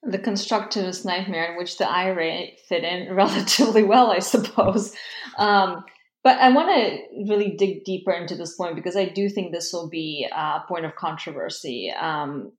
the 0.06 0.18
constructivist 0.18 1.04
nightmare 1.04 1.52
in 1.52 1.56
which 1.56 1.78
the 1.78 1.90
IRA 1.90 2.48
fit 2.68 2.84
in 2.84 3.14
relatively 3.14 3.82
well, 3.82 4.10
I 4.10 4.18
suppose. 4.18 4.94
Um, 5.38 5.84
but 6.22 6.38
I 6.38 6.50
want 6.50 6.68
to 6.68 7.32
really 7.32 7.54
dig 7.56 7.84
deeper 7.84 8.12
into 8.12 8.34
this 8.34 8.56
point 8.56 8.76
because 8.76 8.96
I 8.96 9.06
do 9.06 9.28
think 9.28 9.52
this 9.52 9.72
will 9.72 9.90
be 9.90 10.26
a 10.34 10.60
point 10.66 10.86
of 10.86 10.96
controversy. 10.96 11.90
Um, 11.90 12.52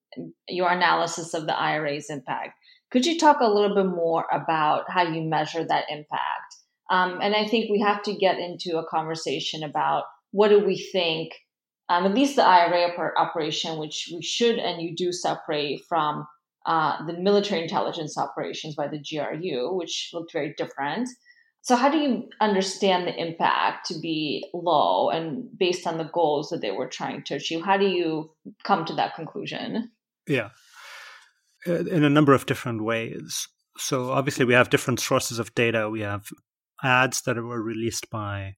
your 0.47 0.69
analysis 0.69 1.33
of 1.33 1.47
the 1.47 1.57
IRA's 1.57 2.09
impact. 2.09 2.59
Could 2.91 3.05
you 3.05 3.17
talk 3.17 3.37
a 3.39 3.51
little 3.51 3.75
bit 3.75 3.87
more 3.87 4.25
about 4.31 4.89
how 4.89 5.03
you 5.03 5.21
measure 5.21 5.65
that 5.65 5.85
impact? 5.89 6.55
Um, 6.89 7.19
and 7.21 7.35
I 7.35 7.45
think 7.47 7.69
we 7.69 7.81
have 7.81 8.03
to 8.03 8.13
get 8.13 8.37
into 8.37 8.77
a 8.77 8.85
conversation 8.87 9.63
about 9.63 10.03
what 10.31 10.49
do 10.49 10.63
we 10.63 10.77
think, 10.77 11.33
um, 11.89 12.05
at 12.05 12.13
least 12.13 12.35
the 12.35 12.45
IRA 12.45 12.91
operation, 13.17 13.79
which 13.79 14.09
we 14.13 14.21
should 14.21 14.57
and 14.59 14.81
you 14.81 14.95
do 14.95 15.11
separate 15.11 15.81
from 15.89 16.27
uh, 16.65 17.05
the 17.05 17.13
military 17.13 17.61
intelligence 17.61 18.17
operations 18.17 18.75
by 18.75 18.87
the 18.87 18.99
GRU, 18.99 19.73
which 19.75 20.09
looked 20.13 20.33
very 20.33 20.53
different. 20.57 21.09
So, 21.61 21.75
how 21.75 21.89
do 21.89 21.97
you 21.97 22.29
understand 22.41 23.07
the 23.07 23.15
impact 23.15 23.87
to 23.87 23.99
be 23.99 24.45
low 24.53 25.09
and 25.09 25.47
based 25.57 25.87
on 25.87 25.97
the 25.97 26.09
goals 26.13 26.49
that 26.49 26.61
they 26.61 26.71
were 26.71 26.87
trying 26.87 27.23
to 27.23 27.35
achieve? 27.35 27.63
How 27.63 27.77
do 27.77 27.87
you 27.87 28.31
come 28.63 28.85
to 28.85 28.93
that 28.93 29.15
conclusion? 29.15 29.91
Yeah, 30.27 30.49
in 31.65 32.03
a 32.03 32.09
number 32.09 32.33
of 32.33 32.45
different 32.45 32.83
ways. 32.83 33.47
So, 33.77 34.11
obviously, 34.11 34.45
we 34.45 34.53
have 34.53 34.69
different 34.69 34.99
sources 34.99 35.39
of 35.39 35.53
data. 35.55 35.89
We 35.89 36.01
have 36.01 36.27
ads 36.83 37.21
that 37.23 37.35
were 37.35 37.61
released 37.61 38.09
by 38.09 38.55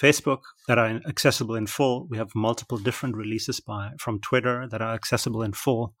Facebook 0.00 0.40
that 0.68 0.78
are 0.78 1.00
accessible 1.06 1.54
in 1.54 1.66
full. 1.66 2.06
We 2.08 2.18
have 2.18 2.34
multiple 2.34 2.78
different 2.78 3.16
releases 3.16 3.60
by 3.60 3.90
from 3.98 4.20
Twitter 4.20 4.66
that 4.70 4.80
are 4.80 4.94
accessible 4.94 5.42
in 5.42 5.52
full. 5.52 5.94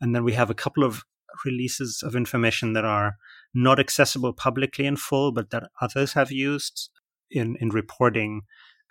And 0.00 0.14
then 0.14 0.24
we 0.24 0.32
have 0.32 0.50
a 0.50 0.54
couple 0.54 0.84
of 0.84 1.04
releases 1.44 2.02
of 2.02 2.14
information 2.14 2.72
that 2.74 2.84
are 2.84 3.16
not 3.52 3.78
accessible 3.78 4.32
publicly 4.32 4.86
in 4.86 4.96
full, 4.96 5.32
but 5.32 5.50
that 5.50 5.64
others 5.80 6.12
have 6.14 6.30
used 6.30 6.90
in, 7.30 7.56
in 7.60 7.70
reporting 7.70 8.42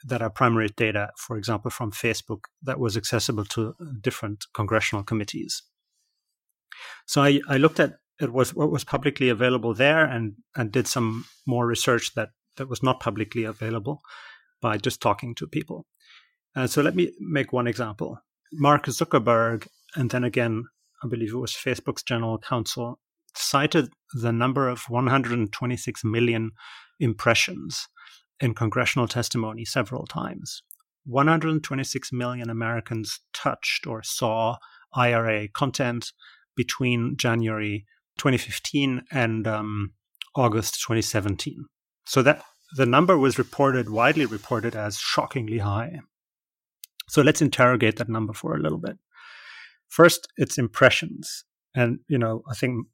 that 0.05 0.22
are 0.22 0.30
primary 0.30 0.70
data, 0.70 1.09
for 1.18 1.38
example, 1.38 1.72
from 1.72 1.91
Facebook 1.91 2.41
that 2.61 2.80
was 2.80 2.97
accessible 2.97 3.45
to 3.45 3.74
different 4.01 4.45
congressional 4.53 5.03
committees. 5.03 5.64
So 7.05 7.21
I, 7.21 7.39
I 7.47 7.57
looked 7.57 7.80
at 7.80 7.93
it 8.19 8.32
was 8.32 8.53
what 8.53 8.71
was 8.71 8.84
publicly 8.84 9.30
available 9.30 9.74
there 9.74 10.05
and, 10.05 10.34
and 10.55 10.71
did 10.71 10.88
some 10.88 11.26
more 11.45 11.65
research 11.65 12.13
that, 12.15 12.30
that 12.57 12.69
was 12.69 12.84
not 12.84 12.99
publicly 12.99 13.43
available 13.43 14.01
by 14.61 14.78
just 14.78 15.01
talking 15.01 15.36
to 15.36 15.47
people. 15.47 15.86
Uh, 16.55 16.67
so 16.67 16.82
let 16.82 16.95
me 16.95 17.11
make 17.19 17.51
one 17.51 17.67
example. 17.67 18.19
Mark 18.53 18.86
Zuckerberg, 18.86 19.67
and 19.95 20.11
then 20.11 20.24
again 20.24 20.65
I 21.03 21.07
believe 21.07 21.34
it 21.34 21.38
was 21.38 21.53
Facebook's 21.53 22.03
general 22.03 22.38
counsel, 22.38 22.99
cited 23.36 23.89
the 24.13 24.32
number 24.32 24.69
of 24.69 24.84
126 24.88 26.03
million 26.03 26.51
impressions 26.99 27.88
in 28.39 28.53
congressional 28.53 29.07
testimony 29.07 29.65
several 29.65 30.05
times. 30.05 30.61
126 31.05 32.13
million 32.13 32.49
Americans 32.49 33.19
touched 33.34 33.86
or 33.86 34.01
saw 34.03 34.57
IRA 34.93 35.49
content 35.49 36.13
between 36.56 37.16
January 37.18 37.86
2015 38.18 39.04
and 39.12 39.47
um, 39.47 39.93
August 40.36 40.82
2017. 40.82 41.66
So 42.06 42.22
that 42.22 42.43
the 42.76 42.86
number 42.86 43.18
was 43.18 43.38
reported, 43.38 43.89
widely 43.89 44.26
reported 44.26 44.76
as 44.76 44.97
shockingly 44.97 45.60
high. 45.60 45.99
So 47.08 47.22
let's 47.22 47.41
interrogate 47.41 47.97
that 47.97 48.10
number 48.10 48.34
for 48.34 48.56
a 48.56 48.60
little 48.60 48.80
bit. 48.80 48.97
First, 49.88 50.28
it's 50.38 50.58
impressions. 50.58 51.43
And, 51.76 51.99
you 52.08 52.18
know, 52.18 52.43
I 52.49 52.56
think 52.56 52.88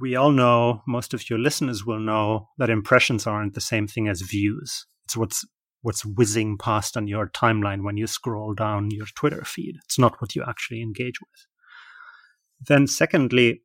we 0.00 0.16
all 0.16 0.30
know, 0.30 0.82
most 0.86 1.14
of 1.14 1.28
your 1.28 1.38
listeners 1.38 1.84
will 1.84 2.00
know 2.00 2.48
that 2.58 2.70
impressions 2.70 3.26
aren't 3.26 3.54
the 3.54 3.60
same 3.60 3.86
thing 3.86 4.08
as 4.08 4.20
views. 4.22 4.86
It's 5.04 5.16
what's 5.16 5.44
what's 5.82 6.04
whizzing 6.04 6.58
past 6.58 6.96
on 6.96 7.06
your 7.06 7.28
timeline 7.28 7.84
when 7.84 7.96
you 7.96 8.08
scroll 8.08 8.54
down 8.54 8.90
your 8.90 9.06
Twitter 9.14 9.44
feed. 9.44 9.76
It's 9.84 9.98
not 9.98 10.20
what 10.20 10.34
you 10.34 10.42
actually 10.42 10.82
engage 10.82 11.20
with. 11.20 11.46
Then, 12.60 12.86
secondly, 12.86 13.62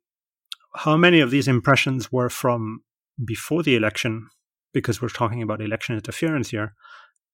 how 0.74 0.96
many 0.96 1.20
of 1.20 1.30
these 1.30 1.48
impressions 1.48 2.10
were 2.10 2.30
from 2.30 2.82
before 3.24 3.62
the 3.62 3.76
election, 3.76 4.28
because 4.72 5.00
we're 5.00 5.08
talking 5.08 5.42
about 5.42 5.60
election 5.60 5.94
interference 5.94 6.50
here, 6.50 6.74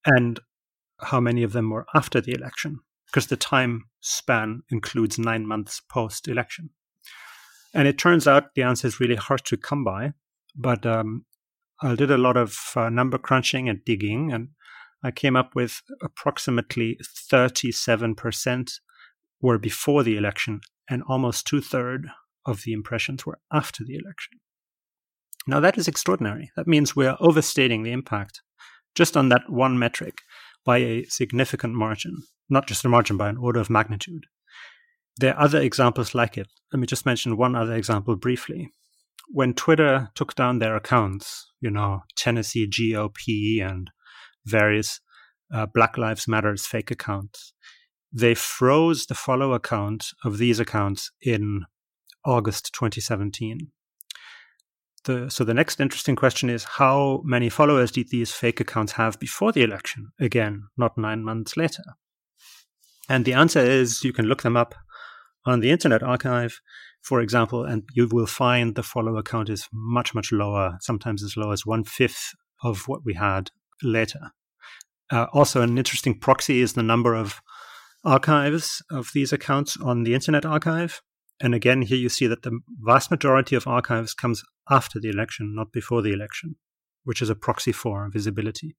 and 0.06 0.40
how 1.00 1.20
many 1.20 1.42
of 1.42 1.52
them 1.52 1.70
were 1.70 1.86
after 1.94 2.20
the 2.20 2.32
election? 2.32 2.80
because 3.08 3.28
the 3.28 3.36
time 3.36 3.84
span 4.00 4.62
includes 4.70 5.18
nine 5.18 5.46
months 5.46 5.80
post 5.90 6.28
election. 6.28 6.70
And 7.74 7.88
it 7.88 7.98
turns 7.98 8.26
out 8.26 8.54
the 8.54 8.62
answer 8.62 8.86
is 8.86 9.00
really 9.00 9.16
hard 9.16 9.44
to 9.46 9.56
come 9.56 9.84
by. 9.84 10.12
But 10.54 10.84
um, 10.84 11.24
I 11.82 11.94
did 11.94 12.10
a 12.10 12.18
lot 12.18 12.36
of 12.36 12.58
uh, 12.76 12.88
number 12.88 13.18
crunching 13.18 13.68
and 13.68 13.84
digging, 13.84 14.32
and 14.32 14.48
I 15.02 15.10
came 15.10 15.36
up 15.36 15.54
with 15.54 15.80
approximately 16.02 16.98
37% 17.32 18.72
were 19.40 19.58
before 19.58 20.02
the 20.02 20.16
election, 20.16 20.60
and 20.88 21.02
almost 21.08 21.46
two 21.46 21.60
thirds 21.60 22.06
of 22.46 22.62
the 22.62 22.72
impressions 22.72 23.26
were 23.26 23.38
after 23.52 23.84
the 23.84 23.94
election. 23.94 24.38
Now, 25.46 25.60
that 25.60 25.78
is 25.78 25.88
extraordinary. 25.88 26.50
That 26.56 26.66
means 26.66 26.94
we 26.94 27.06
are 27.06 27.16
overstating 27.20 27.82
the 27.82 27.92
impact 27.92 28.40
just 28.94 29.16
on 29.16 29.28
that 29.30 29.48
one 29.48 29.78
metric 29.78 30.18
by 30.64 30.78
a 30.78 31.04
significant 31.04 31.74
margin 31.74 32.22
not 32.48 32.66
just 32.66 32.84
a 32.84 32.88
margin, 32.88 33.16
by 33.16 33.28
an 33.28 33.36
order 33.36 33.60
of 33.60 33.70
magnitude. 33.70 34.24
There 35.18 35.34
are 35.34 35.44
other 35.44 35.60
examples 35.60 36.14
like 36.14 36.38
it. 36.38 36.48
Let 36.72 36.80
me 36.80 36.86
just 36.86 37.06
mention 37.06 37.36
one 37.36 37.54
other 37.54 37.74
example 37.74 38.16
briefly. 38.16 38.70
When 39.30 39.54
Twitter 39.54 40.10
took 40.14 40.34
down 40.34 40.58
their 40.58 40.76
accounts, 40.76 41.46
you 41.60 41.70
know, 41.70 42.02
Tennessee 42.16 42.66
GOP 42.66 43.62
and 43.62 43.90
various 44.46 45.00
uh, 45.52 45.66
Black 45.66 45.98
Lives 45.98 46.26
Matters 46.28 46.66
fake 46.66 46.90
accounts, 46.90 47.52
they 48.12 48.34
froze 48.34 49.06
the 49.06 49.14
follow 49.14 49.52
account 49.52 50.12
of 50.24 50.38
these 50.38 50.60
accounts 50.60 51.10
in 51.20 51.64
August 52.24 52.72
2017. 52.74 53.70
The, 55.04 55.30
so 55.30 55.44
the 55.44 55.54
next 55.54 55.80
interesting 55.80 56.16
question 56.16 56.50
is 56.50 56.64
how 56.64 57.22
many 57.24 57.48
followers 57.48 57.90
did 57.90 58.10
these 58.10 58.32
fake 58.32 58.60
accounts 58.60 58.92
have 58.92 59.18
before 59.18 59.52
the 59.52 59.62
election? 59.62 60.12
Again, 60.18 60.64
not 60.76 60.98
nine 60.98 61.22
months 61.22 61.56
later. 61.56 61.84
And 63.08 63.24
the 63.24 63.32
answer 63.32 63.60
is 63.60 64.04
you 64.04 64.12
can 64.12 64.26
look 64.26 64.42
them 64.42 64.56
up 64.56 64.74
on 65.46 65.60
the 65.60 65.70
Internet 65.70 66.02
Archive, 66.02 66.60
for 67.00 67.20
example, 67.20 67.64
and 67.64 67.84
you 67.94 68.08
will 68.10 68.26
find 68.26 68.74
the 68.74 68.82
follower 68.82 69.22
count 69.22 69.48
is 69.48 69.68
much, 69.72 70.14
much 70.14 70.30
lower, 70.32 70.76
sometimes 70.80 71.22
as 71.22 71.36
low 71.36 71.52
as 71.52 71.64
one 71.64 71.84
fifth 71.84 72.34
of 72.62 72.86
what 72.86 73.04
we 73.04 73.14
had 73.14 73.50
later. 73.82 74.32
Uh, 75.10 75.26
also, 75.32 75.62
an 75.62 75.78
interesting 75.78 76.18
proxy 76.18 76.60
is 76.60 76.74
the 76.74 76.82
number 76.82 77.14
of 77.14 77.40
archives 78.04 78.82
of 78.90 79.10
these 79.12 79.32
accounts 79.32 79.76
on 79.76 80.04
the 80.04 80.14
Internet 80.14 80.44
Archive. 80.44 81.00
And 81.40 81.54
again, 81.54 81.82
here 81.82 81.98
you 81.98 82.08
see 82.08 82.26
that 82.26 82.42
the 82.42 82.58
vast 82.80 83.10
majority 83.10 83.54
of 83.54 83.66
archives 83.66 84.14
comes 84.14 84.42
after 84.68 84.98
the 84.98 85.08
election, 85.08 85.54
not 85.54 85.72
before 85.72 86.02
the 86.02 86.12
election, 86.12 86.56
which 87.04 87.22
is 87.22 87.30
a 87.30 87.34
proxy 87.34 87.72
for 87.72 88.08
visibility. 88.10 88.76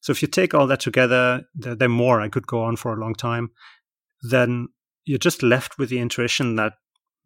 So 0.00 0.10
if 0.10 0.20
you 0.20 0.28
take 0.28 0.52
all 0.52 0.66
that 0.66 0.80
together, 0.80 1.42
there, 1.54 1.74
there 1.74 1.86
are 1.86 1.88
more. 1.88 2.20
I 2.20 2.28
could 2.28 2.46
go 2.46 2.62
on 2.62 2.76
for 2.76 2.92
a 2.92 3.00
long 3.00 3.14
time. 3.14 3.50
Then 4.22 4.68
you're 5.04 5.18
just 5.18 5.42
left 5.42 5.78
with 5.78 5.88
the 5.88 5.98
intuition 5.98 6.56
that 6.56 6.74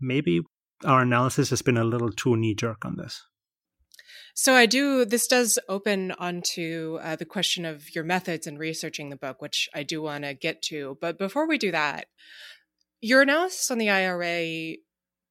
maybe 0.00 0.42
our 0.84 1.02
analysis 1.02 1.50
has 1.50 1.62
been 1.62 1.78
a 1.78 1.84
little 1.84 2.10
too 2.10 2.36
knee 2.36 2.54
jerk 2.54 2.84
on 2.84 2.96
this. 2.96 3.22
So 4.38 4.54
I 4.54 4.66
do. 4.66 5.06
This 5.06 5.26
does 5.26 5.58
open 5.66 6.12
onto 6.12 6.98
uh, 7.02 7.16
the 7.16 7.24
question 7.24 7.64
of 7.64 7.94
your 7.94 8.04
methods 8.04 8.46
in 8.46 8.58
researching 8.58 9.08
the 9.08 9.16
book, 9.16 9.40
which 9.40 9.66
I 9.74 9.82
do 9.82 10.02
want 10.02 10.24
to 10.24 10.34
get 10.34 10.60
to. 10.64 10.98
But 11.00 11.16
before 11.16 11.48
we 11.48 11.56
do 11.56 11.72
that, 11.72 12.08
your 13.00 13.22
analysis 13.22 13.70
on 13.70 13.78
the 13.78 13.88
IRA 13.88 14.76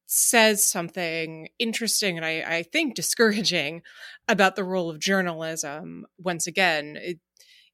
says 0.07 0.65
something 0.65 1.49
interesting 1.59 2.17
and 2.17 2.25
I, 2.25 2.43
I 2.47 2.63
think 2.63 2.95
discouraging 2.95 3.83
about 4.27 4.55
the 4.55 4.63
role 4.63 4.89
of 4.89 4.99
journalism. 4.99 6.07
Once 6.17 6.47
again, 6.47 6.97
it, 6.99 7.19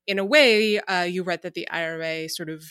in 0.06 0.20
a 0.20 0.26
way, 0.26 0.82
uh, 0.82 1.04
you 1.04 1.24
read 1.24 1.44
that 1.44 1.54
the 1.54 1.70
IRA 1.70 2.28
sort 2.28 2.50
of 2.50 2.62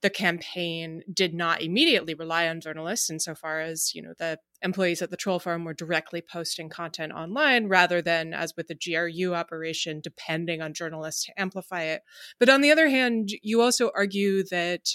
the 0.00 0.10
campaign 0.10 1.02
did 1.12 1.34
not 1.34 1.60
immediately 1.60 2.14
rely 2.14 2.48
on 2.48 2.60
journalists 2.60 3.10
insofar 3.10 3.60
as 3.60 3.94
you 3.94 4.02
know 4.02 4.14
the 4.18 4.38
employees 4.62 5.02
at 5.02 5.10
the 5.10 5.16
troll 5.16 5.38
farm 5.38 5.64
were 5.64 5.74
directly 5.74 6.22
posting 6.22 6.68
content 6.68 7.12
online 7.12 7.66
rather 7.68 8.02
than 8.02 8.32
as 8.32 8.54
with 8.56 8.68
the 8.68 8.74
GRU 8.74 9.34
operation 9.34 10.00
depending 10.02 10.60
on 10.60 10.74
journalists 10.74 11.24
to 11.24 11.40
amplify 11.40 11.82
it 11.82 12.02
but 12.38 12.48
on 12.48 12.60
the 12.60 12.70
other 12.70 12.88
hand 12.88 13.30
you 13.42 13.60
also 13.60 13.90
argue 13.94 14.44
that 14.50 14.88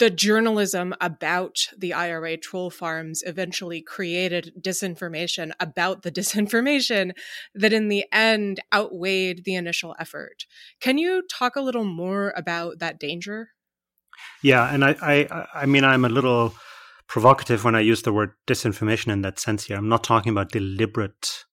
the 0.00 0.08
journalism 0.08 0.94
about 0.98 1.56
the 1.76 1.92
IRA 1.92 2.38
troll 2.38 2.70
farms 2.70 3.22
eventually 3.26 3.82
created 3.82 4.50
disinformation 4.58 5.52
about 5.60 6.02
the 6.02 6.10
disinformation 6.20 7.12
that 7.54 7.74
in 7.74 7.88
the 7.88 8.06
end 8.10 8.60
outweighed 8.72 9.44
the 9.44 9.54
initial 9.54 9.94
effort. 10.00 10.46
Can 10.80 10.96
you 10.96 11.22
talk 11.30 11.54
a 11.54 11.60
little 11.60 11.84
more 11.84 12.32
about 12.34 12.78
that 12.78 12.98
danger? 12.98 13.50
Yeah, 14.42 14.72
and 14.72 14.84
I, 14.84 14.96
I, 15.02 15.46
I 15.54 15.66
mean, 15.66 15.84
I'm 15.84 16.04
a 16.04 16.08
little 16.08 16.54
provocative 17.08 17.64
when 17.64 17.74
I 17.74 17.80
use 17.80 18.02
the 18.02 18.12
word 18.12 18.32
disinformation 18.46 19.12
in 19.12 19.22
that 19.22 19.38
sense 19.38 19.64
here. 19.64 19.76
I'm 19.76 19.88
not 19.88 20.04
talking 20.04 20.30
about 20.30 20.52
deliberate, 20.52 21.44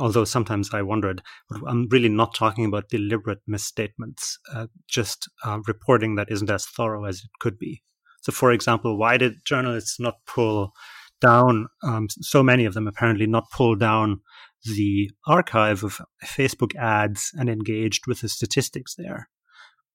although 0.00 0.24
sometimes 0.24 0.72
I 0.72 0.82
wondered, 0.82 1.22
but 1.48 1.60
I'm 1.68 1.86
really 1.90 2.08
not 2.08 2.34
talking 2.34 2.64
about 2.64 2.88
deliberate 2.88 3.40
misstatements, 3.46 4.38
uh, 4.52 4.66
just 4.88 5.28
uh, 5.44 5.60
reporting 5.66 6.16
that 6.16 6.30
isn't 6.30 6.50
as 6.50 6.66
thorough 6.66 7.04
as 7.04 7.18
it 7.18 7.30
could 7.40 7.58
be. 7.58 7.82
So, 8.22 8.32
for 8.32 8.50
example, 8.50 8.98
why 8.98 9.18
did 9.18 9.44
journalists 9.44 10.00
not 10.00 10.14
pull 10.26 10.72
down, 11.20 11.68
um, 11.82 12.08
so 12.08 12.42
many 12.42 12.64
of 12.64 12.74
them 12.74 12.88
apparently 12.88 13.26
not 13.26 13.50
pull 13.52 13.76
down 13.76 14.20
the 14.64 15.10
archive 15.26 15.84
of 15.84 16.00
Facebook 16.24 16.74
ads 16.76 17.32
and 17.38 17.48
engaged 17.48 18.06
with 18.06 18.20
the 18.20 18.28
statistics 18.28 18.94
there? 18.96 19.28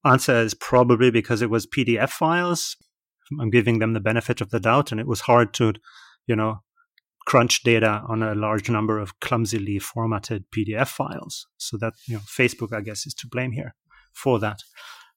Answer 0.05 0.35
is 0.35 0.53
probably 0.53 1.11
because 1.11 1.41
it 1.41 1.49
was 1.49 1.65
PDF 1.65 2.09
files. 2.09 2.75
I'm 3.39 3.49
giving 3.49 3.79
them 3.79 3.93
the 3.93 3.99
benefit 3.99 4.41
of 4.41 4.49
the 4.49 4.59
doubt, 4.59 4.91
and 4.91 4.99
it 4.99 5.07
was 5.07 5.21
hard 5.21 5.53
to, 5.55 5.73
you 6.27 6.35
know, 6.35 6.61
crunch 7.25 7.63
data 7.63 8.03
on 8.07 8.21
a 8.21 8.35
large 8.35 8.69
number 8.69 8.99
of 8.99 9.19
clumsily 9.21 9.79
formatted 9.79 10.45
PDF 10.55 10.89
files. 10.89 11.47
So 11.57 11.77
that 11.77 11.93
you 12.05 12.15
know, 12.15 12.21
Facebook, 12.21 12.73
I 12.73 12.81
guess, 12.81 13.05
is 13.05 13.13
to 13.15 13.27
blame 13.27 13.53
here 13.53 13.75
for 14.11 14.39
that. 14.39 14.59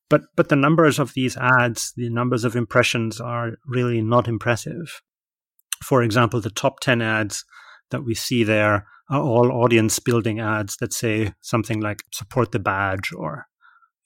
But 0.08 0.22
but 0.36 0.48
the 0.48 0.56
numbers 0.56 0.98
of 0.98 1.14
these 1.14 1.36
ads, 1.36 1.92
the 1.96 2.08
numbers 2.08 2.44
of 2.44 2.54
impressions 2.54 3.20
are 3.20 3.54
really 3.66 4.00
not 4.00 4.28
impressive. 4.28 5.02
For 5.82 6.02
example, 6.02 6.40
the 6.40 6.50
top 6.50 6.80
10 6.80 7.02
ads 7.02 7.44
that 7.90 8.04
we 8.04 8.14
see 8.14 8.44
there 8.44 8.86
are 9.10 9.20
all 9.20 9.52
audience 9.52 9.98
building 9.98 10.40
ads 10.40 10.76
that 10.78 10.92
say 10.92 11.34
something 11.40 11.80
like 11.80 12.02
support 12.12 12.52
the 12.52 12.58
badge 12.58 13.12
or 13.12 13.46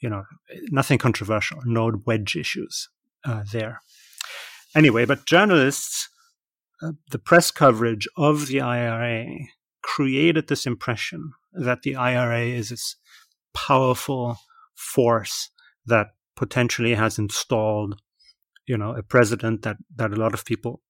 you 0.01 0.09
know 0.09 0.24
nothing 0.70 0.98
controversial 0.98 1.59
no 1.64 1.92
wedge 2.07 2.36
issues 2.36 2.88
uh, 3.24 3.42
there 3.53 3.80
anyway 4.74 5.05
but 5.05 5.26
journalists 5.26 6.09
uh, 6.82 6.92
the 7.11 7.18
press 7.18 7.51
coverage 7.51 8.09
of 8.16 8.46
the 8.46 8.61
IRA 8.61 9.26
created 9.82 10.48
this 10.48 10.66
impression 10.66 11.32
that 11.53 11.82
the 11.82 11.96
IRA 11.96 12.40
is 12.40 12.70
this 12.70 12.96
powerful 13.55 14.36
force 14.74 15.51
that 15.86 16.09
potentially 16.36 16.94
has 16.94 17.18
installed, 17.18 18.01
you 18.66 18.78
know, 18.78 18.94
a 18.94 19.03
president 19.03 19.62
that 19.62 19.76
that 19.94 20.12
a 20.12 20.16
lot 20.16 20.34
of 20.34 20.44
people 20.44 20.80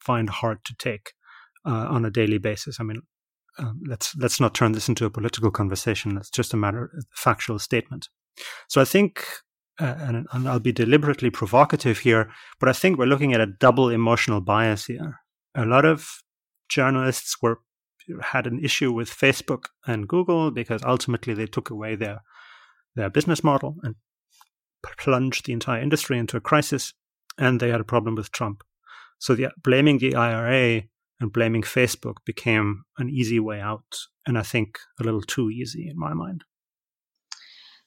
find 0.00 0.28
hard 0.28 0.64
to 0.64 0.74
take 0.78 1.12
uh, 1.64 1.86
on 1.88 2.04
a 2.04 2.10
daily 2.10 2.38
basis. 2.38 2.78
I 2.80 2.84
mean, 2.84 3.02
um, 3.58 3.80
let's 3.86 4.14
let's 4.16 4.40
not 4.40 4.54
turn 4.54 4.72
this 4.72 4.88
into 4.88 5.06
a 5.06 5.10
political 5.10 5.50
conversation. 5.50 6.16
It's 6.18 6.30
just 6.30 6.52
a 6.52 6.56
matter, 6.56 6.90
a 6.98 7.02
factual 7.14 7.58
statement. 7.58 8.08
So 8.68 8.80
I 8.80 8.84
think, 8.84 9.24
uh, 9.80 9.94
and, 9.98 10.26
and 10.32 10.48
I'll 10.48 10.60
be 10.60 10.72
deliberately 10.72 11.30
provocative 11.30 11.98
here, 11.98 12.30
but 12.60 12.68
I 12.68 12.72
think 12.72 12.98
we're 12.98 13.06
looking 13.06 13.34
at 13.34 13.40
a 13.40 13.46
double 13.46 13.88
emotional 13.88 14.40
bias 14.40 14.86
here. 14.86 15.20
A 15.54 15.64
lot 15.64 15.84
of 15.84 16.22
journalists 16.68 17.36
were 17.42 17.60
had 18.22 18.46
an 18.46 18.58
issue 18.64 18.92
with 18.92 19.10
Facebook 19.10 19.66
and 19.86 20.08
Google 20.08 20.50
because 20.50 20.82
ultimately 20.82 21.34
they 21.34 21.46
took 21.46 21.70
away 21.70 21.94
their 21.94 22.22
their 22.94 23.10
business 23.10 23.44
model 23.44 23.76
and 23.82 23.94
plunged 24.98 25.46
the 25.46 25.52
entire 25.52 25.82
industry 25.82 26.18
into 26.18 26.36
a 26.36 26.40
crisis, 26.40 26.94
and 27.36 27.60
they 27.60 27.70
had 27.70 27.80
a 27.80 27.84
problem 27.84 28.14
with 28.14 28.32
Trump. 28.32 28.64
So 29.18 29.34
the, 29.34 29.48
blaming 29.62 29.98
the 29.98 30.14
IRA 30.14 30.82
and 31.20 31.32
blaming 31.32 31.62
Facebook 31.62 32.16
became 32.24 32.84
an 32.96 33.08
easy 33.08 33.40
way 33.40 33.60
out, 33.60 33.98
and 34.26 34.38
I 34.38 34.42
think 34.42 34.78
a 35.00 35.04
little 35.04 35.22
too 35.22 35.50
easy 35.50 35.88
in 35.88 35.98
my 35.98 36.14
mind. 36.14 36.44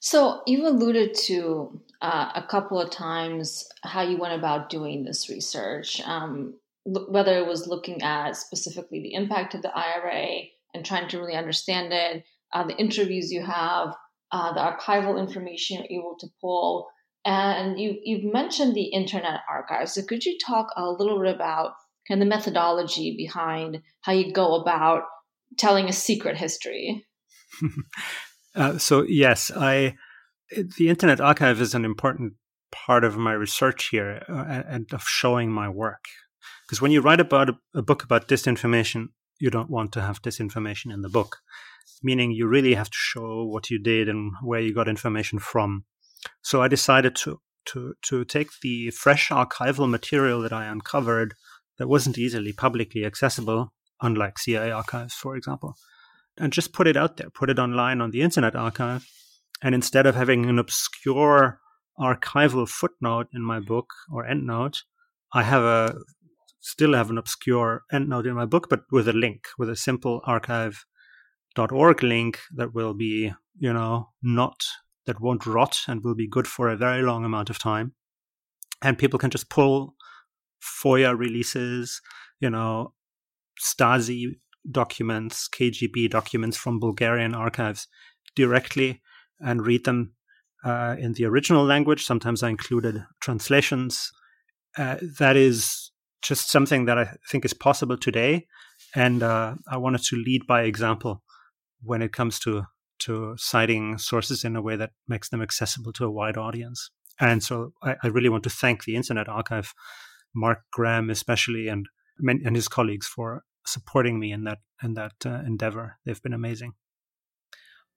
So 0.04 0.42
you've 0.48 0.66
alluded 0.66 1.14
to 1.26 1.80
uh, 2.00 2.32
a 2.34 2.42
couple 2.42 2.80
of 2.80 2.90
times 2.90 3.68
how 3.84 4.02
you 4.02 4.16
went 4.16 4.34
about 4.34 4.68
doing 4.68 5.04
this 5.04 5.30
research, 5.30 6.00
um, 6.00 6.54
whether 6.84 7.38
it 7.38 7.46
was 7.46 7.68
looking 7.68 8.02
at 8.02 8.36
specifically 8.36 9.00
the 9.00 9.14
impact 9.14 9.54
of 9.54 9.62
the 9.62 9.70
IRA 9.72 10.46
and 10.74 10.84
trying 10.84 11.08
to 11.10 11.20
really 11.20 11.36
understand 11.36 11.92
it, 11.92 12.24
uh, 12.52 12.66
the 12.66 12.76
interviews 12.78 13.30
you 13.30 13.46
have, 13.46 13.94
uh, 14.32 14.52
the 14.52 14.58
archival 14.58 15.20
information 15.20 15.84
you're 15.88 16.00
able 16.00 16.16
to 16.18 16.26
pull. 16.40 16.88
And 17.24 17.78
you, 17.78 17.96
you've 18.02 18.32
mentioned 18.32 18.74
the 18.74 18.86
Internet 18.86 19.42
Archive. 19.48 19.88
So 19.88 20.02
could 20.02 20.24
you 20.24 20.36
talk 20.44 20.66
a 20.76 20.90
little 20.90 21.20
bit 21.22 21.32
about 21.32 21.74
kind 22.08 22.20
of 22.20 22.26
the 22.26 22.34
methodology 22.34 23.14
behind 23.16 23.80
how 24.00 24.14
you 24.14 24.32
go 24.32 24.56
about 24.56 25.04
telling 25.58 25.88
a 25.88 25.92
secret 25.92 26.36
history? 26.36 27.06
uh, 28.54 28.78
so 28.78 29.02
yes, 29.02 29.50
I 29.54 29.96
the 30.50 30.88
Internet 30.88 31.20
Archive 31.20 31.60
is 31.60 31.74
an 31.74 31.84
important 31.84 32.34
part 32.70 33.04
of 33.04 33.16
my 33.16 33.32
research 33.32 33.88
here 33.90 34.22
uh, 34.28 34.62
and 34.68 34.92
of 34.92 35.02
showing 35.04 35.50
my 35.50 35.68
work. 35.68 36.04
Because 36.66 36.80
when 36.80 36.90
you 36.90 37.00
write 37.00 37.20
about 37.20 37.50
a, 37.50 37.58
a 37.74 37.82
book 37.82 38.02
about 38.02 38.28
disinformation, 38.28 39.08
you 39.38 39.50
don't 39.50 39.70
want 39.70 39.92
to 39.92 40.02
have 40.02 40.22
disinformation 40.22 40.92
in 40.92 41.02
the 41.02 41.08
book 41.08 41.38
meaning 42.02 42.32
you 42.32 42.46
really 42.46 42.74
have 42.74 42.90
to 42.90 42.96
show 42.98 43.44
what 43.44 43.70
you 43.70 43.78
did 43.78 44.08
and 44.08 44.32
where 44.42 44.60
you 44.60 44.74
got 44.74 44.88
information 44.88 45.38
from. 45.38 45.84
So 46.42 46.62
I 46.62 46.68
decided 46.68 47.14
to 47.16 47.40
to 47.64 47.94
to 48.02 48.24
take 48.24 48.48
the 48.60 48.90
fresh 48.90 49.28
archival 49.28 49.88
material 49.88 50.42
that 50.42 50.52
I 50.52 50.66
uncovered 50.66 51.34
that 51.78 51.88
wasn't 51.88 52.18
easily 52.18 52.52
publicly 52.52 53.04
accessible, 53.04 53.72
unlike 54.00 54.38
CIA 54.38 54.72
archives, 54.72 55.14
for 55.14 55.36
example, 55.36 55.76
and 56.38 56.52
just 56.52 56.72
put 56.72 56.86
it 56.86 56.96
out 56.96 57.16
there, 57.16 57.30
put 57.30 57.50
it 57.50 57.58
online 57.58 58.00
on 58.00 58.10
the 58.10 58.22
Internet 58.22 58.56
Archive. 58.56 59.06
And 59.62 59.74
instead 59.74 60.06
of 60.06 60.14
having 60.14 60.46
an 60.46 60.58
obscure 60.58 61.60
archival 61.98 62.68
footnote 62.68 63.28
in 63.32 63.42
my 63.42 63.60
book 63.60 63.92
or 64.10 64.24
endnote, 64.24 64.78
I 65.32 65.42
have 65.42 65.62
a 65.62 65.94
still 66.60 66.94
have 66.94 67.10
an 67.10 67.18
obscure 67.18 67.82
endnote 67.92 68.26
in 68.26 68.34
my 68.34 68.46
book, 68.46 68.68
but 68.70 68.82
with 68.90 69.08
a 69.08 69.12
link, 69.12 69.48
with 69.58 69.68
a 69.68 69.76
simple 69.76 70.20
archive.org 70.24 72.02
link 72.02 72.38
that 72.54 72.72
will 72.72 72.94
be, 72.94 73.32
you 73.58 73.72
know, 73.72 74.08
not 74.22 74.62
that 75.06 75.20
won't 75.20 75.44
rot 75.44 75.80
and 75.88 76.04
will 76.04 76.14
be 76.14 76.28
good 76.28 76.46
for 76.46 76.68
a 76.68 76.76
very 76.76 77.02
long 77.02 77.24
amount 77.24 77.50
of 77.50 77.58
time. 77.58 77.94
And 78.80 78.98
people 78.98 79.18
can 79.18 79.30
just 79.30 79.50
pull 79.50 79.94
FOIA 80.62 81.18
releases, 81.18 82.00
you 82.40 82.50
know, 82.50 82.94
Stasi 83.60 84.36
documents, 84.70 85.48
KGB 85.48 86.10
documents 86.10 86.56
from 86.56 86.80
Bulgarian 86.80 87.34
archives 87.34 87.88
directly 88.36 89.00
and 89.40 89.66
read 89.66 89.84
them 89.84 90.14
uh, 90.64 90.96
in 90.98 91.14
the 91.14 91.24
original 91.24 91.64
language. 91.64 92.04
Sometimes 92.04 92.42
I 92.42 92.50
included 92.50 93.04
translations. 93.20 94.10
Uh, 94.78 94.96
that 95.18 95.36
is 95.36 95.90
just 96.22 96.50
something 96.50 96.84
that 96.84 96.98
I 96.98 97.16
think 97.30 97.44
is 97.44 97.54
possible 97.54 97.96
today. 97.96 98.46
And 98.94 99.22
uh, 99.22 99.56
I 99.68 99.76
wanted 99.76 100.02
to 100.04 100.16
lead 100.16 100.46
by 100.46 100.62
example 100.62 101.22
when 101.82 102.02
it 102.02 102.12
comes 102.12 102.38
to 102.40 102.64
to 103.00 103.34
citing 103.36 103.98
sources 103.98 104.44
in 104.44 104.54
a 104.54 104.62
way 104.62 104.76
that 104.76 104.90
makes 105.08 105.28
them 105.28 105.42
accessible 105.42 105.92
to 105.92 106.04
a 106.04 106.10
wide 106.10 106.36
audience. 106.36 106.88
And 107.18 107.42
so 107.42 107.72
I, 107.82 107.96
I 108.04 108.06
really 108.06 108.28
want 108.28 108.44
to 108.44 108.50
thank 108.50 108.84
the 108.84 108.94
Internet 108.94 109.28
Archive, 109.28 109.72
Mark 110.36 110.60
Graham 110.72 111.10
especially, 111.10 111.66
and 111.66 111.86
and 112.18 112.54
his 112.54 112.68
colleagues 112.68 113.08
for 113.08 113.42
supporting 113.66 114.18
me 114.18 114.32
in 114.32 114.44
that 114.44 114.58
in 114.82 114.94
that 114.94 115.14
uh, 115.24 115.42
endeavor. 115.46 115.98
They've 116.04 116.22
been 116.22 116.32
amazing. 116.32 116.74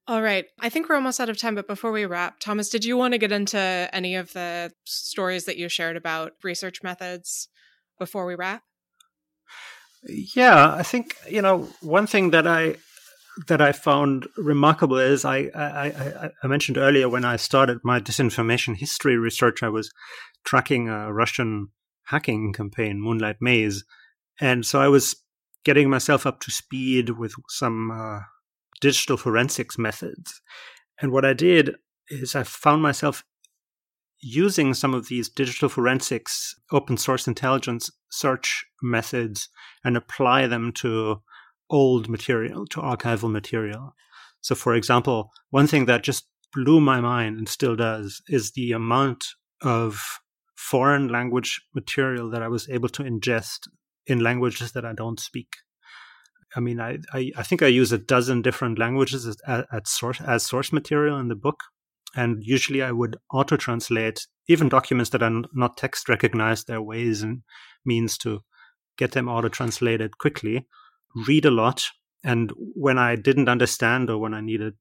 All 0.07 0.21
right. 0.21 0.45
I 0.59 0.69
think 0.69 0.87
we're 0.87 0.95
almost 0.95 1.19
out 1.19 1.29
of 1.29 1.37
time, 1.37 1.55
but 1.55 1.67
before 1.67 1.91
we 1.91 2.05
wrap, 2.05 2.39
Thomas, 2.39 2.69
did 2.69 2.85
you 2.85 2.95
want 2.95 3.13
to 3.13 3.17
get 3.17 3.31
into 3.31 3.89
any 3.91 4.15
of 4.15 4.33
the 4.33 4.71
stories 4.83 5.45
that 5.45 5.57
you 5.57 5.67
shared 5.67 5.97
about 5.97 6.33
research 6.43 6.83
methods 6.83 7.49
before 7.97 8.27
we 8.27 8.35
wrap? 8.35 8.61
Yeah, 10.07 10.75
I 10.75 10.83
think, 10.83 11.15
you 11.27 11.41
know, 11.41 11.67
one 11.81 12.05
thing 12.05 12.29
that 12.31 12.45
I 12.45 12.75
that 13.47 13.61
I 13.61 13.73
found 13.73 14.27
remarkable 14.37 14.97
is 14.97 15.25
I, 15.25 15.49
I, 15.53 15.87
I, 15.87 16.29
I, 16.41 16.47
mentioned 16.47 16.77
earlier 16.77 17.09
when 17.09 17.25
I 17.25 17.35
started 17.35 17.79
my 17.83 17.99
disinformation 17.99 18.77
history 18.77 19.17
research, 19.17 19.61
I 19.61 19.67
was 19.67 19.91
tracking 20.45 20.87
a 20.87 21.11
Russian 21.11 21.67
hacking 22.05 22.53
campaign, 22.53 23.01
Moonlight 23.01 23.37
Maze. 23.41 23.83
And 24.39 24.65
so 24.65 24.79
I 24.79 24.87
was 24.87 25.17
getting 25.65 25.89
myself 25.89 26.25
up 26.25 26.39
to 26.39 26.51
speed 26.51 27.09
with 27.09 27.33
some 27.49 27.91
uh, 27.91 28.19
digital 28.79 29.17
forensics 29.17 29.77
methods. 29.77 30.41
And 31.01 31.11
what 31.11 31.25
I 31.25 31.33
did 31.33 31.75
is 32.07 32.35
I 32.35 32.43
found 32.43 32.81
myself 32.81 33.23
using 34.21 34.73
some 34.73 34.93
of 34.93 35.07
these 35.07 35.27
digital 35.27 35.67
forensics 35.67 36.55
open 36.71 36.97
source 36.97 37.27
intelligence 37.27 37.91
search 38.09 38.65
methods 38.81 39.49
and 39.83 39.97
apply 39.97 40.47
them 40.47 40.71
to 40.71 41.21
old 41.69 42.07
material 42.07 42.65
to 42.67 42.79
archival 42.79 43.31
material. 43.31 43.93
So, 44.41 44.55
for 44.55 44.75
example, 44.75 45.31
one 45.49 45.67
thing 45.67 45.85
that 45.85 46.03
just 46.03 46.27
blew 46.53 46.79
my 46.79 47.01
mind 47.01 47.37
and 47.37 47.49
still 47.49 47.75
does 47.75 48.21
is 48.27 48.51
the 48.51 48.71
amount 48.71 49.25
of 49.61 50.19
foreign 50.55 51.07
language 51.07 51.61
material 51.73 52.29
that 52.29 52.41
I 52.41 52.47
was 52.47 52.69
able 52.69 52.89
to 52.89 53.03
ingest 53.03 53.67
in 54.07 54.19
languages 54.19 54.71
that 54.73 54.85
I 54.85 54.93
don't 54.93 55.19
speak. 55.19 55.55
I 56.55 56.59
mean, 56.59 56.79
I, 56.79 56.99
I, 57.13 57.31
I 57.37 57.43
think 57.43 57.61
I 57.61 57.67
use 57.67 57.91
a 57.91 57.97
dozen 57.97 58.41
different 58.41 58.79
languages 58.79 59.25
as, 59.47 59.61
source, 59.85 60.21
as 60.21 60.45
source 60.45 60.71
material 60.71 61.19
in 61.19 61.27
the 61.27 61.35
book. 61.35 61.59
And 62.15 62.41
usually 62.41 62.81
I 62.81 62.91
would 62.91 63.17
auto 63.33 63.57
translate 63.57 64.25
even 64.47 64.69
documents 64.69 65.09
that 65.09 65.23
are 65.23 65.43
not 65.53 65.75
text 65.75 66.07
recognized. 66.07 66.67
There 66.67 66.77
are 66.77 66.81
ways 66.81 67.21
and 67.21 67.41
means 67.85 68.17
to 68.19 68.41
get 68.97 69.11
them 69.11 69.27
auto 69.27 69.49
translated 69.49 70.17
quickly, 70.17 70.65
read 71.27 71.45
a 71.45 71.51
lot. 71.51 71.83
And 72.23 72.53
when 72.55 72.97
I 72.97 73.17
didn't 73.17 73.49
understand 73.49 74.09
or 74.09 74.17
when 74.17 74.33
I 74.33 74.39
needed 74.39 74.75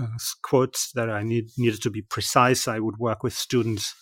uh, 0.00 0.06
quotes 0.42 0.92
that 0.92 1.10
I 1.10 1.22
need, 1.22 1.48
needed 1.58 1.82
to 1.82 1.90
be 1.90 2.02
precise, 2.02 2.66
I 2.66 2.78
would 2.78 2.96
work 2.96 3.22
with 3.22 3.34
students, 3.34 3.94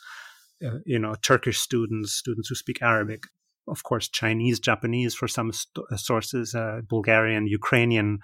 uh, 0.65 0.79
you 0.85 0.99
know, 0.99 1.17
Turkish 1.23 1.59
students, 1.59 2.13
students 2.13 2.49
who 2.49 2.55
speak 2.55 2.83
Arabic, 2.83 3.25
of 3.67 3.83
course, 3.83 4.09
Chinese, 4.09 4.61
Japanese 4.61 5.15
for 5.15 5.29
some 5.29 5.53
st- 5.53 5.87
uh, 5.91 5.97
sources, 5.97 6.55
uh, 6.55 6.81
Bulgarian, 6.89 7.47
Ukrainian, 7.47 8.19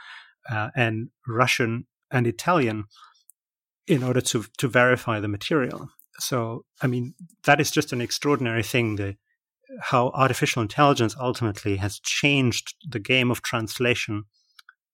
uh, 0.48 0.70
and 0.74 1.08
Russian 1.26 1.86
and 2.10 2.26
Italian 2.26 2.84
in 3.86 4.02
order 4.02 4.20
to, 4.20 4.44
to 4.58 4.68
verify 4.68 5.20
the 5.20 5.28
material. 5.28 5.88
So, 6.18 6.64
I 6.80 6.86
mean, 6.86 7.14
that 7.44 7.60
is 7.60 7.70
just 7.70 7.92
an 7.92 8.00
extraordinary 8.00 8.62
thing. 8.62 8.96
The, 8.96 9.16
how 9.80 10.10
artificial 10.14 10.62
intelligence 10.62 11.16
ultimately 11.18 11.76
has 11.76 11.98
changed 12.00 12.74
the 12.88 13.00
game 13.00 13.30
of 13.30 13.42
translation 13.42 14.24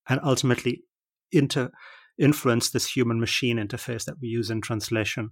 and 0.07 0.19
ultimately 0.23 0.83
inter, 1.31 1.69
influenced 2.17 2.73
this 2.73 2.87
human 2.87 3.19
machine 3.19 3.57
interface 3.57 4.05
that 4.05 4.19
we 4.21 4.27
use 4.27 4.49
in 4.49 4.61
translation, 4.61 5.31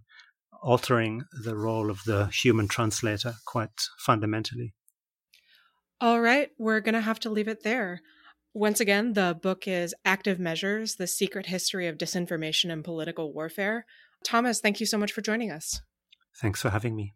altering 0.62 1.24
the 1.44 1.56
role 1.56 1.90
of 1.90 2.04
the 2.06 2.28
human 2.28 2.68
translator 2.68 3.34
quite 3.46 3.70
fundamentally. 4.00 4.74
All 6.00 6.22
right, 6.22 6.52
we're 6.60 6.80
going 6.80 6.94
to 6.94 7.02
have 7.02 7.20
to 7.22 7.30
leave 7.32 7.48
it 7.48 7.64
there. 7.64 8.02
Once 8.54 8.80
again, 8.80 9.14
the 9.14 9.36
book 9.42 9.68
is 9.68 9.96
Active 10.06 10.40
Measures 10.40 10.96
The 10.96 11.08
Secret 11.08 11.48
History 11.48 11.88
of 11.88 11.98
Disinformation 11.98 12.72
and 12.72 12.84
Political 12.84 13.34
Warfare. 13.34 13.86
Thomas, 14.24 14.60
thank 14.60 14.80
you 14.80 14.86
so 14.86 15.00
much 15.00 15.12
for 15.12 15.22
joining 15.22 15.52
us. 15.52 15.82
Thanks 16.40 16.62
for 16.62 16.70
having 16.70 16.96
me. 16.96 17.16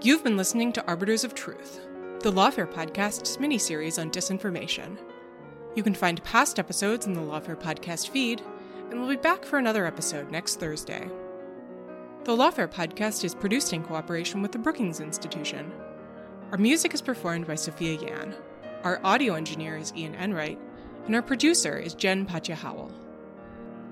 You've 0.00 0.22
been 0.22 0.36
listening 0.36 0.72
to 0.74 0.86
Arbiters 0.86 1.24
of 1.24 1.34
Truth, 1.34 1.80
the 2.20 2.30
Lawfare 2.30 2.72
podcast's 2.72 3.40
mini-series 3.40 3.98
on 3.98 4.10
disinformation. 4.10 4.96
You 5.74 5.82
can 5.82 5.94
find 5.94 6.22
past 6.22 6.60
episodes 6.60 7.06
in 7.06 7.14
the 7.14 7.20
Lawfare 7.20 7.60
podcast 7.60 8.10
feed, 8.10 8.42
and 8.90 9.00
we'll 9.00 9.08
be 9.08 9.16
back 9.16 9.44
for 9.44 9.58
another 9.58 9.86
episode 9.86 10.30
next 10.30 10.60
Thursday. 10.60 11.08
The 12.24 12.36
Lawfare 12.36 12.70
podcast 12.70 13.24
is 13.24 13.34
produced 13.34 13.72
in 13.72 13.82
cooperation 13.82 14.42
with 14.42 14.52
the 14.52 14.58
Brookings 14.58 15.00
Institution. 15.00 15.72
Our 16.52 16.58
music 16.58 16.94
is 16.94 17.02
performed 17.02 17.46
by 17.46 17.56
Sophia 17.56 17.98
Yan. 18.00 18.34
Our 18.84 19.00
audio 19.02 19.34
engineer 19.34 19.76
is 19.76 19.92
Ian 19.96 20.14
Enright, 20.14 20.58
and 21.06 21.14
our 21.14 21.22
producer 21.22 21.76
is 21.78 21.94
Jen 21.94 22.24
Patja 22.26 22.54
Howell. 22.54 22.92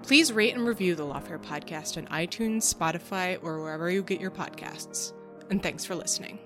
Please 0.03 0.33
rate 0.33 0.55
and 0.55 0.67
review 0.67 0.95
the 0.95 1.05
Lawfare 1.05 1.43
podcast 1.43 1.97
on 1.97 2.07
iTunes, 2.07 2.73
Spotify, 2.73 3.43
or 3.43 3.61
wherever 3.61 3.91
you 3.91 4.03
get 4.03 4.21
your 4.21 4.31
podcasts 4.31 5.13
and 5.51 5.63
thanks 5.63 5.85
for 5.85 5.95
listening. 5.95 6.39